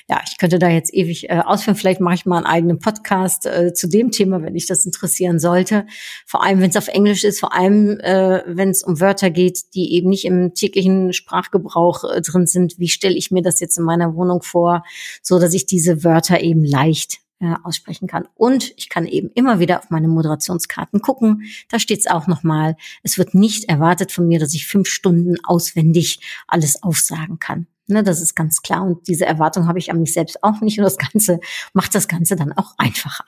ja, 0.08 0.20
ich 0.26 0.37
könnte 0.37 0.58
da 0.58 0.68
jetzt 0.68 0.92
ewig 0.92 1.30
äh, 1.30 1.38
ausführen. 1.44 1.76
Vielleicht 1.76 2.00
mache 2.00 2.16
ich 2.16 2.26
mal 2.26 2.38
einen 2.38 2.46
eigenen 2.46 2.80
Podcast 2.80 3.46
äh, 3.46 3.72
zu 3.72 3.88
dem 3.88 4.10
Thema, 4.10 4.42
wenn 4.42 4.56
ich 4.56 4.66
das 4.66 4.84
interessieren 4.84 5.38
sollte. 5.38 5.87
Vor 6.26 6.42
allem, 6.42 6.60
wenn 6.60 6.70
es 6.70 6.76
auf 6.76 6.88
Englisch 6.88 7.22
ist, 7.22 7.38
vor 7.38 7.54
allem, 7.54 8.00
äh, 8.00 8.42
wenn 8.46 8.70
es 8.70 8.82
um 8.82 9.00
Wörter 9.00 9.30
geht, 9.30 9.74
die 9.74 9.94
eben 9.94 10.08
nicht 10.08 10.24
im 10.24 10.54
täglichen 10.54 11.12
Sprachgebrauch 11.12 12.02
äh, 12.02 12.20
drin 12.20 12.48
sind. 12.48 12.80
Wie 12.80 12.88
stelle 12.88 13.14
ich 13.14 13.30
mir 13.30 13.42
das 13.42 13.60
jetzt 13.60 13.78
in 13.78 13.84
meiner 13.84 14.16
Wohnung 14.16 14.42
vor, 14.42 14.82
so 15.22 15.38
dass 15.38 15.54
ich 15.54 15.66
diese 15.66 16.02
Wörter 16.02 16.40
eben 16.40 16.64
leicht 16.64 17.23
äh, 17.44 17.57
aussprechen 17.62 18.09
kann. 18.09 18.26
Und 18.35 18.72
ich 18.76 18.88
kann 18.88 19.07
eben 19.07 19.30
immer 19.35 19.59
wieder 19.59 19.78
auf 19.78 19.90
meine 19.90 20.09
Moderationskarten 20.09 21.00
gucken. 21.00 21.42
Da 21.68 21.78
steht 21.78 22.00
es 22.00 22.07
auch 22.07 22.26
nochmal. 22.26 22.76
Es 23.02 23.18
wird 23.18 23.35
nicht 23.35 23.68
erwartet 23.68 24.12
von 24.12 24.26
mir, 24.26 24.38
dass 24.38 24.54
ich 24.54 24.66
fünf 24.66 24.88
Stunden 24.88 25.37
auswendig 25.44 26.20
alles 26.48 26.83
aufsagen 26.83 27.38
kann. 27.38 27.66
Ne, 27.87 28.02
das 28.02 28.22
ist 28.22 28.35
ganz 28.35 28.62
klar. 28.62 28.83
Und 28.83 29.09
diese 29.09 29.26
Erwartung 29.26 29.68
habe 29.68 29.78
ich 29.78 29.90
an 29.90 30.00
mich 30.00 30.14
selbst 30.14 30.42
auch 30.42 30.62
nicht. 30.62 30.78
Und 30.78 30.85
das 30.85 30.96
Ganze 30.96 31.38
macht 31.74 31.94
das 31.94 32.09
Ganze 32.09 32.35
dann 32.35 32.52
auch 32.52 32.72
einfacher. 32.78 33.24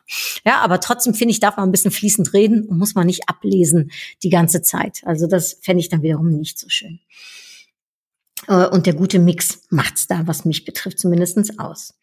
Ja, 0.46 0.60
aber 0.60 0.80
trotzdem 0.80 1.12
finde 1.12 1.32
ich, 1.32 1.40
darf 1.40 1.58
man 1.58 1.68
ein 1.68 1.72
bisschen 1.72 1.90
fließend 1.90 2.32
reden 2.32 2.64
und 2.64 2.78
muss 2.78 2.94
man 2.94 3.06
nicht 3.06 3.28
ablesen 3.28 3.90
die 4.22 4.30
ganze 4.30 4.62
Zeit. 4.62 5.02
Also 5.04 5.26
das 5.26 5.58
fände 5.60 5.80
ich 5.80 5.90
dann 5.90 6.02
wiederum 6.02 6.30
nicht 6.30 6.58
so 6.58 6.70
schön. 6.70 7.00
Äh, 8.48 8.66
und 8.66 8.86
der 8.86 8.94
gute 8.94 9.18
Mix 9.18 9.62
macht's 9.70 10.06
da, 10.06 10.26
was 10.26 10.44
mich 10.44 10.64
betrifft, 10.64 10.98
zumindestens 10.98 11.58
aus. 11.58 11.94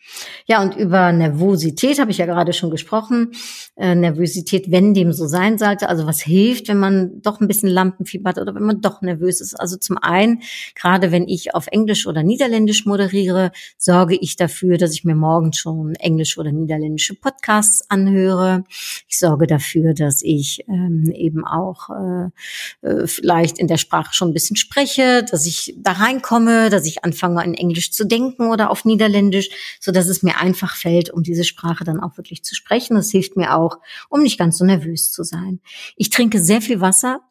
Ja, 0.46 0.62
und 0.62 0.76
über 0.76 1.12
Nervosität 1.12 2.00
habe 2.00 2.12
ich 2.12 2.18
ja 2.18 2.26
gerade 2.26 2.54
schon 2.54 2.72
gesprochen. 2.72 3.32
Äh, 3.76 3.96
Nervosität, 3.96 4.70
wenn 4.70 4.94
dem 4.94 5.14
so 5.14 5.28
sein 5.28 5.58
sollte. 5.58 5.90
Also 5.90 6.06
was 6.06 6.22
hilft, 6.22 6.68
wenn 6.68 6.80
man 6.80 7.22
doch 7.22 7.40
ein 7.40 7.48
bisschen 7.48 7.70
Lampenfieber 7.70 8.30
hat 8.30 8.40
oder 8.40 8.54
wenn 8.56 8.64
man 8.64 8.82
doch 8.82 9.02
nervös 9.02 9.40
ist. 9.42 9.60
Also 9.60 9.78
zum 9.78 9.98
einen, 9.98 10.42
gerade 10.76 11.12
wenn 11.12 11.28
ich 11.28 11.56
auf 11.56 11.68
Englisch 11.68 12.06
oder 12.08 12.24
Niederländisch 12.24 12.86
moderiere, 12.86 13.52
sorge 13.78 14.16
ich 14.16 14.36
dafür, 14.36 14.78
dass 14.78 14.94
ich 14.94 15.06
mir 15.06 15.16
morgens 15.16 15.58
schon 15.58 15.96
Englisch 15.96 16.38
oder 16.38 16.52
niederländische 16.52 17.16
Podcasts 17.16 17.90
anhöre. 17.90 18.66
Ich 19.08 19.20
sorge 19.20 19.48
dafür, 19.48 19.94
dass 19.94 20.22
ich 20.22 20.66
ähm, 20.68 21.12
eben 21.16 21.46
auch 21.46 21.90
äh, 21.90 22.88
äh 22.88 23.08
vielleicht 23.08 23.60
in 23.60 23.68
der 23.68 23.78
Sprache 23.78 24.14
schon 24.14 24.30
ein 24.30 24.34
bisschen 24.34 24.56
spreche, 24.56 25.24
dass 25.24 25.46
ich 25.46 25.76
da 25.78 25.94
reinkomme 25.94 26.23
komme, 26.24 26.72
dass 26.72 26.88
ich 26.88 27.04
anfange 27.04 27.44
in 27.44 27.54
Englisch 27.54 27.92
zu 27.92 28.06
denken 28.06 28.50
oder 28.50 28.72
auf 28.72 28.86
Niederländisch, 28.86 29.50
so 29.80 29.92
dass 29.92 30.08
es 30.08 30.24
mir 30.24 30.40
einfach 30.40 30.76
fällt, 30.76 31.12
um 31.12 31.22
diese 31.22 31.44
Sprache 31.44 31.84
dann 31.84 32.00
auch 32.00 32.18
wirklich 32.18 32.44
zu 32.44 32.56
sprechen. 32.56 32.96
Das 32.96 33.12
hilft 33.12 33.38
mir 33.38 33.56
auch, 33.56 33.78
um 34.10 34.24
nicht 34.24 34.40
ganz 34.40 34.58
so 34.58 34.66
nervös 34.66 35.12
zu 35.12 35.24
sein. 35.24 35.60
Ich 35.96 36.10
trinke 36.10 36.40
sehr 36.40 36.62
viel 36.62 36.82
Wasser. 36.82 37.22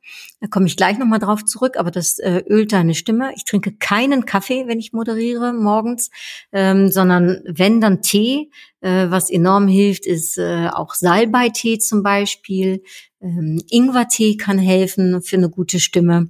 Da 0.40 0.46
komme 0.46 0.66
ich 0.66 0.76
gleich 0.76 0.98
nochmal 0.98 1.18
drauf 1.18 1.44
zurück, 1.44 1.76
aber 1.76 1.90
das 1.90 2.18
äh, 2.18 2.44
ölt 2.48 2.72
deine 2.72 2.94
Stimme. 2.94 3.32
Ich 3.36 3.44
trinke 3.44 3.72
keinen 3.72 4.26
Kaffee, 4.26 4.66
wenn 4.66 4.78
ich 4.78 4.92
moderiere 4.92 5.52
morgens, 5.52 6.10
ähm, 6.52 6.90
sondern 6.90 7.42
wenn 7.46 7.80
dann 7.80 8.02
Tee. 8.02 8.50
Äh, 8.80 9.10
was 9.10 9.30
enorm 9.30 9.68
hilft, 9.68 10.06
ist 10.06 10.38
äh, 10.38 10.68
auch 10.68 10.94
Salbeitee 10.94 11.78
zum 11.78 12.02
Beispiel. 12.02 12.82
Ähm, 13.20 13.62
Ingwertee 13.70 14.36
kann 14.36 14.58
helfen 14.58 15.22
für 15.22 15.36
eine 15.36 15.48
gute 15.48 15.78
Stimme. 15.78 16.28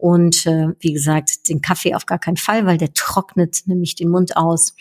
Und 0.00 0.46
äh, 0.46 0.68
wie 0.78 0.94
gesagt, 0.94 1.48
den 1.50 1.60
Kaffee 1.60 1.94
auf 1.94 2.06
gar 2.06 2.18
keinen 2.18 2.38
Fall, 2.38 2.64
weil 2.64 2.78
der 2.78 2.94
trocknet 2.94 3.62
nämlich 3.66 3.96
den 3.96 4.08
Mund 4.08 4.34
aus. 4.34 4.74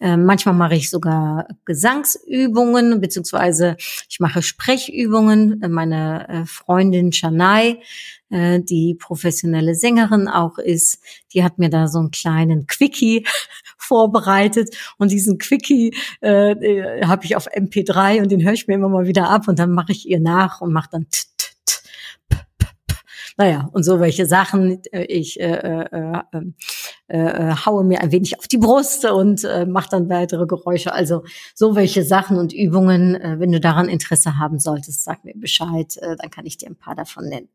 Äh, 0.00 0.16
manchmal 0.16 0.54
mache 0.54 0.76
ich 0.76 0.88
sogar 0.88 1.46
Gesangsübungen, 1.66 2.98
beziehungsweise 3.00 3.76
ich 4.08 4.18
mache 4.18 4.40
Sprechübungen. 4.40 5.62
Meine 5.68 6.26
äh, 6.28 6.46
Freundin 6.46 7.12
Shanai, 7.12 7.80
äh, 8.30 8.60
die 8.60 8.94
professionelle 8.98 9.74
Sängerin 9.74 10.26
auch 10.26 10.56
ist, 10.56 11.00
die 11.34 11.44
hat 11.44 11.58
mir 11.58 11.68
da 11.68 11.86
so 11.86 11.98
einen 11.98 12.10
kleinen 12.10 12.66
Quickie 12.66 13.26
vorbereitet 13.76 14.74
und 14.96 15.12
diesen 15.12 15.36
Quickie 15.36 15.94
äh, 16.22 16.52
äh 16.52 17.04
habe 17.04 17.26
ich 17.26 17.36
auf 17.36 17.46
MP3 17.46 18.22
und 18.22 18.32
den 18.32 18.42
höre 18.42 18.54
ich 18.54 18.66
mir 18.68 18.74
immer 18.74 18.88
mal 18.88 19.06
wieder 19.06 19.28
ab 19.28 19.48
und 19.48 19.58
dann 19.58 19.72
mache 19.72 19.92
ich 19.92 20.08
ihr 20.08 20.18
nach 20.18 20.62
und 20.62 20.72
mache 20.72 20.88
dann 20.90 21.06
t. 21.10 21.26
naja 23.36 23.68
und 23.72 23.82
so 23.82 24.00
welche 24.00 24.26
Sachen 24.26 24.82
äh, 24.92 25.04
ich 25.04 25.40
äh, 25.40 25.52
äh, 25.52 26.22
äh, 26.32 26.42
äh, 27.08 27.54
haue 27.64 27.84
mir 27.84 28.00
ein 28.00 28.10
wenig 28.12 28.38
auf 28.38 28.48
die 28.48 28.58
Brust 28.58 29.04
und 29.04 29.44
äh, 29.44 29.64
mache 29.66 29.88
dann 29.90 30.08
weitere 30.08 30.46
Geräusche. 30.46 30.92
Also 30.92 31.22
so 31.54 31.76
welche 31.76 32.02
Sachen 32.02 32.36
und 32.36 32.52
Übungen, 32.52 33.14
äh, 33.14 33.36
wenn 33.38 33.52
du 33.52 33.60
daran 33.60 33.88
Interesse 33.88 34.38
haben 34.38 34.58
solltest, 34.58 35.04
sag 35.04 35.24
mir 35.24 35.34
Bescheid, 35.36 35.96
äh, 35.98 36.16
dann 36.16 36.30
kann 36.30 36.46
ich 36.46 36.56
dir 36.56 36.68
ein 36.68 36.76
paar 36.76 36.96
davon 36.96 37.28
nennen. 37.28 37.48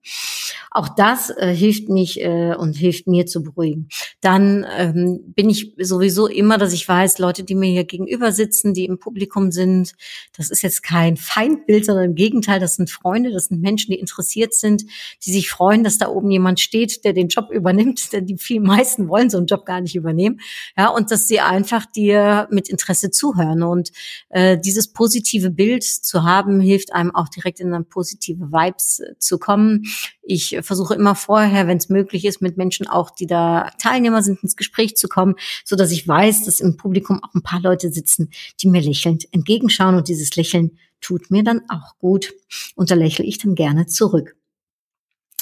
Auch 0.70 0.90
das 0.90 1.30
äh, 1.32 1.54
hilft 1.54 1.90
mich 1.90 2.22
äh, 2.22 2.56
und 2.56 2.78
hilft 2.78 3.08
mir 3.08 3.26
zu 3.26 3.44
beruhigen. 3.44 3.90
Dann 4.22 4.66
ähm, 4.78 5.34
bin 5.36 5.50
ich 5.50 5.76
sowieso 5.80 6.28
immer, 6.28 6.58
dass 6.58 6.72
ich 6.72 6.88
weiß, 6.88 7.20
Leute, 7.20 7.44
die 7.44 7.56
mir 7.56 7.70
hier 7.70 7.84
gegenüber 7.84 8.32
sitzen, 8.32 8.74
die 8.74 8.86
im 8.86 9.00
Publikum 9.00 9.52
sind, 9.52 9.94
das 10.38 10.50
ist 10.50 10.62
jetzt 10.62 10.82
kein 10.82 11.18
Feindbild, 11.18 11.86
sondern 11.86 12.06
im 12.06 12.16
Gegenteil, 12.16 12.60
das 12.62 12.76
sind 12.76 12.90
Freunde, 12.90 13.32
das 13.32 13.46
sind 13.46 13.62
Menschen, 13.62 13.92
die 13.92 14.00
interessiert 14.00 14.54
sind, 14.54 14.86
die 15.26 15.32
sich 15.32 15.50
freuen, 15.50 15.71
dass 15.84 15.98
da 15.98 16.08
oben 16.10 16.30
jemand 16.30 16.60
steht, 16.60 17.04
der 17.06 17.14
den 17.14 17.30
Job 17.30 17.50
übernimmt, 17.52 18.12
denn 18.14 18.26
die 18.26 18.38
viel 18.38 18.60
meisten 18.60 19.08
wollen 19.08 19.30
so 19.30 19.38
einen 19.38 19.48
Job 19.48 19.66
gar 19.66 19.82
nicht 19.82 19.96
übernehmen. 19.96 20.40
Ja, 20.78 20.90
und 20.90 21.12
dass 21.12 21.28
sie 21.28 21.40
einfach 21.40 21.86
dir 21.86 22.48
mit 22.52 22.70
Interesse 22.70 23.12
zuhören. 23.12 23.64
Und 23.64 23.92
äh, 24.30 24.58
dieses 24.58 24.92
positive 24.92 25.50
Bild 25.50 25.84
zu 25.84 26.24
haben, 26.24 26.60
hilft 26.60 26.94
einem 26.94 27.16
auch 27.16 27.30
direkt 27.30 27.60
in 27.60 27.74
eine 27.74 27.84
positive 27.84 28.52
Vibes 28.52 29.00
äh, 29.00 29.18
zu 29.18 29.38
kommen. 29.38 29.84
Ich 30.22 30.58
versuche 30.62 30.96
immer 30.96 31.16
vorher, 31.16 31.68
wenn 31.68 31.78
es 31.78 31.90
möglich 31.90 32.26
ist, 32.26 32.42
mit 32.42 32.58
Menschen 32.58 32.88
auch, 32.88 33.10
die 33.10 33.28
da 33.28 33.72
Teilnehmer 33.80 34.22
sind, 34.22 34.44
ins 34.44 34.56
Gespräch 34.56 34.96
zu 34.96 35.08
kommen, 35.08 35.36
so 35.64 35.76
dass 35.76 35.92
ich 35.92 36.08
weiß, 36.08 36.46
dass 36.46 36.60
im 36.60 36.78
Publikum 36.78 37.24
auch 37.24 37.34
ein 37.34 37.42
paar 37.42 37.62
Leute 37.62 37.92
sitzen, 37.92 38.30
die 38.62 38.68
mir 38.68 38.82
lächelnd 38.82 39.28
entgegenschauen 39.32 39.96
und 39.96 40.08
dieses 40.08 40.36
Lächeln 40.36 40.78
tut 41.02 41.32
mir 41.32 41.44
dann 41.44 41.62
auch 41.68 41.98
gut. 41.98 42.34
Und 42.76 42.92
da 42.92 42.96
lächle 42.96 43.26
ich 43.26 43.40
dann 43.40 43.56
gerne 43.56 43.88
zurück. 43.88 44.36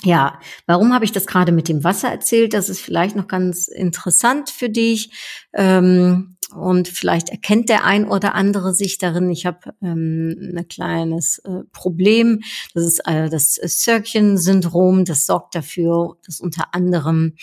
Ja, 0.04 0.40
warum 0.66 0.94
habe 0.94 1.04
ich 1.04 1.12
das 1.12 1.28
gerade 1.28 1.52
mit 1.52 1.68
dem 1.68 1.84
Wasser 1.84 2.10
erzählt? 2.10 2.54
Das 2.54 2.70
ist 2.70 2.80
vielleicht 2.80 3.16
noch 3.18 3.28
ganz 3.28 3.68
interessant 3.68 4.50
für 4.50 4.70
dich. 4.70 5.12
Ähm, 5.54 6.38
und 6.56 6.88
vielleicht 6.88 7.30
erkennt 7.30 7.70
der 7.70 7.86
ein 7.86 8.08
oder 8.08 8.34
andere 8.34 8.74
sich 8.74 8.98
darin. 8.98 9.30
Ich 9.30 9.46
habe 9.46 9.74
ähm, 9.82 10.54
ein 10.56 10.68
kleines 10.68 11.40
äh, 11.40 11.64
Problem. 11.72 12.42
Das 12.74 12.84
ist 12.84 13.00
äh, 13.06 13.30
das 13.30 13.56
Sörchen-Syndrom. 13.56 15.06
Das 15.06 15.26
sorgt 15.26 15.56
dafür, 15.56 16.18
dass 16.26 16.40
unter 16.42 16.74
anderem 16.74 17.36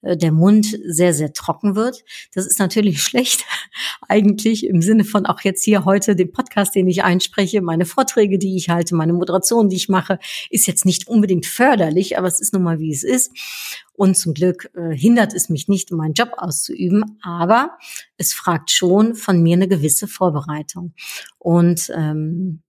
äh, 0.00 0.16
der 0.16 0.32
Mund 0.32 0.78
sehr, 0.86 1.12
sehr 1.12 1.32
trocken 1.32 1.76
wird. 1.76 2.04
Das 2.32 2.46
ist 2.46 2.58
natürlich 2.58 3.02
schlecht, 3.02 3.44
eigentlich 4.08 4.66
im 4.66 4.82
Sinne 4.82 5.04
von 5.04 5.26
auch 5.26 5.40
jetzt 5.40 5.64
hier 5.64 5.84
heute 5.84 6.16
den 6.16 6.32
Podcast, 6.32 6.74
den 6.74 6.88
ich 6.88 7.04
einspreche, 7.04 7.60
meine 7.60 7.86
Vorträge, 7.86 8.38
die 8.38 8.56
ich 8.56 8.68
halte, 8.68 8.94
meine 8.94 9.12
Moderation, 9.12 9.68
die 9.68 9.76
ich 9.76 9.88
mache, 9.88 10.18
ist 10.50 10.66
jetzt 10.66 10.84
nicht 10.84 11.08
unbedingt 11.08 11.46
förderlich, 11.46 12.18
aber 12.18 12.28
es 12.28 12.40
ist 12.40 12.52
nun 12.52 12.62
mal, 12.62 12.78
wie 12.78 12.92
es 12.92 13.02
ist. 13.02 13.32
Und 13.96 14.16
zum 14.16 14.34
Glück 14.34 14.70
äh, 14.74 14.94
hindert 14.94 15.34
es 15.34 15.48
mich 15.48 15.68
nicht, 15.68 15.92
meinen 15.92 16.14
Job 16.14 16.32
auszuüben, 16.36 17.18
aber 17.22 17.78
es 18.16 18.34
fragt 18.34 18.70
schon 18.70 19.14
von 19.14 19.42
mir 19.42 19.56
eine 19.56 19.68
gewisse 19.68 20.08
Vorbereitung. 20.08 20.94
Und 21.38 21.92
ähm, 21.94 22.62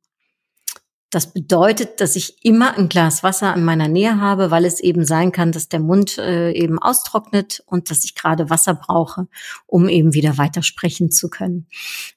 das 1.15 1.31
bedeutet, 1.31 2.01
dass 2.01 2.15
ich 2.17 2.43
immer 2.43 2.77
ein 2.77 2.89
Glas 2.89 3.23
Wasser 3.23 3.55
in 3.55 3.63
meiner 3.63 3.87
Nähe 3.87 4.19
habe, 4.19 4.51
weil 4.51 4.65
es 4.65 4.81
eben 4.81 5.05
sein 5.05 5.31
kann, 5.31 5.53
dass 5.53 5.69
der 5.69 5.79
Mund 5.79 6.17
äh, 6.17 6.51
eben 6.51 6.77
austrocknet 6.77 7.63
und 7.65 7.89
dass 7.89 8.03
ich 8.03 8.15
gerade 8.15 8.49
Wasser 8.49 8.73
brauche, 8.73 9.27
um 9.65 9.87
eben 9.87 10.13
wieder 10.13 10.37
weiter 10.37 10.61
sprechen 10.61 11.11
zu 11.11 11.29
können. 11.29 11.67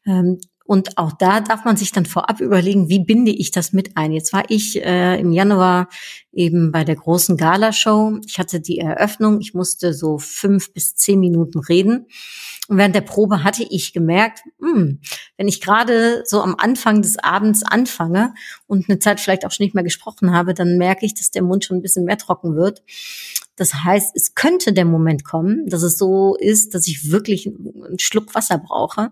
Ähm, 0.05 0.41
und 0.65 0.99
auch 0.99 1.13
da 1.13 1.41
darf 1.41 1.65
man 1.65 1.79
sich 1.79 1.93
dann 1.93 2.05
vorab 2.05 2.41
überlegen, 2.41 2.91
wie 2.91 3.03
binde 3.03 3.31
ich 3.31 3.51
das 3.51 3.73
mit 3.73 3.97
ein. 3.97 4.13
Jetzt 4.13 4.35
war 4.35 4.51
ich 4.51 4.83
äh, 4.85 5.19
im 5.19 5.33
Januar 5.33 5.89
eben 6.39 6.71
bei 6.71 6.85
der 6.85 6.95
großen 6.95 7.37
Galashow. 7.37 8.21
Ich 8.25 8.39
hatte 8.39 8.61
die 8.61 8.79
Eröffnung. 8.79 9.41
Ich 9.41 9.55
musste 9.55 9.93
so 9.93 10.19
fünf 10.19 10.73
bis 10.73 10.95
zehn 10.95 11.19
Minuten 11.19 11.59
reden. 11.59 12.07
Und 12.69 12.77
während 12.79 12.95
der 12.95 13.01
Probe 13.01 13.43
hatte 13.43 13.67
ich 13.69 13.93
gemerkt, 13.93 14.41
hm, 14.61 15.01
wenn 15.37 15.49
ich 15.49 15.61
gerade 15.61 16.23
so 16.27 16.41
am 16.41 16.55
Anfang 16.57 17.03
des 17.03 17.19
Abends 17.19 17.65
anfange 17.65 18.35
und 18.67 18.89
eine 18.89 18.99
Zeit 18.99 19.21
vielleicht 19.21 19.45
auch 19.45 19.51
schon 19.51 19.65
nicht 19.65 19.75
mehr 19.75 19.85
gesprochen 19.85 20.33
habe, 20.33 20.55
dann 20.55 20.79
merke 20.79 21.05
ich, 21.05 21.15
dass 21.15 21.31
der 21.31 21.43
Mund 21.43 21.65
schon 21.65 21.79
ein 21.79 21.83
bisschen 21.83 22.05
mehr 22.05 22.19
trocken 22.19 22.55
wird. 22.55 22.83
Das 23.59 23.75
heißt, 23.75 24.13
es 24.15 24.35
könnte 24.35 24.73
der 24.73 24.85
Moment 24.85 25.25
kommen, 25.25 25.67
dass 25.67 25.83
es 25.83 25.99
so 25.99 26.37
ist, 26.37 26.75
dass 26.75 26.87
ich 26.87 27.11
wirklich 27.11 27.49
einen 27.49 27.99
Schluck 27.99 28.33
Wasser 28.37 28.57
brauche. 28.59 29.11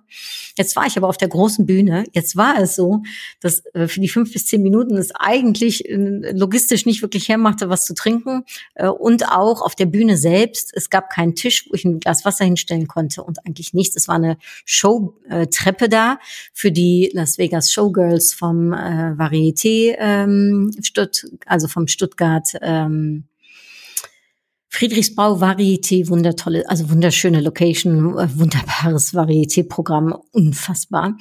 Jetzt 0.56 0.76
war 0.76 0.86
ich 0.86 0.96
aber 0.96 1.08
auf 1.08 1.16
der 1.16 1.28
großen 1.28 1.66
Bühne. 1.66 2.04
Jetzt 2.12 2.36
war 2.36 2.60
es 2.60 2.76
so, 2.76 3.02
dass 3.40 3.64
äh, 3.74 3.88
für 3.88 3.98
die 3.98 4.08
fünf 4.08 4.32
bis 4.32 4.46
zehn 4.46 4.62
Minuten 4.62 4.96
es 4.96 5.10
eigentlich 5.12 5.88
äh, 5.88 6.30
logistisch 6.30 6.86
nicht 6.86 7.02
wirklich 7.02 7.15
hermachte, 7.24 7.68
was 7.68 7.84
zu 7.84 7.94
trinken. 7.94 8.44
Äh, 8.74 8.88
und 8.88 9.28
auch 9.28 9.62
auf 9.62 9.74
der 9.74 9.86
Bühne 9.86 10.16
selbst. 10.16 10.72
Es 10.74 10.90
gab 10.90 11.10
keinen 11.10 11.34
Tisch, 11.34 11.66
wo 11.68 11.74
ich 11.74 11.84
ein 11.84 12.00
Glas 12.00 12.24
Wasser 12.24 12.44
hinstellen 12.44 12.86
konnte 12.86 13.22
und 13.22 13.44
eigentlich 13.46 13.74
nichts. 13.74 13.96
Es 13.96 14.08
war 14.08 14.16
eine 14.16 14.38
Showtreppe 14.64 15.88
da 15.88 16.18
für 16.52 16.70
die 16.70 17.10
Las 17.12 17.38
Vegas 17.38 17.72
Showgirls 17.72 18.34
vom 18.34 18.72
Varieté, 18.72 19.96
ähm, 19.98 20.70
Stutt 20.82 21.26
also 21.46 21.68
vom 21.68 21.88
Stuttgart, 21.88 22.48
ähm, 22.62 23.24
Friedrichsbau 24.76 25.40
Varieté, 25.40 26.06
wundertolle, 26.06 26.68
also 26.68 26.90
wunderschöne 26.90 27.40
Location, 27.40 28.18
äh, 28.18 28.28
wunderbares 28.38 29.14
Varieté-Programm, 29.14 30.14
unfassbar, 30.32 31.16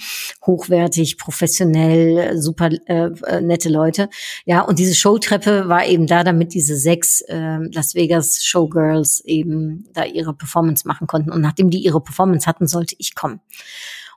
hochwertig, 0.45 1.17
professionell, 1.17 2.37
super 2.37 2.69
äh, 2.87 3.11
äh, 3.27 3.39
nette 3.39 3.69
Leute. 3.69 4.09
Ja, 4.43 4.59
und 4.59 4.77
diese 4.77 4.93
Showtreppe 4.93 5.69
war 5.69 5.85
eben 5.85 6.05
da, 6.05 6.25
damit 6.25 6.53
diese 6.53 6.75
sechs 6.75 7.21
äh, 7.21 7.59
Las 7.71 7.95
Vegas 7.95 8.43
Showgirls 8.43 9.21
eben 9.23 9.85
da 9.93 10.03
ihre 10.03 10.33
Performance 10.33 10.85
machen 10.85 11.07
konnten. 11.07 11.31
Und 11.31 11.39
nachdem 11.39 11.69
die 11.69 11.79
ihre 11.79 12.01
Performance 12.01 12.47
hatten, 12.47 12.67
sollte 12.67 12.95
ich 12.97 13.15
kommen. 13.15 13.39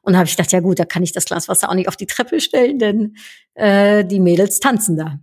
Und 0.03 0.15
da 0.15 0.19
habe 0.19 0.29
ich 0.29 0.37
gedacht, 0.37 0.51
ja 0.51 0.59
gut, 0.59 0.81
da 0.81 0.85
kann 0.85 1.05
ich 1.05 1.13
das 1.13 1.27
Glas 1.27 1.47
Wasser 1.47 1.71
auch 1.71 1.75
nicht 1.75 1.87
auf 1.87 1.97
die 1.97 2.07
Treppe 2.07 2.41
stellen, 2.41 2.81
denn 2.81 3.15
äh, 3.55 4.05
die 4.05 4.19
Mädels 4.19 4.59
tanzen 4.59 4.97
da. 4.97 5.21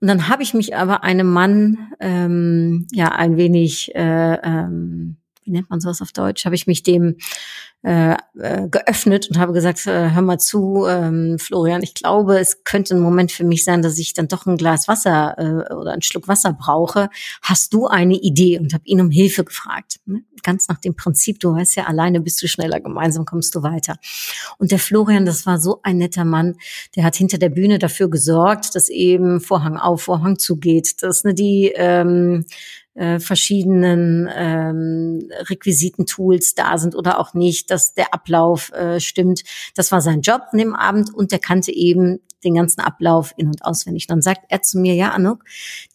Und 0.00 0.08
dann 0.08 0.28
habe 0.28 0.42
ich 0.42 0.54
mich 0.54 0.76
aber 0.76 1.04
einem 1.04 1.28
Mann 1.28 1.92
ähm, 2.00 2.86
ja 2.92 3.12
ein 3.12 3.36
wenig, 3.36 3.94
äh, 3.94 4.34
ähm, 4.34 5.16
wie 5.44 5.50
nennt 5.50 5.70
man 5.70 5.80
sowas 5.80 6.02
auf 6.02 6.12
Deutsch, 6.12 6.44
habe 6.44 6.54
ich 6.54 6.66
mich 6.66 6.82
dem 6.82 7.16
äh, 7.84 8.16
äh, 8.38 8.66
geöffnet 8.70 9.28
und 9.28 9.38
habe 9.38 9.52
gesagt, 9.52 9.86
äh, 9.86 10.10
hör 10.10 10.22
mal 10.22 10.38
zu, 10.38 10.86
ähm, 10.88 11.38
Florian, 11.38 11.82
ich 11.82 11.92
glaube, 11.92 12.38
es 12.38 12.64
könnte 12.64 12.94
ein 12.94 13.00
Moment 13.00 13.30
für 13.30 13.44
mich 13.44 13.62
sein, 13.62 13.82
dass 13.82 13.98
ich 13.98 14.14
dann 14.14 14.26
doch 14.26 14.46
ein 14.46 14.56
Glas 14.56 14.88
Wasser 14.88 15.34
äh, 15.36 15.74
oder 15.74 15.92
einen 15.92 16.00
Schluck 16.00 16.26
Wasser 16.26 16.54
brauche. 16.54 17.10
Hast 17.42 17.74
du 17.74 17.86
eine 17.86 18.14
Idee? 18.14 18.58
Und 18.58 18.72
habe 18.72 18.84
ihn 18.86 19.02
um 19.02 19.10
Hilfe 19.10 19.44
gefragt. 19.44 20.00
Ne? 20.06 20.24
Ganz 20.42 20.66
nach 20.68 20.78
dem 20.78 20.96
Prinzip, 20.96 21.40
du 21.40 21.54
weißt 21.54 21.76
ja, 21.76 21.84
alleine 21.84 22.22
bist 22.22 22.42
du 22.42 22.48
schneller, 22.48 22.80
gemeinsam 22.80 23.26
kommst 23.26 23.54
du 23.54 23.62
weiter. 23.62 23.96
Und 24.56 24.70
der 24.70 24.78
Florian, 24.78 25.26
das 25.26 25.44
war 25.44 25.60
so 25.60 25.80
ein 25.82 25.98
netter 25.98 26.24
Mann, 26.24 26.56
der 26.96 27.04
hat 27.04 27.16
hinter 27.16 27.36
der 27.36 27.50
Bühne 27.50 27.78
dafür 27.78 28.08
gesorgt, 28.08 28.74
dass 28.74 28.88
eben 28.88 29.42
Vorhang 29.42 29.76
auf, 29.76 30.04
Vorhang 30.04 30.38
zugeht, 30.38 31.02
dass 31.02 31.22
ne, 31.24 31.34
die 31.34 31.70
ähm, 31.74 32.46
äh, 32.94 33.18
verschiedenen 33.18 34.28
ähm, 34.34 35.28
Requisitentools 35.48 36.54
da 36.54 36.78
sind 36.78 36.94
oder 36.94 37.18
auch 37.18 37.34
nicht, 37.34 37.70
dass 37.70 37.94
der 37.94 38.14
Ablauf 38.14 38.72
äh, 38.72 39.00
stimmt. 39.00 39.42
Das 39.74 39.92
war 39.92 40.00
sein 40.00 40.20
Job 40.20 40.42
an 40.52 40.58
dem 40.58 40.74
Abend 40.74 41.12
und 41.12 41.32
der 41.32 41.38
kannte 41.38 41.72
eben 41.72 42.20
den 42.44 42.54
ganzen 42.54 42.80
Ablauf 42.80 43.32
in- 43.36 43.48
und 43.48 43.64
auswendig. 43.64 44.06
Dann 44.06 44.22
sagt 44.22 44.44
er 44.48 44.62
zu 44.62 44.78
mir, 44.78 44.94
ja, 44.94 45.10
Anuk, 45.10 45.44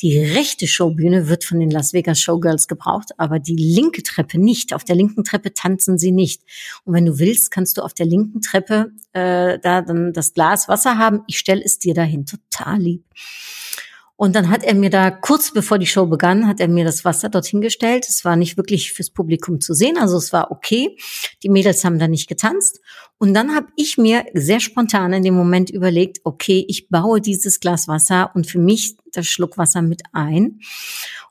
die 0.01 0.17
rechte 0.19 0.67
Showbühne 0.67 1.29
wird 1.29 1.43
von 1.43 1.59
den 1.59 1.69
Las 1.69 1.93
Vegas 1.93 2.19
Showgirls 2.19 2.67
gebraucht, 2.67 3.11
aber 3.17 3.39
die 3.39 3.55
linke 3.55 4.03
Treppe 4.03 4.39
nicht. 4.39 4.73
Auf 4.73 4.83
der 4.83 4.95
linken 4.95 5.23
Treppe 5.23 5.53
tanzen 5.53 5.97
sie 5.97 6.11
nicht. 6.11 6.41
Und 6.83 6.93
wenn 6.93 7.05
du 7.05 7.19
willst, 7.19 7.51
kannst 7.51 7.77
du 7.77 7.81
auf 7.83 7.93
der 7.93 8.07
linken 8.07 8.41
Treppe 8.41 8.91
äh, 9.13 9.59
da 9.59 9.81
dann 9.81 10.11
das 10.11 10.33
Glas 10.33 10.67
Wasser 10.67 10.97
haben. 10.97 11.21
Ich 11.27 11.37
stelle 11.37 11.63
es 11.63 11.79
dir 11.79 11.93
dahin. 11.93 12.25
Total 12.25 12.79
lieb. 12.79 13.05
Und 14.19 14.35
dann 14.35 14.49
hat 14.49 14.65
er 14.65 14.75
mir 14.75 14.89
da 14.89 15.11
kurz 15.11 15.53
bevor 15.53 15.79
die 15.79 15.85
Show 15.85 16.05
begann, 16.05 16.45
hat 16.45 16.59
er 16.59 16.67
mir 16.67 16.83
das 16.83 17.05
Wasser 17.05 17.29
dorthin 17.29 17.61
gestellt. 17.61 18.05
Es 18.09 18.25
war 18.25 18.35
nicht 18.35 18.57
wirklich 18.57 18.91
fürs 18.91 19.11
Publikum 19.11 19.61
zu 19.61 19.73
sehen, 19.73 19.97
also 19.97 20.17
es 20.17 20.33
war 20.33 20.51
okay. 20.51 20.97
Die 21.41 21.47
Mädels 21.47 21.85
haben 21.85 21.99
da 21.99 22.09
nicht 22.09 22.27
getanzt. 22.27 22.81
Und 23.17 23.33
dann 23.33 23.55
habe 23.55 23.67
ich 23.77 23.97
mir 23.97 24.25
sehr 24.33 24.59
spontan 24.59 25.13
in 25.13 25.23
dem 25.23 25.35
Moment 25.35 25.69
überlegt, 25.69 26.19
okay, 26.25 26.65
ich 26.67 26.89
baue 26.89 27.21
dieses 27.21 27.61
Glas 27.61 27.87
Wasser 27.87 28.31
und 28.33 28.45
für 28.45 28.59
mich 28.59 28.97
das 29.13 29.27
Schluck 29.27 29.57
mit 29.81 30.03
ein. 30.13 30.59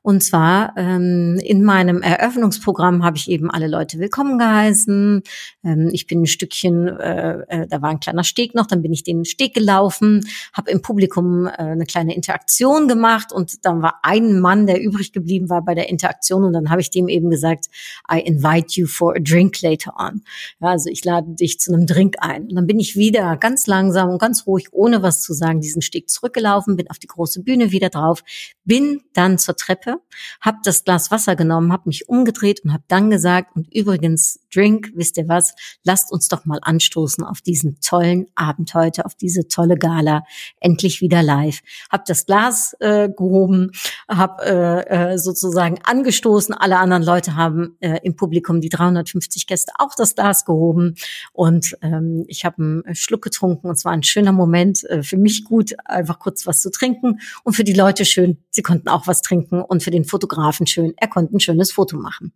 Und 0.03 0.23
zwar 0.23 0.75
ähm, 0.77 1.39
in 1.43 1.65
meinem 1.65 2.03
Eröffnungsprogramm 2.03 3.05
habe 3.05 3.17
ich 3.17 3.29
eben 3.29 3.51
alle 3.51 3.67
Leute 3.67 3.99
willkommen 3.99 4.39
geheißen. 4.39 5.23
Ähm, 5.65 5.91
ich 5.93 6.07
bin 6.07 6.23
ein 6.23 6.27
Stückchen, 6.27 6.89
äh, 6.89 7.41
äh, 7.49 7.67
da 7.67 7.83
war 7.83 7.91
ein 7.91 8.01
kleiner 8.01 8.25
Steg 8.25 8.55
noch, 8.55 8.67
dann 8.67 8.81
bin 8.81 8.93
ich 8.93 9.03
den 9.03 9.25
Steg 9.25 9.55
gelaufen, 9.55 10.27
habe 10.53 10.71
im 10.71 10.83
Publikum 10.83 11.47
äh, 11.47 11.51
eine 11.59 11.85
kleine 11.85 12.15
Interaktion 12.15 12.89
gemacht 12.89 13.33
und 13.33 13.65
dann 13.67 13.83
war 13.83 14.01
ein 14.03 14.41
Mann, 14.41 14.67
der 14.67 14.81
übrig 14.81 15.13
geblieben 15.13 15.51
war 15.51 15.63
bei 15.63 15.75
der 15.75 15.89
Interaktion 15.89 16.45
und 16.45 16.53
dann 16.53 16.71
habe 16.71 16.81
ich 16.81 16.91
dem 16.91 17.09
eben 17.09 17.29
gesagt, 17.29 17.67
I 18.11 18.21
invite 18.21 18.81
you 18.81 18.87
for 18.87 19.15
a 19.17 19.21
drink 19.21 19.61
later 19.63 19.95
on. 19.99 20.23
Ja, 20.61 20.69
also 20.69 20.89
ich 20.91 21.05
lade 21.05 21.35
dich 21.35 21.61
zu 21.61 21.73
einem 21.73 21.87
Drink 21.87 22.17
ein. 22.21 22.45
Und 22.45 22.55
dann 22.55 22.67
bin 22.67 22.81
ich 22.81 22.97
wieder 22.97 23.37
ganz 23.37 23.67
langsam 23.67 24.11
und 24.11 24.19
ganz 24.19 24.47
ruhig, 24.47 24.69
ohne 24.73 25.03
was 25.03 25.23
zu 25.23 25.35
sagen, 25.35 25.61
diesen 25.61 25.83
Steg 25.83 26.09
zurückgelaufen, 26.09 26.77
bin 26.77 26.89
auf 26.89 26.99
die 26.99 27.09
große 27.09 27.43
Bühne 27.43 27.68
wieder 27.73 27.91
drauf, 27.91 28.23
bin 28.65 29.03
dann 29.15 29.39
zur 29.39 29.57
Treppe, 29.57 29.97
habe 30.41 30.59
das 30.63 30.85
Glas 30.85 31.11
Wasser 31.11 31.37
genommen, 31.37 31.73
habe 31.73 31.85
mich 31.87 32.09
umgedreht 32.09 32.61
und 32.65 32.73
habe 32.73 32.85
dann 32.89 33.11
gesagt, 33.11 33.57
und 33.57 33.75
übrigens, 33.75 34.41
Drink, 34.53 34.93
wisst 34.95 35.17
ihr 35.17 35.29
was, 35.29 35.55
lasst 35.85 36.13
uns 36.13 36.29
doch 36.29 36.45
mal 36.45 36.59
anstoßen 36.63 37.25
auf 37.25 37.41
diesen 37.41 37.81
tollen 37.81 38.27
Abend 38.35 38.75
heute, 38.75 39.05
auf 39.07 39.15
diese 39.15 39.49
tolle 39.49 39.77
Gala, 39.77 40.25
endlich 40.61 41.01
wieder 41.01 41.23
live. 41.23 41.61
Hab 41.91 42.05
das 42.05 42.27
Glas 42.27 42.75
äh, 42.81 43.09
gehoben, 43.09 43.73
habe 44.09 44.45
äh, 44.45 45.13
äh, 45.13 45.19
sozusagen 45.19 45.79
angestoßen, 45.85 46.55
alle 46.55 46.79
anderen 46.79 47.03
Leute 47.03 47.37
haben 47.37 47.77
äh, 47.81 48.01
im 48.03 48.17
Publikum, 48.17 48.61
die 48.61 48.69
350 48.69 49.47
Gäste, 49.47 49.73
auch 49.79 49.95
das 49.97 50.15
Glas 50.15 50.45
gehoben. 50.45 50.95
Und 51.33 51.77
ähm, 51.83 52.25
ich 52.29 52.45
habe 52.45 52.57
einen 52.59 52.95
Schluck 52.95 53.23
getrunken. 53.23 53.69
Und 53.69 53.77
es 53.77 53.85
war 53.85 53.93
ein 53.93 54.03
schöner 54.03 54.33
Moment, 54.33 54.85
äh, 54.85 55.03
für 55.03 55.17
mich 55.17 55.45
gut, 55.45 55.75
einfach 55.85 56.19
kurz 56.19 56.47
was 56.47 56.61
zu 56.61 56.71
trinken 56.71 57.21
und 57.45 57.55
für 57.59 57.65
die 57.65 57.73
Leute 57.73 58.05
schön, 58.05 58.39
sie 58.51 58.63
konnten 58.63 58.89
auch 58.89 59.09
was 59.09 59.21
trinken 59.21 59.63
und 59.63 59.83
für 59.83 59.91
den 59.91 60.05
Fotografen 60.05 60.65
schön, 60.69 60.95
er 60.97 61.09
konnte 61.09 61.37
ein 61.37 61.41
schönes 61.41 61.73
Foto 61.73 61.97
machen. 61.97 62.33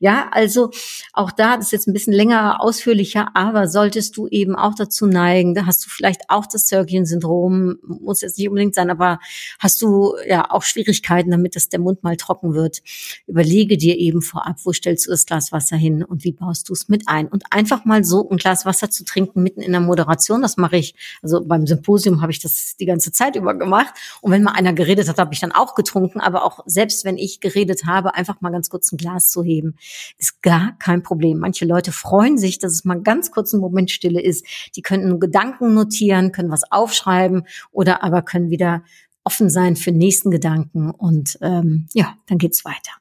Ja, 0.00 0.28
also 0.32 0.72
auch 1.12 1.30
da, 1.30 1.56
das 1.56 1.66
ist 1.66 1.72
jetzt 1.72 1.86
ein 1.86 1.92
bisschen 1.92 2.12
länger, 2.12 2.60
ausführlicher, 2.60 3.28
aber 3.34 3.68
solltest 3.68 4.16
du 4.16 4.26
eben 4.26 4.56
auch 4.56 4.74
dazu 4.74 5.06
neigen, 5.06 5.54
da 5.54 5.66
hast 5.66 5.86
du 5.86 5.90
vielleicht 5.90 6.28
auch 6.28 6.46
das 6.46 6.66
Sörgien-Syndrom, 6.66 7.76
muss 7.84 8.22
jetzt 8.22 8.36
nicht 8.36 8.48
unbedingt 8.48 8.74
sein, 8.74 8.90
aber 8.90 9.20
hast 9.60 9.80
du 9.80 10.16
ja 10.26 10.50
auch 10.50 10.64
Schwierigkeiten 10.64 11.30
damit, 11.30 11.54
dass 11.54 11.68
der 11.68 11.78
Mund 11.78 12.02
mal 12.02 12.16
trocken 12.16 12.54
wird. 12.54 12.82
Überlege 13.28 13.78
dir 13.78 13.96
eben 13.96 14.22
vorab, 14.22 14.56
wo 14.64 14.72
stellst 14.72 15.06
du 15.06 15.12
das 15.12 15.24
Glas 15.24 15.52
Wasser 15.52 15.76
hin 15.76 16.02
und 16.02 16.24
wie 16.24 16.32
baust 16.32 16.68
du 16.68 16.72
es 16.72 16.88
mit 16.88 17.06
ein. 17.06 17.28
Und 17.28 17.44
einfach 17.50 17.84
mal 17.84 18.02
so 18.02 18.28
ein 18.28 18.38
Glas 18.38 18.66
Wasser 18.66 18.90
zu 18.90 19.04
trinken 19.04 19.40
mitten 19.40 19.60
in 19.60 19.70
der 19.70 19.80
Moderation, 19.80 20.42
das 20.42 20.56
mache 20.56 20.78
ich, 20.78 20.96
also 21.22 21.44
beim 21.44 21.64
Symposium 21.64 22.22
habe 22.22 22.32
ich 22.32 22.40
das 22.40 22.74
die 22.80 22.86
ganze 22.86 23.12
Zeit 23.12 23.36
über 23.36 23.54
gemacht. 23.54 23.94
Und 24.20 24.32
wenn 24.32 24.42
mal 24.42 24.63
einer 24.66 24.74
geredet 24.74 25.08
hat, 25.08 25.18
habe 25.18 25.34
ich 25.34 25.40
dann 25.40 25.52
auch 25.52 25.74
getrunken, 25.74 26.20
aber 26.20 26.44
auch 26.44 26.60
selbst 26.66 27.04
wenn 27.04 27.18
ich 27.18 27.40
geredet 27.40 27.84
habe, 27.86 28.14
einfach 28.14 28.40
mal 28.40 28.50
ganz 28.50 28.70
kurz 28.70 28.90
ein 28.92 28.96
Glas 28.96 29.28
zu 29.28 29.42
heben, 29.42 29.76
ist 30.18 30.42
gar 30.42 30.76
kein 30.78 31.02
Problem. 31.02 31.38
Manche 31.38 31.64
Leute 31.64 31.92
freuen 31.92 32.38
sich, 32.38 32.58
dass 32.58 32.72
es 32.72 32.84
mal 32.84 33.00
ganz 33.00 33.30
kurz 33.30 33.52
ein 33.52 33.60
Moment 33.60 33.90
Stille 33.90 34.20
ist. 34.20 34.46
Die 34.76 34.82
können 34.82 35.20
Gedanken 35.20 35.74
notieren, 35.74 36.32
können 36.32 36.50
was 36.50 36.70
aufschreiben 36.70 37.46
oder 37.70 38.02
aber 38.02 38.22
können 38.22 38.50
wieder 38.50 38.82
offen 39.24 39.48
sein 39.48 39.76
für 39.76 39.90
nächsten 39.90 40.30
Gedanken 40.30 40.90
und 40.90 41.38
ähm, 41.40 41.86
ja, 41.94 42.14
dann 42.26 42.38
geht's 42.38 42.64
weiter. 42.64 42.92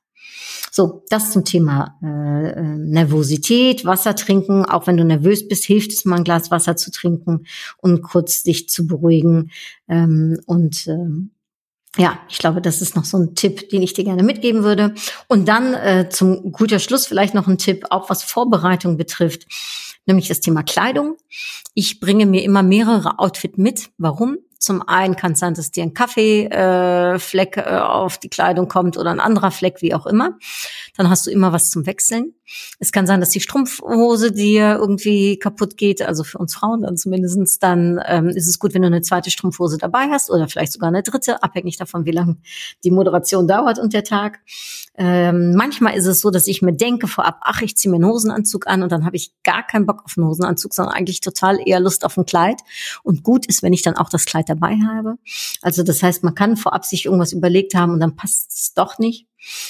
So, 0.71 1.03
das 1.09 1.31
zum 1.31 1.45
Thema 1.45 1.99
äh, 2.01 2.49
äh, 2.49 2.77
Nervosität, 2.77 3.85
Wasser 3.85 4.15
trinken. 4.15 4.65
Auch 4.65 4.87
wenn 4.87 4.97
du 4.97 5.05
nervös 5.05 5.47
bist, 5.47 5.65
hilft 5.65 5.91
es 5.91 6.05
mal 6.05 6.15
ein 6.15 6.23
Glas 6.23 6.49
Wasser 6.49 6.75
zu 6.75 6.89
trinken 6.89 7.45
und 7.77 8.01
kurz 8.01 8.41
dich 8.41 8.69
zu 8.69 8.87
beruhigen. 8.87 9.51
Ähm, 9.87 10.39
und 10.47 10.87
ähm, 10.87 11.31
ja, 11.97 12.19
ich 12.27 12.39
glaube, 12.39 12.61
das 12.61 12.81
ist 12.81 12.95
noch 12.95 13.05
so 13.05 13.17
ein 13.17 13.35
Tipp, 13.35 13.69
den 13.69 13.83
ich 13.83 13.93
dir 13.93 14.03
gerne 14.03 14.23
mitgeben 14.23 14.63
würde. 14.63 14.95
Und 15.27 15.47
dann 15.47 15.73
äh, 15.73 16.09
zum 16.09 16.51
guter 16.51 16.79
Schluss 16.79 17.05
vielleicht 17.05 17.35
noch 17.35 17.47
ein 17.47 17.57
Tipp, 17.59 17.85
auch 17.89 18.09
was 18.09 18.23
Vorbereitung 18.23 18.97
betrifft, 18.97 19.45
nämlich 20.05 20.27
das 20.27 20.39
Thema 20.39 20.63
Kleidung. 20.63 21.17
Ich 21.75 21.99
bringe 21.99 22.25
mir 22.25 22.43
immer 22.43 22.63
mehrere 22.63 23.19
Outfit 23.19 23.57
mit. 23.57 23.89
Warum? 23.97 24.37
Zum 24.63 24.81
einen 24.81 25.17
kann 25.17 25.33
es 25.33 25.39
sein, 25.39 25.55
dass 25.55 25.71
dir 25.71 25.83
ein 25.83 25.93
Kaffeefleck 25.93 27.57
äh, 27.57 27.79
auf 27.79 28.17
die 28.17 28.29
Kleidung 28.29 28.69
kommt 28.69 28.97
oder 28.97 29.11
ein 29.11 29.19
anderer 29.19 29.51
Fleck, 29.51 29.81
wie 29.81 29.93
auch 29.93 30.05
immer. 30.05 30.37
Dann 30.95 31.09
hast 31.09 31.27
du 31.27 31.31
immer 31.31 31.51
was 31.51 31.69
zum 31.69 31.85
Wechseln. 31.85 32.33
Es 32.79 32.93
kann 32.93 33.05
sein, 33.05 33.19
dass 33.19 33.29
die 33.29 33.41
Strumpfhose 33.41 34.31
dir 34.31 34.77
irgendwie 34.79 35.37
kaputt 35.37 35.75
geht, 35.75 36.01
also 36.01 36.23
für 36.23 36.37
uns 36.37 36.55
Frauen 36.55 36.83
dann 36.83 36.95
zumindestens. 36.95 37.59
Dann 37.59 37.99
ähm, 38.05 38.29
ist 38.29 38.47
es 38.47 38.57
gut, 38.57 38.73
wenn 38.73 38.83
du 38.83 38.87
eine 38.87 39.01
zweite 39.01 39.31
Strumpfhose 39.31 39.77
dabei 39.77 40.07
hast 40.09 40.29
oder 40.29 40.47
vielleicht 40.47 40.71
sogar 40.71 40.87
eine 40.87 41.03
dritte, 41.03 41.43
abhängig 41.43 41.75
davon, 41.75 42.05
wie 42.05 42.11
lange 42.11 42.37
die 42.85 42.91
Moderation 42.91 43.49
dauert 43.49 43.79
und 43.79 43.91
der 43.91 44.05
Tag. 44.05 44.39
Ähm, 44.95 45.55
manchmal 45.55 45.95
ist 45.95 46.05
es 46.05 46.21
so, 46.21 46.29
dass 46.29 46.47
ich 46.47 46.61
mir 46.61 46.73
denke 46.73 47.07
vorab, 47.07 47.39
ach, 47.41 47.61
ich 47.61 47.75
ziehe 47.75 47.89
mir 47.91 47.97
einen 47.97 48.05
Hosenanzug 48.05 48.67
an 48.67 48.83
und 48.83 48.91
dann 48.91 49.05
habe 49.05 49.15
ich 49.15 49.33
gar 49.43 49.65
keinen 49.65 49.87
Bock 49.87 50.03
auf 50.05 50.13
einen 50.17 50.27
Hosenanzug, 50.27 50.73
sondern 50.73 50.93
eigentlich 50.93 51.19
total 51.19 51.59
eher 51.65 51.79
Lust 51.79 52.05
auf 52.05 52.15
ein 52.17 52.25
Kleid. 52.25 52.61
Und 53.01 53.23
gut 53.23 53.47
ist, 53.47 53.63
wenn 53.63 53.73
ich 53.73 53.81
dann 53.81 53.97
auch 53.97 54.09
das 54.09 54.25
Kleid 54.25 54.49
dabei 54.53 54.77
habe. 54.87 55.15
Also 55.61 55.83
das 55.83 56.03
heißt, 56.03 56.23
man 56.23 56.35
kann 56.35 56.57
vorab 56.57 56.85
sich 56.85 57.05
irgendwas 57.05 57.33
überlegt 57.33 57.75
haben 57.75 57.93
und 57.93 57.99
dann 57.99 58.15
passt 58.15 58.51
es 58.51 58.73
doch 58.73 58.99
nicht. 58.99 59.27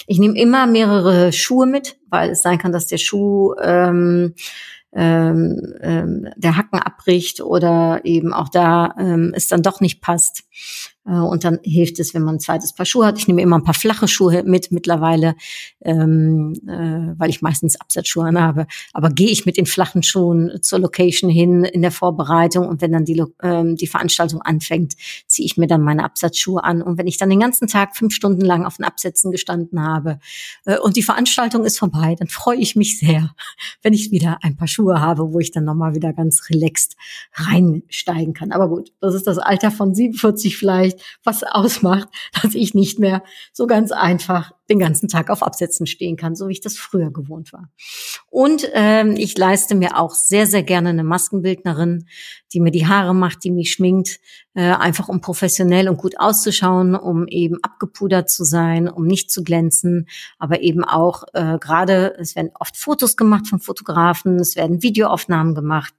Ich 0.07 0.19
nehme 0.19 0.39
immer 0.39 0.67
mehrere 0.67 1.34
Schuhe 1.34 1.65
mit, 1.65 1.97
weil 2.09 2.31
es 2.31 2.41
sein 2.41 2.57
kann, 2.57 2.71
dass 2.71 2.88
der 2.88 2.97
Schuh 2.97 3.55
ähm, 3.61 4.36
ähm, 4.95 5.73
ähm, 5.81 6.29
der 6.36 6.55
Hacken 6.55 6.79
abbricht 6.79 7.41
oder 7.41 8.01
eben 8.03 8.34
auch 8.34 8.49
da 8.49 8.93
ähm, 8.99 9.34
es 9.36 9.47
dann 9.47 9.63
doch 9.63 9.81
nicht 9.81 10.01
passt. 10.01 10.43
Äh, 11.06 11.12
und 11.12 11.43
dann 11.43 11.60
hilft 11.64 11.99
es, 11.99 12.14
wenn 12.14 12.24
man 12.24 12.36
ein 12.36 12.39
zweites 12.39 12.74
Paar 12.74 12.86
Schuhe 12.86 13.06
hat. 13.06 13.18
Ich 13.18 13.28
nehme 13.28 13.41
immer 13.41 13.58
ein 13.58 13.64
paar 13.64 13.74
flache 13.74 14.08
Schuhe 14.08 14.43
mit 14.43 14.72
mittlerweile, 14.72 15.36
ähm, 15.82 16.54
äh, 16.68 17.20
weil 17.20 17.30
ich 17.30 17.41
meistens 17.41 17.80
Absatzschuhe 17.80 18.26
anhabe. 18.26 18.68
Aber 18.93 19.10
gehe 19.10 19.30
ich 19.30 19.45
mit 19.45 19.58
den 19.58 19.66
flachen 19.66 20.04
Schuhen 20.04 20.60
zur 20.62 20.80
Location 20.80 21.30
hin 21.30 21.64
in 21.64 21.82
der 21.82 21.91
Vorbereitung 21.91 22.68
und 22.68 22.82
wenn 22.82 22.91
dann 22.91 23.06
die, 23.06 23.22
ähm, 23.41 23.76
die 23.76 23.88
Veranstaltung 23.88 24.41
anfängt, 24.41 24.93
ziehe 25.28 25.45
ich 25.45 25.58
mir 25.58 25.68
dann 25.68 25.82
meine 25.82 26.04
Absatzschuhe 26.04 26.64
an. 26.64 26.82
Und 26.82 26.97
wenn 26.97 27.08
ich 27.08 27.18
dann 27.18 27.30
den 27.30 27.39
ganzen 27.39 27.68
Tag 27.68 27.95
fünf 27.95 28.14
Stunden 28.14 28.41
lang 28.41 28.66
auf 28.66 28.78
den 28.78 28.86
Absätzen 28.86 29.32
gestanden 29.32 29.82
habe 29.82 30.20
äh, 30.66 30.78
und 30.78 30.95
die 30.95 31.04
Veranstaltung 31.04 31.66
ist 31.66 31.80
vorbei, 31.80 32.16
dann 32.18 32.28
freue 32.28 32.58
ich 32.58 32.76
mich 32.76 32.99
sehr, 32.99 33.34
wenn 33.82 33.93
ich 33.93 34.12
wieder 34.12 34.38
ein 34.41 34.56
paar 34.56 34.68
Schuhe 34.68 35.01
habe, 35.01 35.34
wo 35.34 35.39
ich 35.39 35.51
dann 35.51 35.66
nochmal 35.66 35.95
wieder 35.95 36.14
ganz 36.14 36.49
relaxed 36.49 36.95
reinsteigen 37.34 38.34
kann. 38.34 38.51
Aber 38.51 38.70
gut, 38.70 38.93
das 39.01 39.16
ist 39.16 39.28
das 39.28 39.38
Alter 39.38 39.72
von 39.72 39.93
47 39.93 40.58
vielleicht 40.58 40.93
vielleicht 40.94 41.18
was 41.24 41.44
ausmacht, 41.52 42.08
dass 42.41 42.56
ich 42.56 42.74
nicht 42.74 43.00
mehr 43.00 43.24
so 43.52 43.68
ganz 43.68 43.91
einfach 43.91 44.52
den 44.70 44.80
ganzen 44.80 45.09
Tag 45.09 45.30
auf 45.30 45.43
Absätzen 45.43 45.86
stehen 45.86 46.16
kann, 46.16 46.36
so 46.36 46.47
wie 46.47 46.53
ich 46.53 46.61
das 46.61 46.78
früher 46.78 47.11
gewohnt 47.11 47.51
war. 47.53 47.70
Und 48.30 48.70
ähm, 48.74 49.16
ich 49.18 49.38
leiste 49.38 49.76
mir 49.76 49.99
auch 49.99 50.14
sehr, 50.16 50.47
sehr 50.47 50.64
gerne 50.64 50.89
eine 50.89 51.03
Maskenbildnerin, 51.03 52.05
die 52.53 52.59
mir 52.59 52.72
die 52.72 52.88
Haare 52.88 53.14
macht, 53.14 53.43
die 53.43 53.51
mich 53.51 53.72
schminkt, 53.72 54.20
äh, 54.55 54.61
einfach 54.61 55.09
um 55.09 55.20
professionell 55.22 55.89
und 55.89 55.97
gut 55.97 56.20
auszuschauen, 56.20 56.95
um 56.95 57.28
eben 57.28 57.57
abgepudert 57.64 58.30
zu 58.30 58.43
sein, 58.43 58.88
um 58.88 59.05
nicht 59.05 59.32
zu 59.32 59.43
glänzen, 59.43 60.07
aber 60.38 60.61
eben 60.61 60.84
auch 60.84 61.24
äh, 61.34 61.57
gerade, 61.59 62.16
es 62.20 62.36
werden 62.36 62.51
oft 62.59 62.78
Fotos 62.78 63.18
gemacht 63.18 63.47
von 63.47 63.59
Fotografen, 63.59 64.39
es 64.39 64.55
werden 64.55 64.84
Videoaufnahmen 64.84 65.55
gemacht 65.55 65.93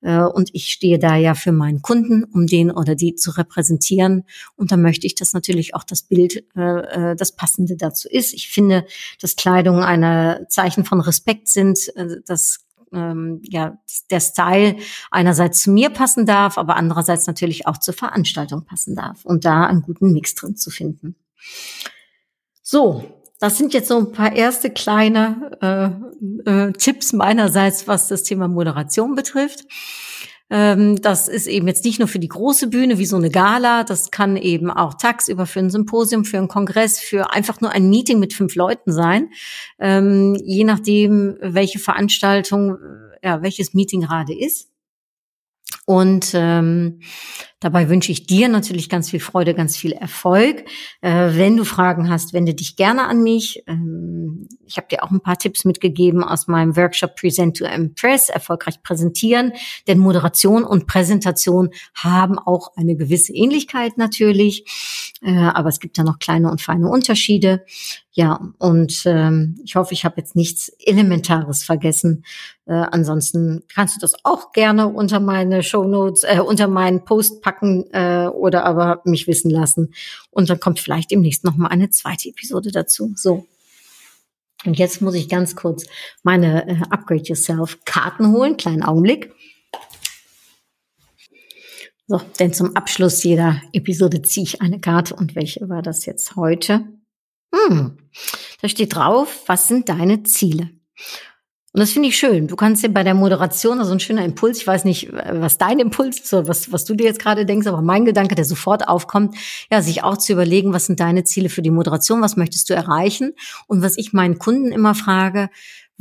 äh, 0.00 0.22
und 0.22 0.50
ich 0.52 0.72
stehe 0.72 0.98
da 0.98 1.14
ja 1.14 1.34
für 1.34 1.52
meinen 1.52 1.82
Kunden, 1.82 2.24
um 2.24 2.46
den 2.46 2.72
oder 2.72 2.96
die 2.96 3.14
zu 3.14 3.30
repräsentieren 3.30 4.24
und 4.56 4.72
da 4.72 4.76
möchte 4.76 5.06
ich, 5.06 5.14
dass 5.14 5.32
natürlich 5.32 5.74
auch 5.74 5.84
das 5.84 6.02
Bild 6.02 6.44
äh, 6.56 7.12
äh 7.12 7.16
das 7.16 7.32
Passende 7.36 7.76
dazu 7.76 8.08
ist. 8.10 8.34
Ich 8.34 8.50
finde, 8.50 8.86
dass 9.20 9.36
Kleidung 9.36 9.82
eine 9.82 10.46
Zeichen 10.48 10.84
von 10.84 11.00
Respekt 11.00 11.48
sind, 11.48 11.94
äh, 11.96 12.16
dass 12.26 12.66
ähm, 12.92 13.40
ja 13.44 13.78
der 14.10 14.20
Style 14.20 14.76
einerseits 15.10 15.62
zu 15.62 15.70
mir 15.70 15.90
passen 15.90 16.26
darf, 16.26 16.58
aber 16.58 16.76
andererseits 16.76 17.26
natürlich 17.26 17.66
auch 17.66 17.78
zur 17.78 17.94
Veranstaltung 17.94 18.64
passen 18.64 18.94
darf 18.94 19.24
und 19.24 19.44
da 19.44 19.66
einen 19.66 19.82
guten 19.82 20.12
Mix 20.12 20.34
drin 20.34 20.56
zu 20.56 20.70
finden. 20.70 21.16
So, 22.62 23.04
das 23.40 23.56
sind 23.56 23.72
jetzt 23.72 23.88
so 23.88 23.98
ein 23.98 24.12
paar 24.12 24.32
erste 24.36 24.70
kleine 24.70 26.02
äh, 26.46 26.50
äh, 26.50 26.72
Tipps 26.72 27.12
meinerseits, 27.12 27.88
was 27.88 28.08
das 28.08 28.22
Thema 28.22 28.48
Moderation 28.48 29.14
betrifft. 29.14 29.64
Ähm, 30.50 31.00
das 31.00 31.28
ist 31.28 31.46
eben 31.46 31.68
jetzt 31.68 31.84
nicht 31.84 32.00
nur 32.00 32.08
für 32.08 32.18
die 32.18 32.28
große 32.28 32.66
Bühne 32.66 32.98
wie 32.98 33.06
so 33.06 33.16
eine 33.16 33.30
Gala, 33.30 33.84
das 33.84 34.10
kann 34.10 34.36
eben 34.36 34.70
auch 34.70 34.94
tagsüber 34.94 35.46
für 35.46 35.60
ein 35.60 35.70
Symposium, 35.70 36.24
für 36.24 36.38
einen 36.38 36.48
Kongress, 36.48 36.98
für 36.98 37.32
einfach 37.32 37.60
nur 37.60 37.70
ein 37.70 37.88
Meeting 37.88 38.18
mit 38.18 38.34
fünf 38.34 38.56
Leuten 38.56 38.92
sein. 38.92 39.30
Ähm, 39.78 40.34
je 40.44 40.64
nachdem, 40.64 41.36
welche 41.40 41.78
Veranstaltung, 41.78 42.78
ja, 43.22 43.42
welches 43.42 43.74
Meeting 43.74 44.00
gerade 44.00 44.36
ist. 44.36 44.68
Und 45.86 46.32
ähm, 46.34 47.00
dabei 47.60 47.88
wünsche 47.88 48.10
ich 48.10 48.26
dir 48.26 48.48
natürlich 48.48 48.88
ganz 48.88 49.10
viel 49.10 49.20
Freude, 49.20 49.54
ganz 49.54 49.76
viel 49.76 49.92
Erfolg. 49.92 50.64
Äh, 51.02 51.30
wenn 51.34 51.56
du 51.56 51.64
Fragen 51.64 52.10
hast, 52.10 52.32
wende 52.32 52.54
dich 52.54 52.76
gerne 52.76 53.06
an 53.06 53.22
mich. 53.22 53.62
Ähm, 53.66 54.48
ich 54.64 54.76
habe 54.76 54.88
dir 54.88 55.04
auch 55.04 55.10
ein 55.10 55.20
paar 55.20 55.38
Tipps 55.38 55.64
mitgegeben 55.64 56.24
aus 56.24 56.48
meinem 56.48 56.76
Workshop 56.76 57.16
Present 57.16 57.58
to 57.58 57.66
Impress, 57.66 58.30
erfolgreich 58.30 58.82
präsentieren. 58.82 59.52
Denn 59.86 59.98
Moderation 59.98 60.64
und 60.64 60.86
Präsentation 60.86 61.70
haben 61.94 62.38
auch 62.38 62.72
eine 62.76 62.96
gewisse 62.96 63.32
Ähnlichkeit 63.34 63.98
natürlich, 63.98 64.64
äh, 65.22 65.30
aber 65.32 65.68
es 65.68 65.80
gibt 65.80 65.98
da 65.98 66.02
noch 66.02 66.18
kleine 66.18 66.50
und 66.50 66.62
feine 66.62 66.88
Unterschiede. 66.88 67.64
Ja, 68.12 68.40
und 68.58 69.02
ähm, 69.06 69.60
ich 69.64 69.76
hoffe, 69.76 69.94
ich 69.94 70.04
habe 70.04 70.16
jetzt 70.18 70.34
nichts 70.34 70.68
Elementares 70.84 71.62
vergessen. 71.62 72.24
Äh, 72.66 72.72
ansonsten 72.72 73.62
kannst 73.72 73.96
du 73.96 74.00
das 74.00 74.14
auch 74.24 74.50
gerne 74.52 74.88
unter 74.88 75.20
meine 75.20 75.62
Show 75.62 75.84
Notes, 75.84 76.24
äh, 76.24 76.40
unter 76.40 76.66
meinen 76.66 77.04
Post 77.04 77.40
packen 77.40 77.49
äh, 77.92 78.26
oder 78.26 78.64
aber 78.64 79.02
mich 79.04 79.26
wissen 79.26 79.50
lassen. 79.50 79.94
Und 80.30 80.50
dann 80.50 80.60
kommt 80.60 80.80
vielleicht 80.80 81.10
demnächst 81.10 81.44
noch 81.44 81.56
mal 81.56 81.68
eine 81.68 81.90
zweite 81.90 82.28
Episode 82.28 82.70
dazu. 82.70 83.12
So. 83.16 83.46
Und 84.64 84.78
jetzt 84.78 85.00
muss 85.00 85.14
ich 85.14 85.28
ganz 85.28 85.56
kurz 85.56 85.86
meine 86.22 86.68
äh, 86.68 86.76
Upgrade 86.90 87.22
Yourself 87.22 87.78
Karten 87.84 88.32
holen. 88.32 88.56
Kleinen 88.56 88.82
Augenblick. 88.82 89.32
So, 92.06 92.20
denn 92.40 92.52
zum 92.52 92.76
Abschluss 92.76 93.22
jeder 93.22 93.62
Episode 93.72 94.22
ziehe 94.22 94.44
ich 94.44 94.60
eine 94.60 94.80
Karte. 94.80 95.14
Und 95.14 95.36
welche 95.36 95.68
war 95.68 95.80
das 95.80 96.06
jetzt 96.06 96.34
heute? 96.36 96.84
Hm, 97.54 97.98
da 98.60 98.68
steht 98.68 98.94
drauf, 98.94 99.44
was 99.46 99.68
sind 99.68 99.88
deine 99.88 100.22
Ziele? 100.24 100.70
Und 101.72 101.78
das 101.80 101.92
finde 101.92 102.08
ich 102.08 102.16
schön. 102.16 102.48
Du 102.48 102.56
kannst 102.56 102.82
ja 102.82 102.88
bei 102.88 103.04
der 103.04 103.14
Moderation, 103.14 103.78
also 103.78 103.92
ein 103.92 104.00
schöner 104.00 104.24
Impuls, 104.24 104.58
ich 104.58 104.66
weiß 104.66 104.84
nicht, 104.84 105.12
was 105.12 105.56
dein 105.56 105.78
Impuls 105.78 106.18
ist 106.18 106.32
was, 106.32 106.72
was 106.72 106.84
du 106.84 106.96
dir 106.96 107.06
jetzt 107.06 107.20
gerade 107.20 107.46
denkst, 107.46 107.68
aber 107.68 107.80
mein 107.80 108.04
Gedanke, 108.04 108.34
der 108.34 108.44
sofort 108.44 108.88
aufkommt, 108.88 109.36
ja, 109.70 109.80
sich 109.80 110.02
auch 110.02 110.16
zu 110.16 110.32
überlegen, 110.32 110.72
was 110.72 110.86
sind 110.86 110.98
deine 110.98 111.22
Ziele 111.22 111.48
für 111.48 111.62
die 111.62 111.70
Moderation, 111.70 112.22
was 112.22 112.36
möchtest 112.36 112.70
du 112.70 112.74
erreichen? 112.74 113.34
Und 113.68 113.82
was 113.82 113.96
ich 113.98 114.12
meinen 114.12 114.38
Kunden 114.38 114.72
immer 114.72 114.96
frage, 114.96 115.48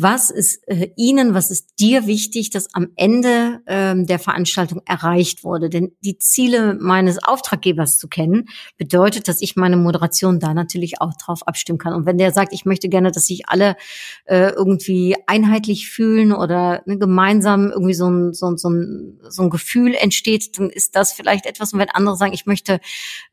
was 0.01 0.29
ist 0.29 0.65
äh, 0.69 0.91
Ihnen, 0.95 1.33
was 1.33 1.51
ist 1.51 1.77
dir 1.77 2.07
wichtig, 2.07 2.51
dass 2.51 2.73
am 2.73 2.87
Ende 2.95 3.59
ähm, 3.67 4.05
der 4.07 4.17
Veranstaltung 4.17 4.81
erreicht 4.85 5.43
wurde? 5.43 5.69
Denn 5.69 5.91
die 5.99 6.17
Ziele 6.17 6.77
meines 6.79 7.21
Auftraggebers 7.21 7.97
zu 7.97 8.07
kennen, 8.07 8.47
bedeutet, 8.77 9.27
dass 9.27 9.41
ich 9.41 9.57
meine 9.57 9.75
Moderation 9.75 10.39
da 10.39 10.53
natürlich 10.53 11.01
auch 11.01 11.13
drauf 11.15 11.45
abstimmen 11.45 11.79
kann. 11.79 11.93
Und 11.93 12.05
wenn 12.05 12.17
der 12.17 12.31
sagt, 12.31 12.53
ich 12.53 12.63
möchte 12.63 12.87
gerne, 12.87 13.11
dass 13.11 13.25
sich 13.25 13.49
alle 13.49 13.75
äh, 14.23 14.51
irgendwie 14.51 15.17
einheitlich 15.27 15.89
fühlen 15.89 16.31
oder 16.31 16.81
ne, 16.85 16.97
gemeinsam 16.97 17.69
irgendwie 17.69 17.93
so 17.93 18.09
ein, 18.09 18.33
so, 18.33 18.51
ein, 18.51 18.57
so, 18.57 18.69
ein, 18.69 19.19
so 19.27 19.43
ein 19.43 19.49
Gefühl 19.49 19.95
entsteht, 19.95 20.57
dann 20.57 20.69
ist 20.69 20.95
das 20.95 21.11
vielleicht 21.11 21.45
etwas. 21.45 21.73
Und 21.73 21.79
wenn 21.79 21.89
andere 21.89 22.15
sagen, 22.15 22.31
ich 22.31 22.45
möchte, 22.45 22.79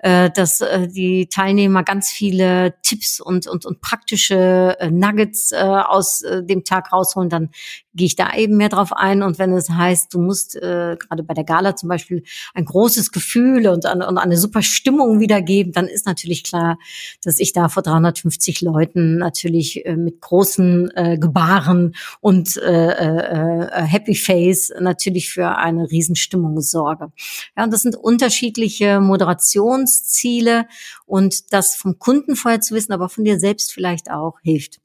äh, 0.01 0.31
dass 0.31 0.63
äh, 0.63 0.89
die 0.89 1.29
Teilnehmer 1.29 1.85
ganz 1.85 2.11
viele 2.11 2.75
Tipps 2.83 3.21
und, 3.21 3.47
und, 3.47 3.65
und 3.65 3.81
praktische 3.81 4.77
äh, 4.81 4.91
Nuggets 4.91 5.53
äh, 5.53 5.59
aus 5.59 6.23
äh, 6.23 6.43
dem 6.43 6.56
dem 6.57 6.65
Tag 6.65 6.93
rausholen, 6.93 7.31
dann 7.31 7.51
gehe 7.97 8.07
ich 8.07 8.17
da 8.17 8.35
eben 8.35 8.57
mehr 8.57 8.69
drauf 8.69 8.93
ein. 8.93 9.23
Und 9.23 9.39
wenn 9.39 9.53
es 9.53 9.71
heißt, 9.71 10.13
du 10.13 10.21
musst 10.21 10.55
äh, 10.57 10.97
gerade 10.99 11.23
bei 11.23 11.35
der 11.35 11.45
Gala 11.45 11.75
zum 11.77 11.89
Beispiel 11.89 12.23
ein 12.55 12.65
großes 12.65 13.11
Gefühl 13.11 13.67
und, 13.69 13.87
und 13.87 14.19
eine 14.19 14.37
super 14.37 14.63
Stimmung 14.63 15.19
wiedergeben, 15.19 15.73
dann 15.73 15.87
ist 15.87 16.07
natürlich 16.07 16.45
klar, 16.45 16.79
dass 17.23 17.41
ich 17.41 17.53
da 17.53 17.69
vor 17.69 17.83
350 17.83 18.61
Leuten 18.61 19.19
natürlich 19.19 19.85
äh, 19.87 19.97
mit 19.97 20.21
großen 20.21 20.91
äh, 20.95 21.19
Gebaren 21.19 21.95
und 22.21 22.57
äh, 22.59 22.91
äh, 22.91 23.67
äh, 23.67 23.83
Happy 23.83 24.15
Face 24.15 24.73
natürlich 24.79 25.31
für 25.31 25.57
eine 25.57 25.91
Riesenstimmung 25.91 26.61
sorge. 26.61 27.13
Ja, 27.57 27.65
und 27.65 27.73
das 27.73 27.83
sind 27.83 27.97
unterschiedliche 27.97 29.01
Moderationsziele 29.01 30.67
und 31.07 31.53
das 31.53 31.77
vom 31.77 31.99
Kunden 31.99 32.37
vorher 32.37 32.61
zu 32.61 32.75
wissen, 32.75 32.93
aber 32.93 33.09
von 33.09 33.25
dir 33.25 33.39
selbst 33.39 33.73
vielleicht 33.73 34.11
auch 34.11 34.39
hilft 34.43 34.81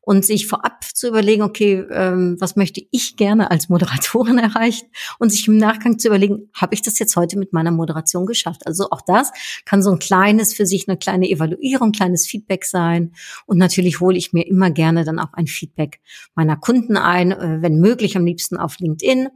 und 0.00 0.24
sich 0.24 0.46
vorab 0.46 0.84
zu 0.84 1.08
überlegen, 1.08 1.42
okay, 1.42 1.84
ähm, 1.90 2.36
was 2.38 2.53
möchte 2.56 2.82
ich 2.90 3.16
gerne 3.16 3.50
als 3.50 3.68
Moderatorin 3.68 4.38
erreichen 4.38 4.86
und 5.18 5.30
sich 5.30 5.48
im 5.48 5.56
Nachgang 5.56 5.98
zu 5.98 6.08
überlegen, 6.08 6.50
habe 6.54 6.74
ich 6.74 6.82
das 6.82 6.98
jetzt 6.98 7.16
heute 7.16 7.38
mit 7.38 7.52
meiner 7.52 7.70
Moderation 7.70 8.26
geschafft? 8.26 8.66
Also 8.66 8.88
auch 8.90 9.00
das 9.00 9.32
kann 9.64 9.82
so 9.82 9.90
ein 9.90 9.98
kleines 9.98 10.54
für 10.54 10.66
sich 10.66 10.88
eine 10.88 10.96
kleine 10.96 11.28
Evaluierung, 11.28 11.92
kleines 11.92 12.26
Feedback 12.26 12.64
sein 12.64 13.12
und 13.46 13.58
natürlich 13.58 14.00
hole 14.00 14.16
ich 14.16 14.32
mir 14.32 14.46
immer 14.46 14.70
gerne 14.70 15.04
dann 15.04 15.18
auch 15.18 15.32
ein 15.32 15.46
Feedback 15.46 16.00
meiner 16.34 16.56
Kunden 16.56 16.96
ein, 16.96 17.32
äh, 17.32 17.58
wenn 17.60 17.78
möglich 17.78 18.16
am 18.16 18.24
liebsten 18.24 18.56
auf 18.56 18.78
LinkedIn, 18.78 19.28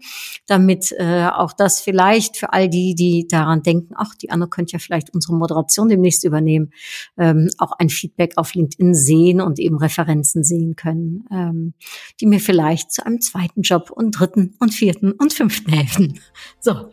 damit 0.47 0.93
äh, 0.99 1.27
auch 1.27 1.53
das 1.53 1.81
vielleicht 1.81 2.37
für 2.37 2.53
all 2.53 2.69
die, 2.69 2.95
die 2.95 3.27
daran 3.29 3.63
denken, 3.63 3.95
ach, 3.97 4.15
die 4.15 4.31
Anne 4.31 4.49
könnte 4.49 4.73
ja 4.73 4.79
vielleicht 4.79 5.15
unsere 5.15 5.35
Moderation 5.35 5.89
demnächst 5.89 6.25
übernehmen, 6.25 6.71
ähm, 7.17 7.51
auch 7.59 7.73
ein 7.73 7.89
Feedback 7.89 8.33
auf 8.37 8.55
LinkedIn 8.55 8.95
sehen 8.95 9.41
und 9.41 9.59
eben 9.59 9.77
Referenzen 9.77 10.45
sehen 10.45 10.77
können, 10.77 11.25
ähm, 11.31 11.75
die 12.21 12.27
mir 12.27 12.41
vielleicht 12.41 12.93
zu 12.93 13.05
einem 13.09 13.21
zweiten 13.21 13.63
Job 13.63 13.91
und 13.91 14.13
dritten 14.13 14.55
und 14.61 14.73
vierten 14.73 15.13
und 15.13 15.33
fünften 15.33 15.73
helfen. 15.73 16.21
So, 16.61 16.91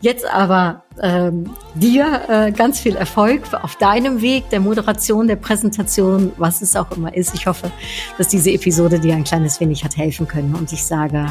jetzt 0.00 0.26
aber 0.26 0.84
ähm, 1.00 1.50
dir 1.74 2.22
äh, 2.28 2.52
ganz 2.52 2.80
viel 2.80 2.96
Erfolg 2.96 3.42
auf 3.54 3.76
deinem 3.76 4.20
Weg 4.20 4.50
der 4.50 4.60
Moderation, 4.60 5.26
der 5.26 5.36
Präsentation, 5.36 6.32
was 6.36 6.62
es 6.62 6.76
auch 6.76 6.90
immer 6.96 7.14
ist. 7.14 7.34
Ich 7.34 7.46
hoffe, 7.46 7.70
dass 8.18 8.28
diese 8.28 8.50
Episode 8.50 8.98
dir 8.98 9.14
ein 9.14 9.24
kleines 9.24 9.60
wenig 9.60 9.84
hat 9.84 9.96
helfen 9.96 10.28
können 10.28 10.54
und 10.54 10.72
ich 10.72 10.84
sage 10.84 11.26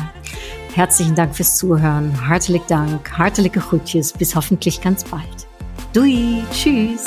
herzlichen 0.73 1.15
Dank 1.15 1.35
fürs 1.35 1.55
Zuhören, 1.57 2.27
hartelijk 2.27 2.65
Dank, 2.67 3.17
hartelijke 3.17 3.59
groetjes, 3.59 4.13
bis 4.13 4.35
hoffentlich 4.35 4.81
ganz 4.81 5.03
bald. 5.03 5.47
Dui, 5.93 6.43
tschüss. 6.51 7.03